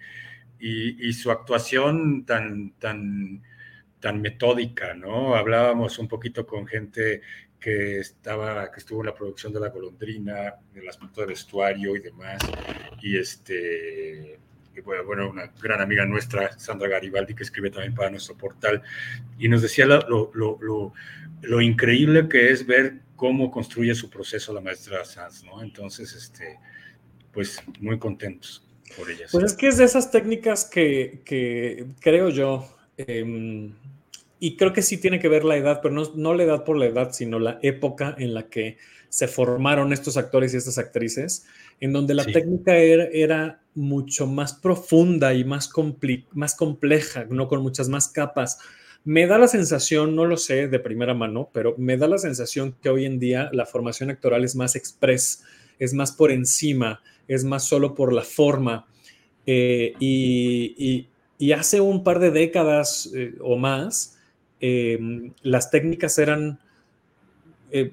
[0.60, 3.42] y, su actuación tan, tan,
[4.05, 5.35] tan metódica, ¿no?
[5.35, 7.22] Hablábamos un poquito con gente
[7.59, 12.01] que estaba, que estuvo en la producción de la golondrina, del aspecto de vestuario y
[12.01, 12.43] demás,
[13.01, 14.39] y este,
[14.85, 18.82] bueno, una gran amiga nuestra, Sandra Garibaldi, que escribe también para nuestro portal,
[19.39, 20.93] y nos decía lo, lo, lo,
[21.40, 25.62] lo increíble que es ver cómo construye su proceso la maestra Sanz, ¿no?
[25.62, 26.59] Entonces, este,
[27.32, 28.68] pues muy contentos
[28.98, 29.31] por ellas.
[29.32, 32.68] Pues es que es de esas técnicas que, que creo yo,
[32.98, 33.72] eh,
[34.40, 36.77] y creo que sí tiene que ver la edad, pero no, no la edad por
[36.77, 38.77] la edad, sino la época en la que
[39.15, 41.47] se formaron estos actores y estas actrices,
[41.81, 42.32] en donde la sí.
[42.32, 45.70] técnica era, era, mucho más profunda y más,
[46.32, 48.59] más compleja, no con muchas más capas.
[49.05, 52.74] Me da la sensación, no lo sé de primera mano, pero me da la sensación
[52.82, 55.44] que hoy en día la formación actoral es más express,
[55.78, 58.86] es más por encima, es más solo por la forma.
[59.47, 61.09] Eh, y, y,
[61.39, 64.14] y, hace un par de décadas eh, o más,
[64.66, 64.99] eh,
[65.43, 66.59] las técnicas eran,
[67.70, 67.93] eh,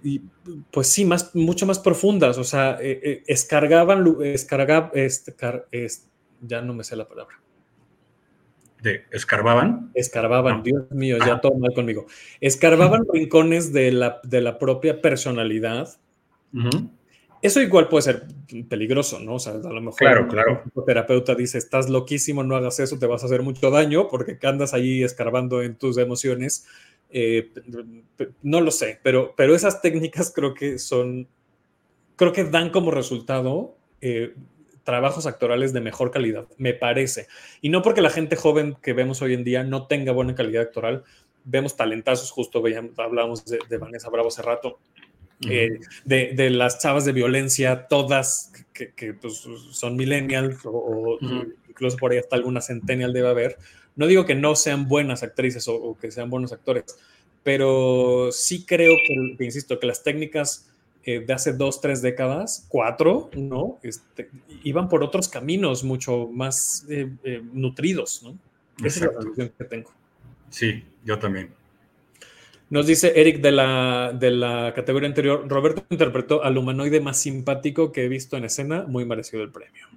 [0.71, 6.07] pues sí, más, mucho más profundas, o sea, eh, escargaban, escargab, escar, es,
[6.39, 7.35] ya no me sé la palabra.
[8.81, 9.91] ¿De escarbaban?
[9.95, 10.63] Escarbaban, no.
[10.63, 12.05] Dios mío, ya todo mal conmigo.
[12.39, 15.89] Escarbaban rincones de la, de la propia personalidad.
[16.53, 16.89] Uh -huh.
[17.41, 18.23] Eso igual puede ser
[18.69, 19.35] peligroso, ¿no?
[19.35, 20.63] O sea, a lo mejor claro, claro.
[20.73, 24.37] un terapeuta dice, estás loquísimo, no hagas eso, te vas a hacer mucho daño porque
[24.43, 26.67] andas ahí escarbando en tus emociones.
[27.09, 27.51] Eh,
[28.43, 31.27] no lo sé, pero, pero esas técnicas creo que son,
[32.15, 34.35] creo que dan como resultado eh,
[34.83, 37.27] trabajos actorales de mejor calidad, me parece.
[37.59, 40.63] Y no porque la gente joven que vemos hoy en día no tenga buena calidad
[40.63, 41.03] actoral,
[41.43, 44.79] vemos talentazos, justo veíamos, hablábamos de, de Vanessa Bravo hace rato,
[45.49, 51.15] eh, de, de, las chavas de violencia, todas que, que pues, son millennials o, o
[51.15, 51.53] uh -huh.
[51.69, 53.57] incluso por ahí hasta alguna centennial debe haber.
[53.95, 56.85] No digo que no sean buenas actrices o, o que sean buenos actores,
[57.43, 60.71] pero sí creo que, que insisto, que las técnicas
[61.03, 63.79] eh, de hace dos, tres décadas, cuatro, ¿no?
[63.81, 64.29] Este,
[64.63, 68.37] iban por otros caminos mucho más eh, eh, nutridos, ¿no?
[68.85, 69.91] Esa es la que tengo.
[70.49, 71.49] Sí, yo también.
[72.71, 77.91] Nos dice Eric de la, de la categoría anterior, Roberto interpretó al humanoide más simpático
[77.91, 79.87] que he visto en escena, muy merecido el premio.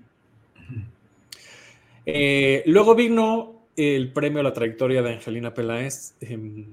[2.05, 6.15] Eh, luego vino el premio a la trayectoria de Angelina Peláez.
[6.21, 6.67] Eh,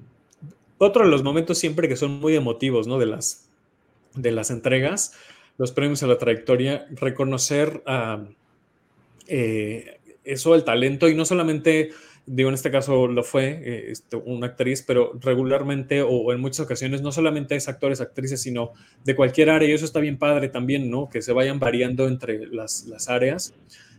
[0.80, 2.98] otro de los momentos siempre que son muy emotivos, ¿no?
[2.98, 3.48] De las,
[4.16, 5.14] de las entregas,
[5.60, 7.84] los premios a la trayectoria, reconocer
[9.28, 11.92] eh, eso, el talento, y no solamente
[12.34, 16.40] digo, en este caso lo fue eh, este, una actriz, pero regularmente o, o, en
[16.40, 18.72] muchas ocasiones no solamente es actores, actrices, sino
[19.04, 21.10] de cualquier área, y eso está bien padre también, ¿no?
[21.10, 23.54] Que se vayan variando entre las, las áreas,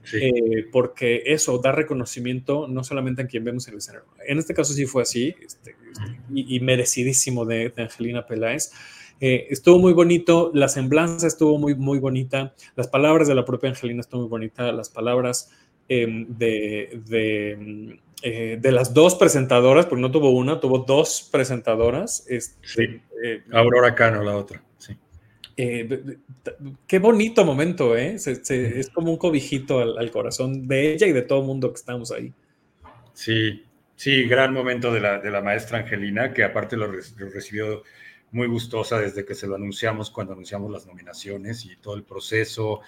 [0.04, 0.16] sí.
[0.16, 4.08] eh, porque eso da reconocimiento no solamente a quien vemos en el escenario.
[4.26, 8.72] En este caso sí fue así, este, este, y, y, merecidísimo de, de Angelina Peláez.
[9.20, 13.70] Eh, estuvo muy bonito, la semblanza estuvo muy, muy bonita, las palabras de la propia
[13.70, 15.50] Angelina estuvo muy bonita, las palabras
[15.88, 22.24] eh, de, de eh, de las dos presentadoras, porque no tuvo una, tuvo dos presentadoras.
[22.28, 23.00] Este, sí.
[23.24, 24.62] eh, Aurora Cano, la otra.
[24.78, 24.96] Sí.
[25.56, 26.18] Eh,
[26.86, 28.20] qué bonito momento, ¿eh?
[28.20, 31.46] Se, se, es como un cobijito al, al, corazón de ella y de todo el
[31.46, 32.32] mundo que estamos ahí.
[33.12, 33.64] Sí,
[33.96, 37.82] sí, gran momento de la, de la maestra Angelina, que aparte lo, re, lo recibió
[38.32, 42.80] muy gustosa desde que se lo anunciamos, cuando anunciamos las nominaciones y todo el proceso.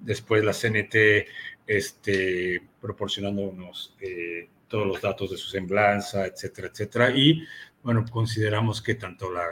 [0.00, 1.26] Después la CNT
[1.66, 7.10] este, proporcionándonos eh, todos los datos de su semblanza, etcétera, etcétera.
[7.14, 7.44] Y
[7.82, 9.44] bueno, consideramos que tanto la,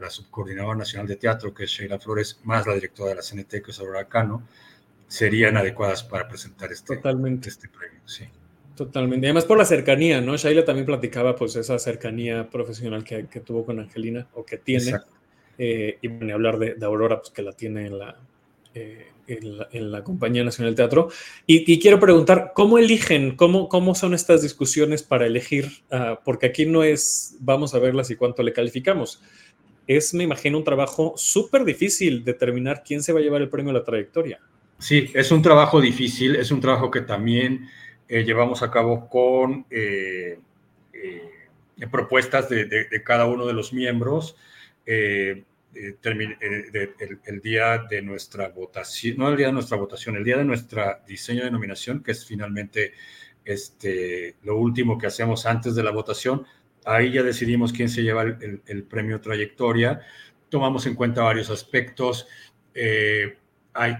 [0.00, 3.62] la subcoordinadora nacional de teatro, que es Sheila Flores, más la directora de la CNT,
[3.62, 4.42] que es Aurora Cano,
[5.06, 7.48] serían adecuadas para presentar este, Totalmente.
[7.48, 8.00] este premio.
[8.04, 8.24] Sí.
[8.76, 9.26] Totalmente.
[9.26, 10.36] Y además por la cercanía, ¿no?
[10.36, 14.94] Shaila también platicaba pues esa cercanía profesional que, que tuvo con Angelina o que tiene.
[15.58, 18.16] Eh, y bueno, hablar de, de, Aurora, pues que la tiene en la,
[18.74, 21.10] eh, en la, en la, Compañía Nacional de Teatro.
[21.46, 23.36] Y, y, quiero preguntar, ¿cómo eligen?
[23.36, 25.82] ¿Cómo, cómo son estas discusiones para elegir?
[25.90, 29.22] Uh, porque aquí no es, vamos a verlas y cuánto le calificamos.
[29.86, 33.70] Es, me imagino, un trabajo súper difícil determinar quién se va a llevar el premio
[33.70, 34.40] a la trayectoria.
[34.78, 37.68] Sí, es un trabajo difícil, es un trabajo que también
[38.08, 40.38] eh, llevamos a cabo con eh,
[40.92, 44.36] eh, propuestas de, de, de, cada uno de los miembros.
[44.86, 50.24] Eh, eh, de, el, día de nuestra votación, no el día de nuestra votación, el
[50.24, 52.94] día de nuestro diseño de nominación, que es finalmente
[53.44, 56.46] este, lo último que hacemos antes de la votación,
[56.84, 60.00] ahí ya decidimos quién se lleva el, premio trayectoria
[60.48, 62.26] tomamos en cuenta varios aspectos.
[62.74, 63.36] Eh,
[63.74, 63.94] hay,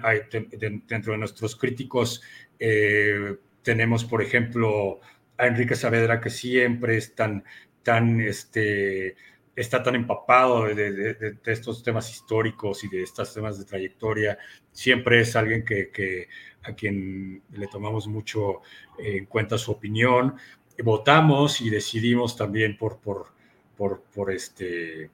[0.88, 2.22] dentro de nuestros críticos
[2.58, 5.00] eh, tenemos, por ejemplo,
[5.36, 7.44] a Enrique Saavedra, que siempre es tan,
[7.82, 9.16] tan, este,
[9.60, 14.38] está tan empapado de, estos temas históricos y de estos temas de trayectoria.
[14.70, 16.28] Siempre es alguien que,
[16.62, 18.60] a quien le tomamos mucho
[18.98, 20.36] en cuenta su opinión.
[20.82, 23.32] Votamos y decidimos también por, por,
[23.76, 25.10] por, por este,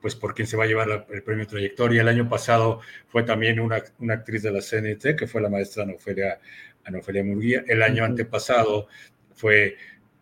[0.00, 2.02] pues por quien se va a llevar el premio Trayectoria.
[2.02, 5.82] El año pasado fue también una, una actriz de la CNT, que fue la maestra
[5.82, 6.38] Anofelia,
[6.84, 7.64] Anofelia Murguía.
[7.66, 8.86] El año antepasado
[9.34, 9.76] fue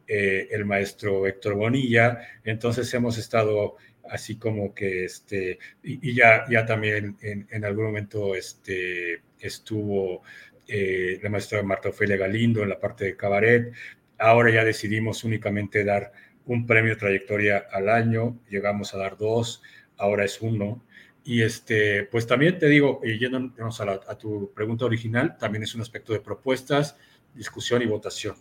[0.09, 2.21] eh, el maestro Héctor Bonilla.
[2.45, 3.77] Entonces hemos estado
[4.11, 10.23] así como que, este, y, ya, ya también en, algún momento este, estuvo
[10.69, 13.73] eh, la maestra Marta Ofelia Galindo en la parte de cabaret.
[14.19, 16.13] Ahora ya decidimos únicamente dar
[16.47, 19.63] un premio trayectoria al año, llegamos a dar dos,
[19.97, 20.85] ahora es uno.
[21.25, 25.81] Y este, pues también te digo, yéndonos a, a, tu pregunta original, también es un
[25.81, 26.97] aspecto de propuestas,
[27.35, 28.37] discusión y votación.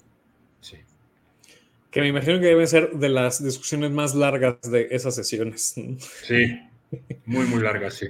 [0.62, 0.78] Sí.
[1.96, 5.76] Que me imagino que deben ser de las discusiones más largas de esas sesiones.
[6.24, 6.60] Sí,
[7.26, 8.08] muy, muy largas, sí.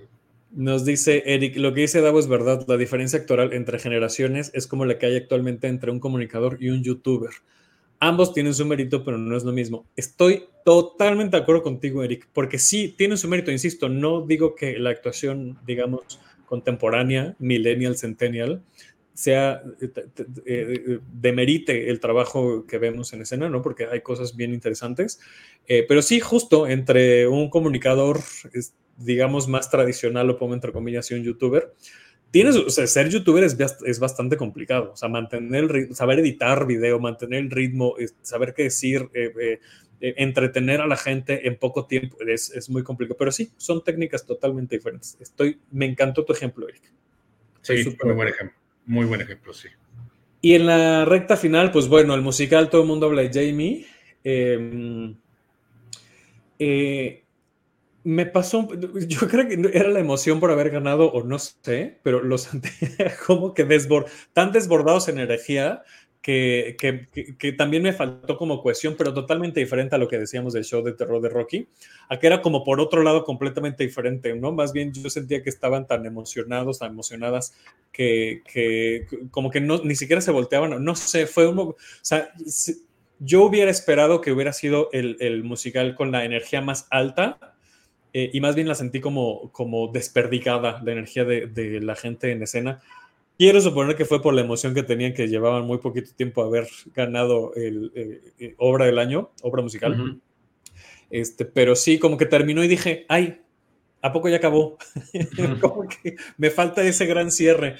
[0.50, 4.66] Nos dice Eric, lo que dice Davo es verdad, la diferencia actoral entre generaciones es
[4.66, 7.30] como la que hay actualmente entre un comunicador y un youtuber.
[8.00, 9.86] Ambos tienen su mérito, pero no es lo mismo.
[9.96, 14.80] Estoy totalmente de acuerdo contigo, Eric, porque sí, tienen su mérito, insisto, no digo que
[14.80, 18.64] la actuación, digamos, contemporánea, millennial, centennial,
[19.18, 19.92] sea, eh,
[20.46, 23.62] eh, demerite el trabajo que vemos en escena, ¿no?
[23.62, 25.20] Porque hay cosas bien interesantes.
[25.68, 28.20] Eh, pero sí, justo entre un comunicador,
[28.98, 31.74] digamos, más tradicional, lo pongo entre comillas, y un youtuber,
[32.36, 34.92] tienes, o sea, ser youtuber es, es bastante complicado.
[34.92, 39.60] O sea, mantener el saber editar video, mantener el ritmo, saber qué decir, eh, eh,
[40.02, 43.18] eh, entretener a la gente en poco tiempo es, es, muy complicado.
[43.18, 45.18] Pero sí, son técnicas totalmente diferentes.
[45.22, 46.92] Estoy, me encantó tu ejemplo, Eric.
[47.62, 48.58] Sí, muy buen ejemplo.
[48.86, 49.70] Muy buen ejemplo, sí.
[50.42, 53.86] Y en la recta final, pues bueno, el musical Todo el mundo habla de Jamie.
[54.24, 55.16] Em,
[56.60, 57.24] eh,
[58.04, 58.68] me pasó,
[59.08, 62.50] yo creo que era la emoción por haber ganado o no sé, pero los
[63.26, 65.84] como que desbord, tan desbordados en energía
[66.26, 70.82] que, también me faltó como cohesión, pero totalmente diferente a lo que decíamos del show
[70.82, 71.68] de terror de Rocky,
[72.10, 74.52] a que era como por otro lado completamente diferente, ¿no?
[74.52, 77.54] Más bien yo sentía que estaban tan emocionados, tan emocionadas,
[77.92, 81.60] que, como que no, ni siquiera se volteaban, no sé, fue un...
[81.60, 82.34] O sea,
[83.20, 87.54] yo hubiera esperado que hubiera sido el, musical con la energía más alta,
[88.14, 92.42] eh, y más bien la sentí como, como desperdigada la energía de, la gente en
[92.42, 92.82] escena.
[93.38, 96.46] Quiero suponer que fue por la emoción que tenían, que llevaban muy poquito tiempo a
[96.46, 100.00] haber ganado el, eh, eh, obra del año, obra musical.
[100.00, 100.20] Uh -huh.
[101.10, 103.42] este, pero sí, como que terminó y dije, ay,
[104.02, 104.78] ¿a poco ya acabó?
[105.62, 107.76] como que me falta ese gran cierre.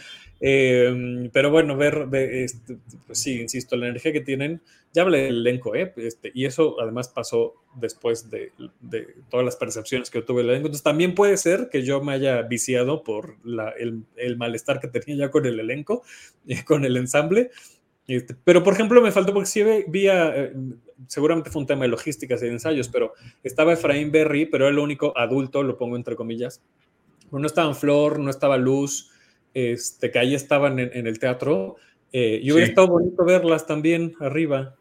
[0.48, 2.78] Eh, pero bueno, ver, ver este,
[3.08, 4.62] pues sí, insisto, la energía que tienen,
[4.94, 5.92] ya hablé del elenco, ¿eh?
[5.98, 10.68] Este, y eso además pasó después de, de, todas las percepciones que tuve del elenco.
[10.68, 14.88] Entonces también puede ser que yo me haya viciado por la, el, el, malestar que
[14.88, 16.04] tenía ya con el elenco,
[16.48, 17.50] eh, con el ensamble.
[18.08, 20.54] Este, pero por ejemplo, me faltó porque sí vía, eh,
[21.08, 24.74] seguramente fue un tema de logísticas y de ensayos, pero estaba Efraín Berry, pero era
[24.74, 26.62] el único adulto, lo pongo entre comillas.
[27.32, 29.10] No estaba Flor, no estaba Luz
[29.56, 31.78] este, que ahí estaban en, en el teatro.
[32.12, 32.72] Eh, y hubiera sí.
[32.72, 34.76] estado bonito verlas también arriba.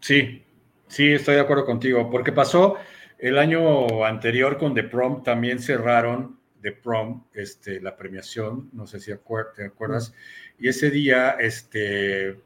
[0.00, 0.44] Sí,
[0.86, 2.76] sí, estoy de acuerdo contigo, porque pasó
[3.18, 9.00] el año anterior con The Prom, también cerraron The Prom, este, la premiación, no sé
[9.00, 10.14] si acuer te acuerdas,
[10.58, 12.38] y ese día, este,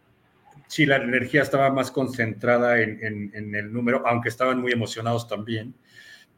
[0.67, 5.29] sí, la energía estaba más concentrada en, en, en, el número, aunque estaban muy emocionados
[5.29, 5.75] también,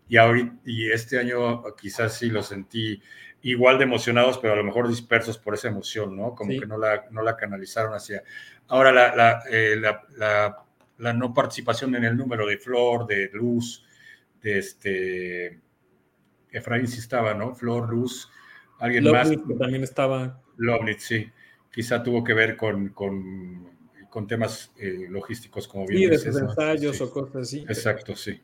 [0.08, 3.00] y, ahorita, y este año quizás sí lo sentí
[3.51, 6.35] igual de emocionados, pero a lo mejor dispersos por esa emoción, ¿no?
[6.35, 6.60] Como sí.
[6.60, 8.23] que no la, no la canalizaron hacia...
[8.68, 10.64] Ahora, la, la, eh, la, la,
[10.98, 13.85] la no participación en el número de Flor, de Luz,
[14.43, 15.60] de este...
[16.51, 17.55] Efraín sí estaba, ¿no?
[17.55, 18.31] Flor, Luz,
[18.78, 19.48] alguien Lovnitz, más.
[19.48, 20.40] Que también estaba.
[20.56, 21.31] Lovnitz, sí.
[21.70, 23.68] Quizá tuvo que ver con, con,
[24.09, 26.35] con temas eh, logísticos, como bien sí, dices.
[26.35, 27.02] de ensayos sí.
[27.02, 27.59] o cosas así.
[27.68, 28.40] Exacto, sí.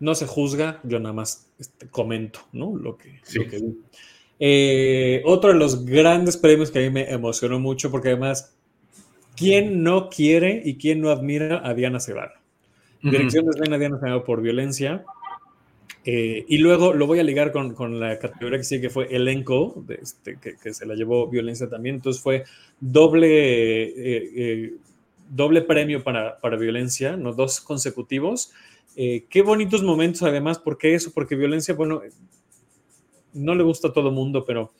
[0.00, 2.76] No se juzga, yo nada más este, comento, ¿no?
[2.76, 3.38] Lo que, sí.
[3.38, 3.60] lo que.
[4.38, 8.54] Eh, otro de los grandes premios que a mí me emocionó mucho, porque además,
[9.36, 12.30] ¿quién no quiere y quién no admira a Diana Cebal?
[13.02, 13.10] Uh -huh.
[13.12, 15.04] Dirección de escena Diana Cebal por violencia.
[16.04, 19.08] Eh, y luego lo voy a ligar con, con, la categoría que sigue, que fue
[19.10, 21.96] elenco, de este, que, que, se la llevó violencia también.
[21.96, 22.44] Entonces fue
[22.80, 24.74] doble, eh, eh
[25.30, 27.32] doble premio para, para violencia, ¿no?
[27.32, 28.52] dos consecutivos.
[28.96, 31.12] Eh, qué bonitos momentos además, ¿por qué eso?
[31.12, 32.02] Porque violencia, bueno,
[33.36, 34.72] no le gusta a todo mundo, pero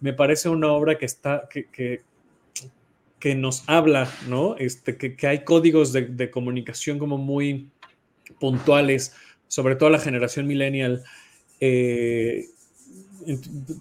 [0.00, 2.02] me parece una obra que está, que, que,
[3.18, 4.56] que nos habla, ¿no?
[4.56, 7.70] Este, que, que hay códigos de, de, comunicación como muy
[8.38, 9.14] puntuales,
[9.48, 11.04] sobre todo la generación millennial.
[11.60, 12.46] Eh,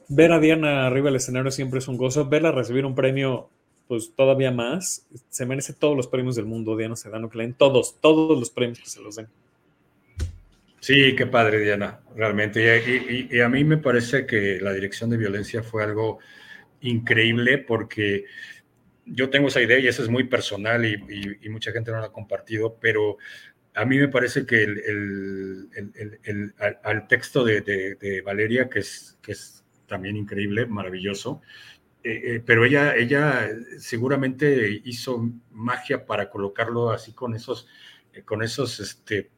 [0.07, 3.49] ver a Diana arriba del escenario siempre es un gozo, verla recibir un premio
[3.87, 7.53] pues todavía más, se merece todos los premios del mundo, Diana Sedano, que le den
[7.53, 9.27] todos, todos los premios que se los den.
[10.83, 13.29] Sí, qué padre, Diana, realmente.
[13.31, 16.19] Y, a mí me parece que la dirección de violencia fue algo
[16.81, 18.25] increíble porque
[19.05, 22.07] yo tengo esa idea y eso es muy personal y, y mucha gente no la
[22.07, 23.17] ha compartido, pero
[23.73, 24.77] a mí me parece que el,
[25.73, 30.65] el, el, al, al, texto de, de, de, Valeria, que es, que es también increíble,
[30.65, 31.41] maravilloso,
[32.03, 37.69] eh, eh, pero ella, ella seguramente hizo magia para colocarlo así con esos,
[38.11, 39.31] eh, con esos este,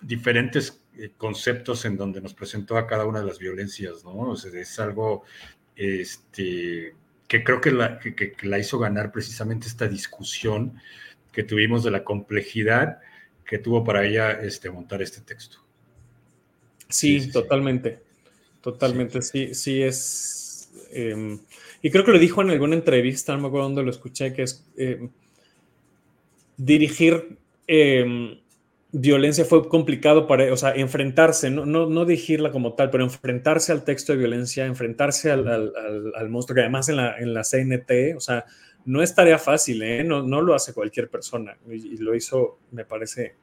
[0.00, 0.80] diferentes
[1.16, 4.16] conceptos en donde nos presentó a cada una de las violencias, ¿no?
[4.16, 5.24] O sea, es algo
[5.76, 6.94] este,
[7.28, 10.80] que creo que la, que, que la hizo ganar precisamente esta discusión
[11.32, 12.98] que tuvimos de la complejidad
[13.44, 15.58] que tuvo para ella este, montar este texto.
[16.88, 17.90] Sí, sí, sí totalmente.
[17.90, 18.08] Sí.
[18.60, 20.70] Totalmente, sí, sí es.
[20.90, 21.38] Eh,
[21.80, 24.42] y creo que lo dijo en alguna entrevista, no me acuerdo dónde lo escuché, que
[24.42, 25.08] es eh,
[26.56, 28.40] dirigir eh,
[28.90, 33.72] violencia fue complicado para, o sea, enfrentarse, no, no, no, dirigirla como tal, pero enfrentarse
[33.72, 37.34] al texto de violencia, enfrentarse al, al, al, al monstruo, que además en la, en
[37.34, 38.46] la CNT, o sea,
[38.86, 40.02] no es tarea fácil, ¿eh?
[40.04, 43.34] no, no, lo hace cualquier persona y, y, lo hizo, me parece,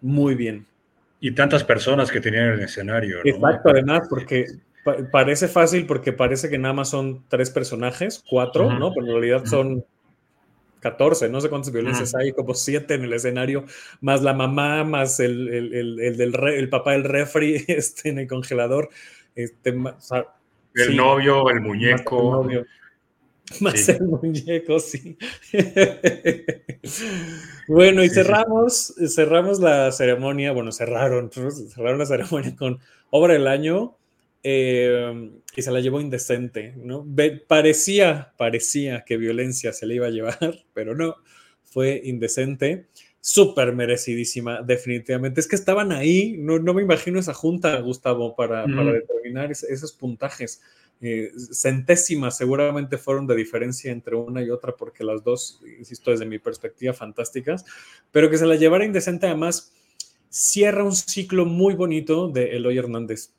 [0.00, 0.66] muy bien.
[1.20, 3.18] Y tantas personas que tenían el escenario.
[3.18, 3.30] ¿no?
[3.30, 4.46] Exacto, además, porque
[4.84, 8.78] pa parece fácil porque parece que nada más son tres personajes, cuatro, uh -huh.
[8.78, 8.92] ¿no?
[8.92, 9.84] Pero en realidad son
[10.84, 13.64] 14, no sé cuántas violencias hay, como siete en el escenario,
[14.02, 18.10] más la mamá, más el, el, el, el del re, el papá del refri este,
[18.10, 18.90] en el congelador.
[19.34, 20.26] Este, o sea,
[20.74, 22.16] el sí, novio, el muñeco.
[22.16, 22.66] Más el, novio,
[23.60, 23.92] más sí.
[23.92, 25.16] el muñeco, sí.
[27.68, 32.78] bueno, y sí, cerramos, cerramos la ceremonia, bueno, cerraron, cerraron la ceremonia con
[33.08, 33.96] obra del año
[34.46, 37.06] eh, y se la llevó indecente, ¿no?
[37.48, 40.38] Parecía, parecía que violencia se le iba a llevar,
[40.74, 41.16] pero no,
[41.62, 42.86] fue indecente,
[43.22, 45.40] súper merecidísima, definitivamente.
[45.40, 48.76] Es que estaban ahí, no, no me imagino esa junta, Gustavo, para, mm.
[48.76, 50.60] para determinar es, esos puntajes.
[51.00, 56.26] Eh, centésimas seguramente fueron de diferencia entre una y otra, porque las dos, insisto, desde
[56.26, 57.64] mi perspectiva, fantásticas,
[58.12, 59.72] pero que se la llevara indecente, además,
[60.28, 63.30] cierra un ciclo muy bonito de Eloy Hernández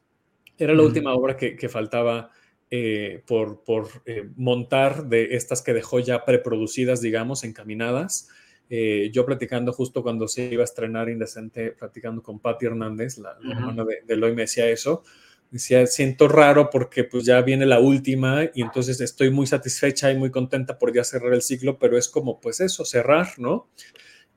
[0.57, 0.85] era la mm.
[0.85, 2.31] última obra que, que faltaba
[2.71, 8.29] eh, por, por eh, montar de estas que dejó ya preproducidas, digamos, encaminadas.
[8.69, 13.37] Eh, yo platicando justo cuando se iba a estrenar Indecente, platicando con Patti Hernández, la,
[13.49, 15.03] hermana de, de Eloy, me decía eso.
[15.51, 20.17] Decía, siento raro porque pues ya viene la última y entonces estoy muy satisfecha y
[20.17, 23.69] muy contenta por ya cerrar el ciclo, pero es como pues eso, cerrar, ¿no?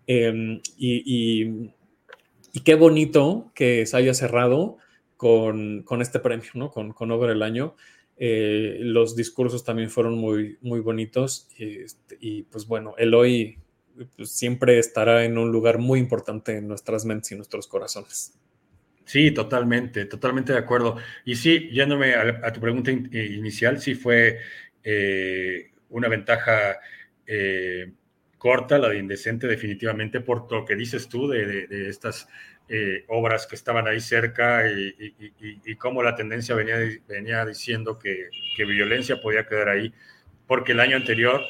[0.06, 1.72] Eh, y, y,
[2.52, 4.78] y, qué bonito que se haya cerrado
[5.18, 6.70] con, con este premio, ¿no?
[6.70, 7.74] Con, con Over el Año.
[8.16, 13.58] Eh, los discursos también fueron muy, muy bonitos y, este, y pues bueno, Eloy
[14.16, 18.38] pues, siempre estará en un lugar muy importante en nuestras mentes y nuestros corazones.
[19.04, 20.96] Sí, totalmente, totalmente de acuerdo.
[21.24, 24.38] Y sí, yéndome a, a tu pregunta in, eh, inicial, sí fue
[24.84, 26.78] eh, una ventaja
[27.26, 27.92] eh,
[28.36, 32.28] corta, la de Indecente, definitivamente, por lo que dices tú de, de, de estas
[32.70, 36.76] eh, obras que estaban ahí cerca y, y, y, y cómo la tendencia venía,
[37.08, 39.94] venía diciendo que, que, violencia podía quedar ahí,
[40.46, 41.40] porque el año anterior,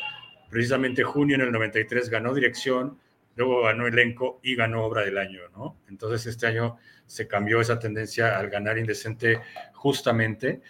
[0.49, 2.99] precisamente junio en el 93, ganó dirección,
[3.35, 5.77] luego ganó elenco y ganó obra del año, ¿no?
[5.89, 6.77] Entonces este año
[7.07, 9.41] se cambió esa tendencia al ganar indecente
[9.75, 10.61] justamente,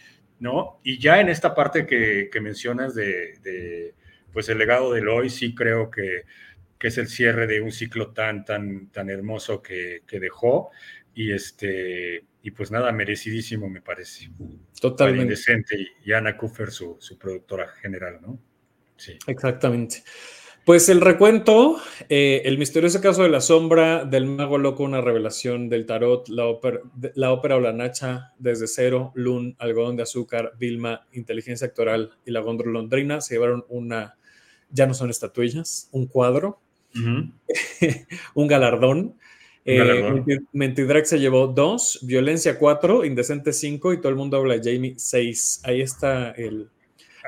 [0.41, 0.81] ¿no?
[0.83, 3.95] Y ya en esta parte que, que mencionas de, de,
[4.33, 6.25] pues el legado del hoy, sí creo que
[6.79, 10.71] que es el cierre de un ciclo tan, tan, tan hermoso que, que dejó.
[11.15, 14.31] Y este, y pues nada, merecidísimo me parece.
[14.81, 15.25] Totalmente.
[15.25, 18.39] Indecente y, Ana Kuffer, su, su, productora general, ¿no?
[18.97, 19.19] Sí.
[19.27, 20.03] Exactamente.
[20.65, 25.69] Pues el recuento, eh, el misterioso caso de la sombra, del mago loco, una revelación
[25.69, 26.81] del tarot, la ópera,
[27.15, 32.33] la ópera o la nacha, desde cero, Lun, algodón de azúcar, Vilma, inteligencia actoral y
[32.33, 34.19] la góndola londrina se llevaron una,
[34.69, 36.61] ya no son estatuillas, un cuadro
[36.95, 36.99] Uh
[37.81, 38.07] -huh.
[38.35, 39.15] un galardón.
[39.65, 40.25] Eh,
[41.05, 45.61] se llevó dos, Violencia cuatro, Indecente cinco y todo el mundo habla de Jamie seis.
[45.63, 46.71] Ahí está el,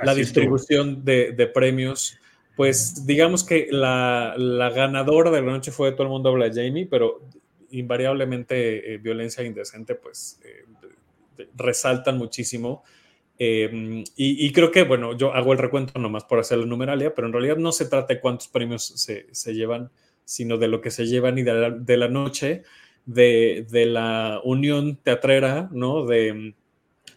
[0.02, 2.16] la distribución de, de, premios.
[2.56, 6.64] Pues digamos que la, la, ganadora de la noche fue todo el mundo habla de
[6.64, 7.20] Jamie, pero
[7.70, 10.64] invariablemente eh, Violencia Indecente, pues eh,
[11.56, 12.84] resaltan muchísimo.
[13.42, 17.26] Em, y, creo que, bueno, yo hago el recuento nomás por hacer la numeralia, pero
[17.26, 19.90] en realidad no se trata de cuántos premios se, se llevan,
[20.26, 22.64] sino de lo que se llevan y de la, de la noche,
[23.06, 26.04] de, de, la unión teatrera, ¿no?
[26.04, 26.54] De,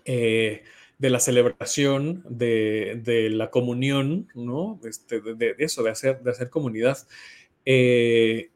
[0.06, 0.64] eh,
[0.98, 4.80] de la celebración, de, de, la comunión, ¿no?
[4.86, 7.00] Este, de, eso, de hacer, de hacer comunidad.
[7.66, 8.50] Eh,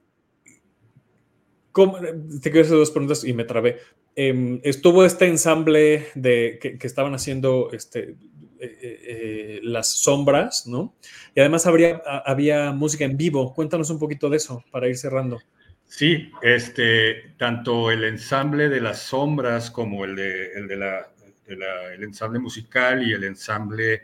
[2.41, 3.79] te quiero hacer dos preguntas y me trabé.
[4.19, 8.15] Em, estuvo este ensamble de, que, estaban haciendo este, eh,
[8.59, 10.95] eh, eh, las sombras, ¿no?
[11.35, 13.53] Y además habría, había música en vivo.
[13.53, 15.37] Cuéntanos un poquito de eso para ir cerrando.
[15.85, 21.11] Sí, este, tanto el ensamble de las sombras como el de, el de la,
[21.45, 24.01] el ensamble musical y el ensamble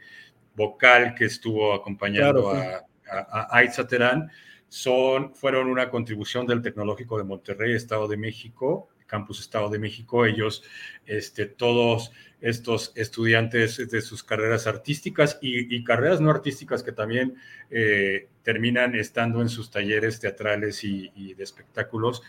[0.55, 4.29] vocal que estuvo acompañando a, a, a Terán
[4.69, 10.25] son, fueron una contribución del Tecnológico de Monterrey, Estado de México, Campus Estado de México,
[10.25, 10.63] ellos,
[11.05, 12.11] este, todos
[12.41, 17.35] estos estudiantes de sus carreras artísticas y, carreras no artísticas que también
[17.71, 22.21] eh, terminan estando en sus talleres teatrales y, de espectáculos,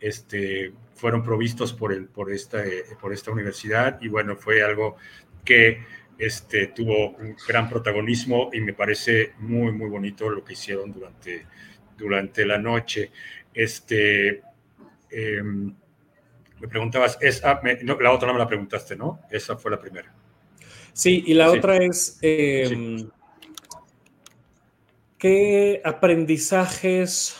[0.00, 4.96] este, fueron provistos por, el, por, esta, eh, por esta universidad y bueno, fue algo
[5.44, 5.82] que
[6.18, 11.46] este, tuvo un gran protagonismo y me parece muy, muy bonito lo que hicieron durante,
[11.96, 13.12] durante la noche.
[13.54, 14.42] Este,
[15.10, 15.74] em,
[16.60, 19.20] me preguntabas, esa, la otra no me la preguntaste, ¿no?
[19.30, 20.12] Esa fue la primera.
[20.92, 23.08] Sí, y la otra es, em,
[25.16, 27.36] ¿qué aprendizajes,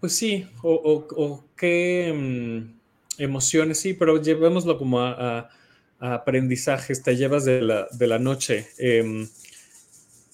[0.00, 2.78] pues sí, o, qué em,
[3.16, 5.48] emociones, sí, pero llevémoslo como a,
[5.98, 8.68] aprendizajes, te llevas de la, de la noche?
[8.76, 9.26] Em,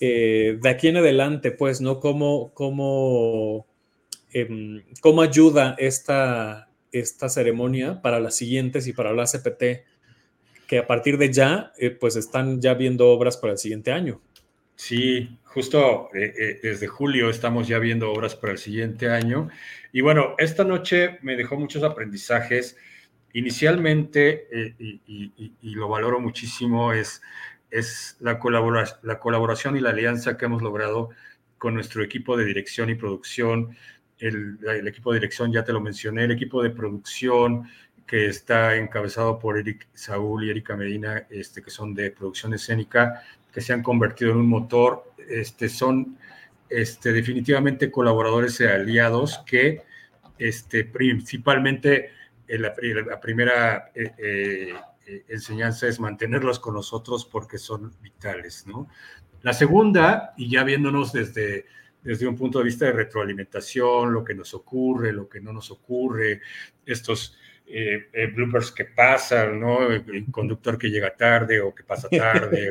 [0.01, 2.01] eh, de aquí en adelante, pues, ¿no?
[2.01, 3.66] ¿Cómo, cómo,
[5.01, 9.85] cómo ayuda esta, esta ceremonia para las siguientes y para la CPT,
[10.69, 14.21] que a partir de ya, eh, pues están ya viendo obras para el siguiente año.
[14.77, 19.49] Sí, justo eh, eh, desde julio estamos ya viendo obras para el siguiente año.
[19.93, 22.77] Y bueno, esta noche me dejó muchos aprendizajes.
[23.33, 24.47] Inicialmente,
[24.79, 27.21] y, lo valoro muchísimo, es,
[27.69, 28.39] es la,
[29.03, 31.11] la colaboración y la alianza que hemos logrado
[31.59, 33.77] con nuestro equipo de dirección y producción,
[34.27, 37.69] el, equipo de dirección ya te lo mencioné, el equipo de producción
[38.07, 43.23] que está encabezado por Eric Saúl y Erika Medina, este, que son de producción escénica,
[43.53, 46.19] que se han convertido en un motor, este, son
[46.69, 49.83] este, definitivamente colaboradores y aliados que
[50.39, 52.11] este, principalmente
[52.49, 52.75] eh, la,
[53.07, 54.75] la, primera eh,
[55.07, 58.89] eh, enseñanza es mantenerlos con nosotros porque son vitales, ¿no?
[59.43, 61.67] La segunda, y ya viéndonos desde
[62.05, 65.70] desde un punto de vista de retroalimentación, lo que nos ocurre, lo que no nos
[65.70, 66.43] ocurre,
[66.85, 67.36] estos
[67.66, 69.90] eh, eh, bloopers que pasan, ¿no?
[69.90, 72.70] El conductor que llega tarde o que pasa tarde,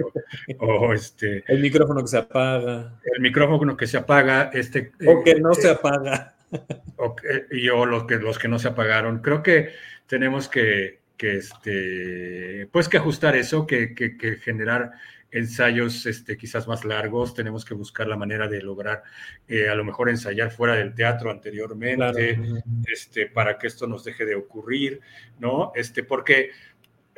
[0.59, 1.43] o, este...
[1.47, 2.99] El micrófono que se apaga.
[3.15, 4.91] El micrófono que se apaga, este...
[5.07, 6.35] O que no se apaga.
[6.97, 7.15] O,
[7.49, 9.23] y, o los que, los que no se apagaron.
[9.23, 9.69] Creo que
[10.05, 14.91] tenemos que, que este, pues que ajustar eso, que, que, que generar
[15.33, 19.03] ensayos este, quizás más largos, tenemos que buscar la manera de lograr
[19.47, 22.39] eh, a lo mejor ensayar fuera del teatro anteriormente,
[22.85, 25.01] este, para que esto nos deje de ocurrir,
[25.39, 25.71] ¿no?
[25.75, 26.51] Este, porque,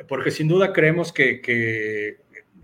[0.08, 2.18] porque sin duda creemos que, que,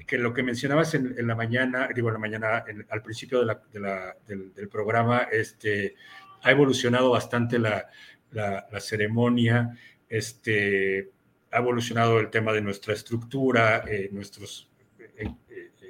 [0.06, 3.62] que lo que mencionabas en, la mañana, digo en la mañana, al principio de la,
[3.72, 5.94] de la, del, programa, este,
[6.42, 7.88] ha evolucionado bastante la,
[8.30, 9.76] la, la ceremonia,
[10.08, 11.10] este,
[11.50, 14.71] ha evolucionado el tema de nuestra estructura, eh, nuestros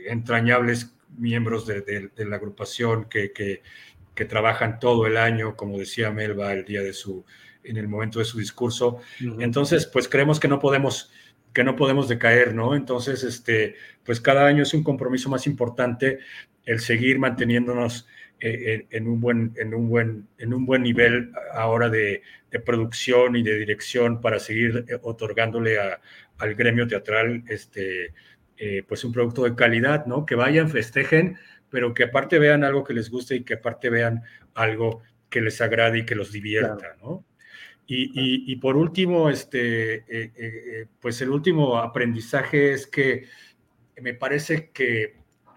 [0.08, 3.62] entrañables miembros de, la agrupación que, que,
[4.24, 7.24] trabajan todo el año, como decía Melba el día de su,
[7.64, 9.00] en el momento de su discurso.
[9.40, 11.10] Entonces, pues creemos que no podemos
[11.52, 12.74] que no podemos decaer, ¿no?
[12.74, 16.20] Entonces, este, pues cada año es un compromiso más importante
[16.64, 18.06] el seguir manteniéndonos
[18.40, 22.22] eh, en, un buen, en, un buen, en un buen nivel ahora de,
[22.66, 28.12] producción y de dirección para seguir eh, otorgándole al gremio teatral este,
[28.64, 30.24] eh, pues un producto de calidad, ¿no?
[30.24, 31.36] Que vayan, festejen,
[31.68, 34.22] pero que aparte vean algo que les guste y que aparte vean
[34.54, 37.24] algo que les agrade y que los divierta, ¿no?
[37.88, 43.24] Y, por último, este, eh, eh, pues el último aprendizaje es que
[44.00, 45.16] me parece que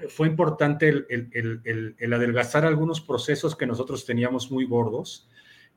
[0.09, 5.29] fue importante el, adelgazar algunos procesos que nosotros teníamos muy gordos,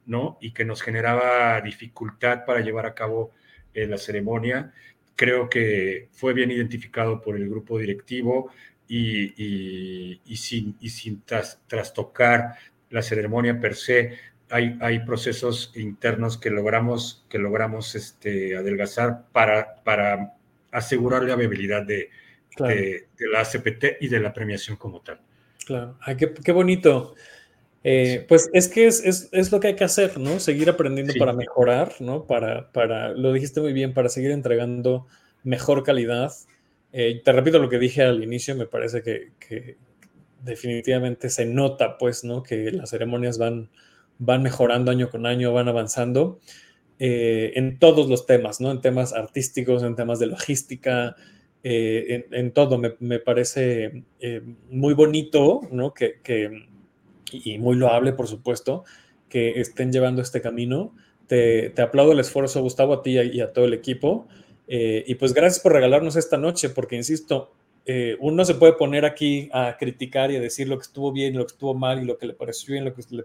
[0.07, 0.39] ¿no?
[0.41, 3.33] Y que nos generaba dificultad para llevar a cabo
[3.75, 4.73] la ceremonia
[5.19, 8.53] creo que fue bien identificado por el grupo directivo
[8.87, 11.23] y, sin, y sin
[11.67, 12.55] trastocar
[12.89, 14.17] la ceremonia per se.
[14.49, 20.35] Hay, hay, procesos internos que logramos, que logramos este, adelgazar para, para
[20.71, 22.11] asegurar la viabilidad de,
[22.57, 25.21] de, la ACPT y de la premiación como tal.
[25.67, 27.17] Claro, qué, bonito.
[27.85, 30.41] Eh, pues es que es, es, es, lo que hay que hacer, ¿no?
[30.41, 32.27] Seguir aprendiendo para mejorar, ¿no?
[32.27, 35.07] Para, para, lo dijiste muy bien, para seguir entregando
[35.45, 36.33] mejor calidad.
[36.93, 39.77] Eh, te repito lo que dije al inicio, me parece que, que,
[40.43, 42.43] definitivamente se nota, pues, ¿no?
[42.43, 43.71] Que las ceremonias van,
[44.19, 46.41] van mejorando año con año, van avanzando
[46.99, 48.71] eh, en todos los temas, ¿no?
[48.73, 51.15] En temas artísticos, en temas de logística,
[51.63, 52.81] eh, en, todo.
[52.99, 55.95] Me, parece eh, muy bonito, ¿no?
[55.95, 56.21] Que,
[57.33, 58.85] y muy loable, por supuesto,
[59.29, 60.95] que estén llevando este camino.
[61.27, 64.27] Te, aplaudo el esfuerzo, Gustavo, a ti y a, todo el equipo.
[64.67, 67.53] y pues gracias por regalarnos esta noche, porque insisto,
[68.21, 71.45] uno se puede poner aquí a criticar y a decir lo que estuvo bien, lo
[71.45, 73.25] que estuvo mal y lo que le pareció bien, lo que le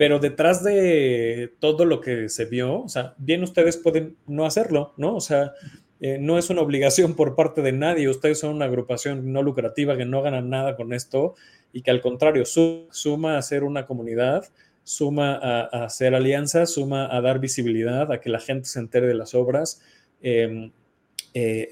[0.00, 4.94] pero detrás de todo lo que se vio, o sea, bien ustedes pueden no hacerlo,
[4.96, 5.14] ¿no?
[5.14, 5.52] O sea,
[6.00, 9.98] eh, no es una obligación por parte de nadie, ustedes son una agrupación no lucrativa
[9.98, 11.34] que no ganan nada con esto
[11.72, 14.44] y que al contrario suma a ser una comunidad,
[14.84, 19.14] suma a, hacer alianzas, suma a dar visibilidad, a que la gente se entere de
[19.14, 19.80] las obras.
[20.20, 20.72] Em,
[21.34, 21.68] eh,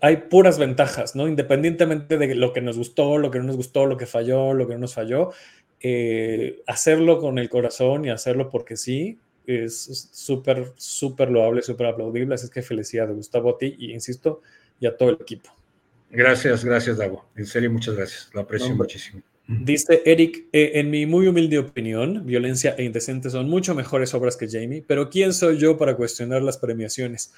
[0.00, 1.28] hay puras ventajas, ¿no?
[1.28, 4.66] Independientemente de lo que nos gustó, lo que no nos gustó, lo que falló, lo
[4.66, 5.32] que no nos falló,
[5.80, 12.34] eh, hacerlo con el corazón y hacerlo porque sí, es súper, súper loable, súper aplaudible.
[12.34, 14.40] Así es que felicidades, Gustavo, a ti y insisto,
[14.80, 15.50] y a todo el equipo.
[16.10, 17.28] Gracias, gracias, Dago.
[17.36, 18.30] En serio, muchas gracias.
[18.32, 19.22] Lo aprecio muchísimo.
[19.48, 24.36] Dice Eric, eh, en mi muy humilde opinión, Violencia e Indecente son mucho mejores obras
[24.36, 27.32] que Jamie, pero ¿quién soy yo para cuestionar las premiaciones?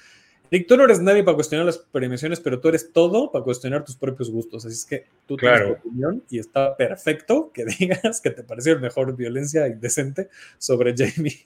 [0.51, 3.85] Nick, tú no eres nadie para cuestionar las premiaciones, pero tú eres todo para cuestionar
[3.85, 4.65] tus propios gustos.
[4.65, 8.73] Así es que tú tienes tu opinión y está perfecto que digas que te pareció
[8.73, 11.39] el mejor violencia indecente sobre Jamie.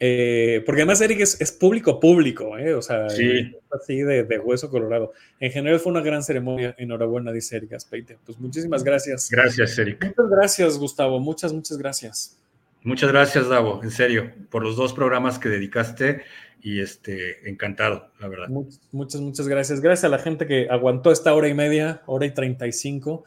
[0.00, 2.74] Eh, porque además Eric es, público público, ¿eh?
[2.74, 5.12] o sea, así de, hueso colorado.
[5.40, 6.74] En general fue una gran ceremonia.
[6.78, 8.18] Enhorabuena, dice Eric Aspeite.
[8.24, 9.30] Pues muchísimas gracias.
[9.30, 10.04] Gracias, Eric.
[10.04, 11.20] Muchas gracias, Gustavo.
[11.20, 12.36] Muchas, muchas gracias.
[12.82, 16.20] Muchas gracias, Davo, en serio, por los dos programas que dedicaste
[16.60, 18.48] y este, encantado, la verdad.
[18.48, 19.80] Muchas, muchas gracias.
[19.80, 23.24] Gracias a la gente que aguantó esta hora y media, hora y 35,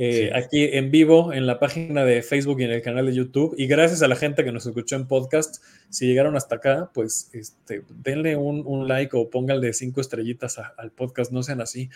[0.00, 3.54] eh, aquí en vivo en la página de Facebook y en el canal de YouTube.
[3.58, 5.62] Y gracias a la gente que nos escuchó en podcast.
[5.90, 11.32] Si llegaron hasta acá, pues este, denle un, like o pónganle cinco estrellitas al podcast,
[11.32, 11.90] no sean así.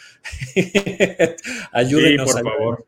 [1.72, 2.30] Ayúdenos.
[2.30, 2.86] Sí, por favor.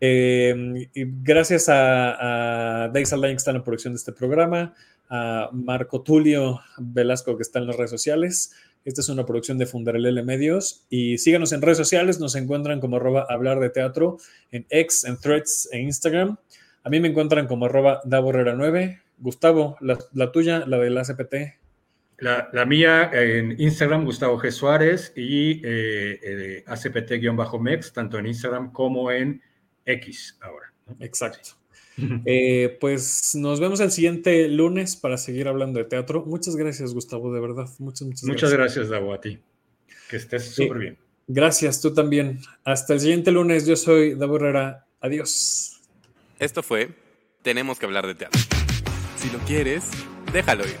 [0.00, 4.74] Eh, y gracias a, a Dave Saldain que está en la producción de este programa
[5.08, 8.52] a Marco Tulio Velasco, que está en las redes sociales.
[8.86, 10.86] Esta es una producción de Fundarelele Medios.
[10.88, 14.18] Y síganos en redes sociales, nos encuentran como arroba hablar de teatro
[14.52, 16.36] en X, en Threads e Instagram.
[16.84, 19.02] A mí me encuentran como arroba daborrera9.
[19.18, 21.34] Gustavo, la, tuya, la de la CPT.
[22.18, 24.52] La, mía en Instagram, Gustavo G.
[24.52, 29.42] Suárez y eh, eh ACPT-MEX, tanto en Instagram como en
[29.84, 30.72] X ahora.
[31.00, 31.55] Exacto.
[32.24, 36.24] Eh, pues nos vemos el siguiente lunes para seguir hablando de teatro.
[36.26, 37.68] Muchas gracias, Gustavo, de verdad.
[37.78, 38.88] Muchas, muchas, muchas gracias.
[38.88, 39.38] Davo, a ti.
[40.10, 40.98] Que estés súper bien.
[41.26, 42.40] Gracias, tú también.
[42.64, 43.66] Hasta el siguiente lunes.
[43.66, 44.86] Yo soy Davo Herrera.
[45.00, 45.80] Adiós.
[46.38, 46.90] Esto fue
[47.42, 48.40] Tenemos que hablar de teatro.
[49.16, 49.84] Si lo quieres,
[50.32, 50.76] déjalo ir.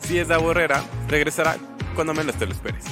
[0.00, 1.56] Si es Davo Herrera, regresará
[1.94, 2.84] cuando menos te lo esperes.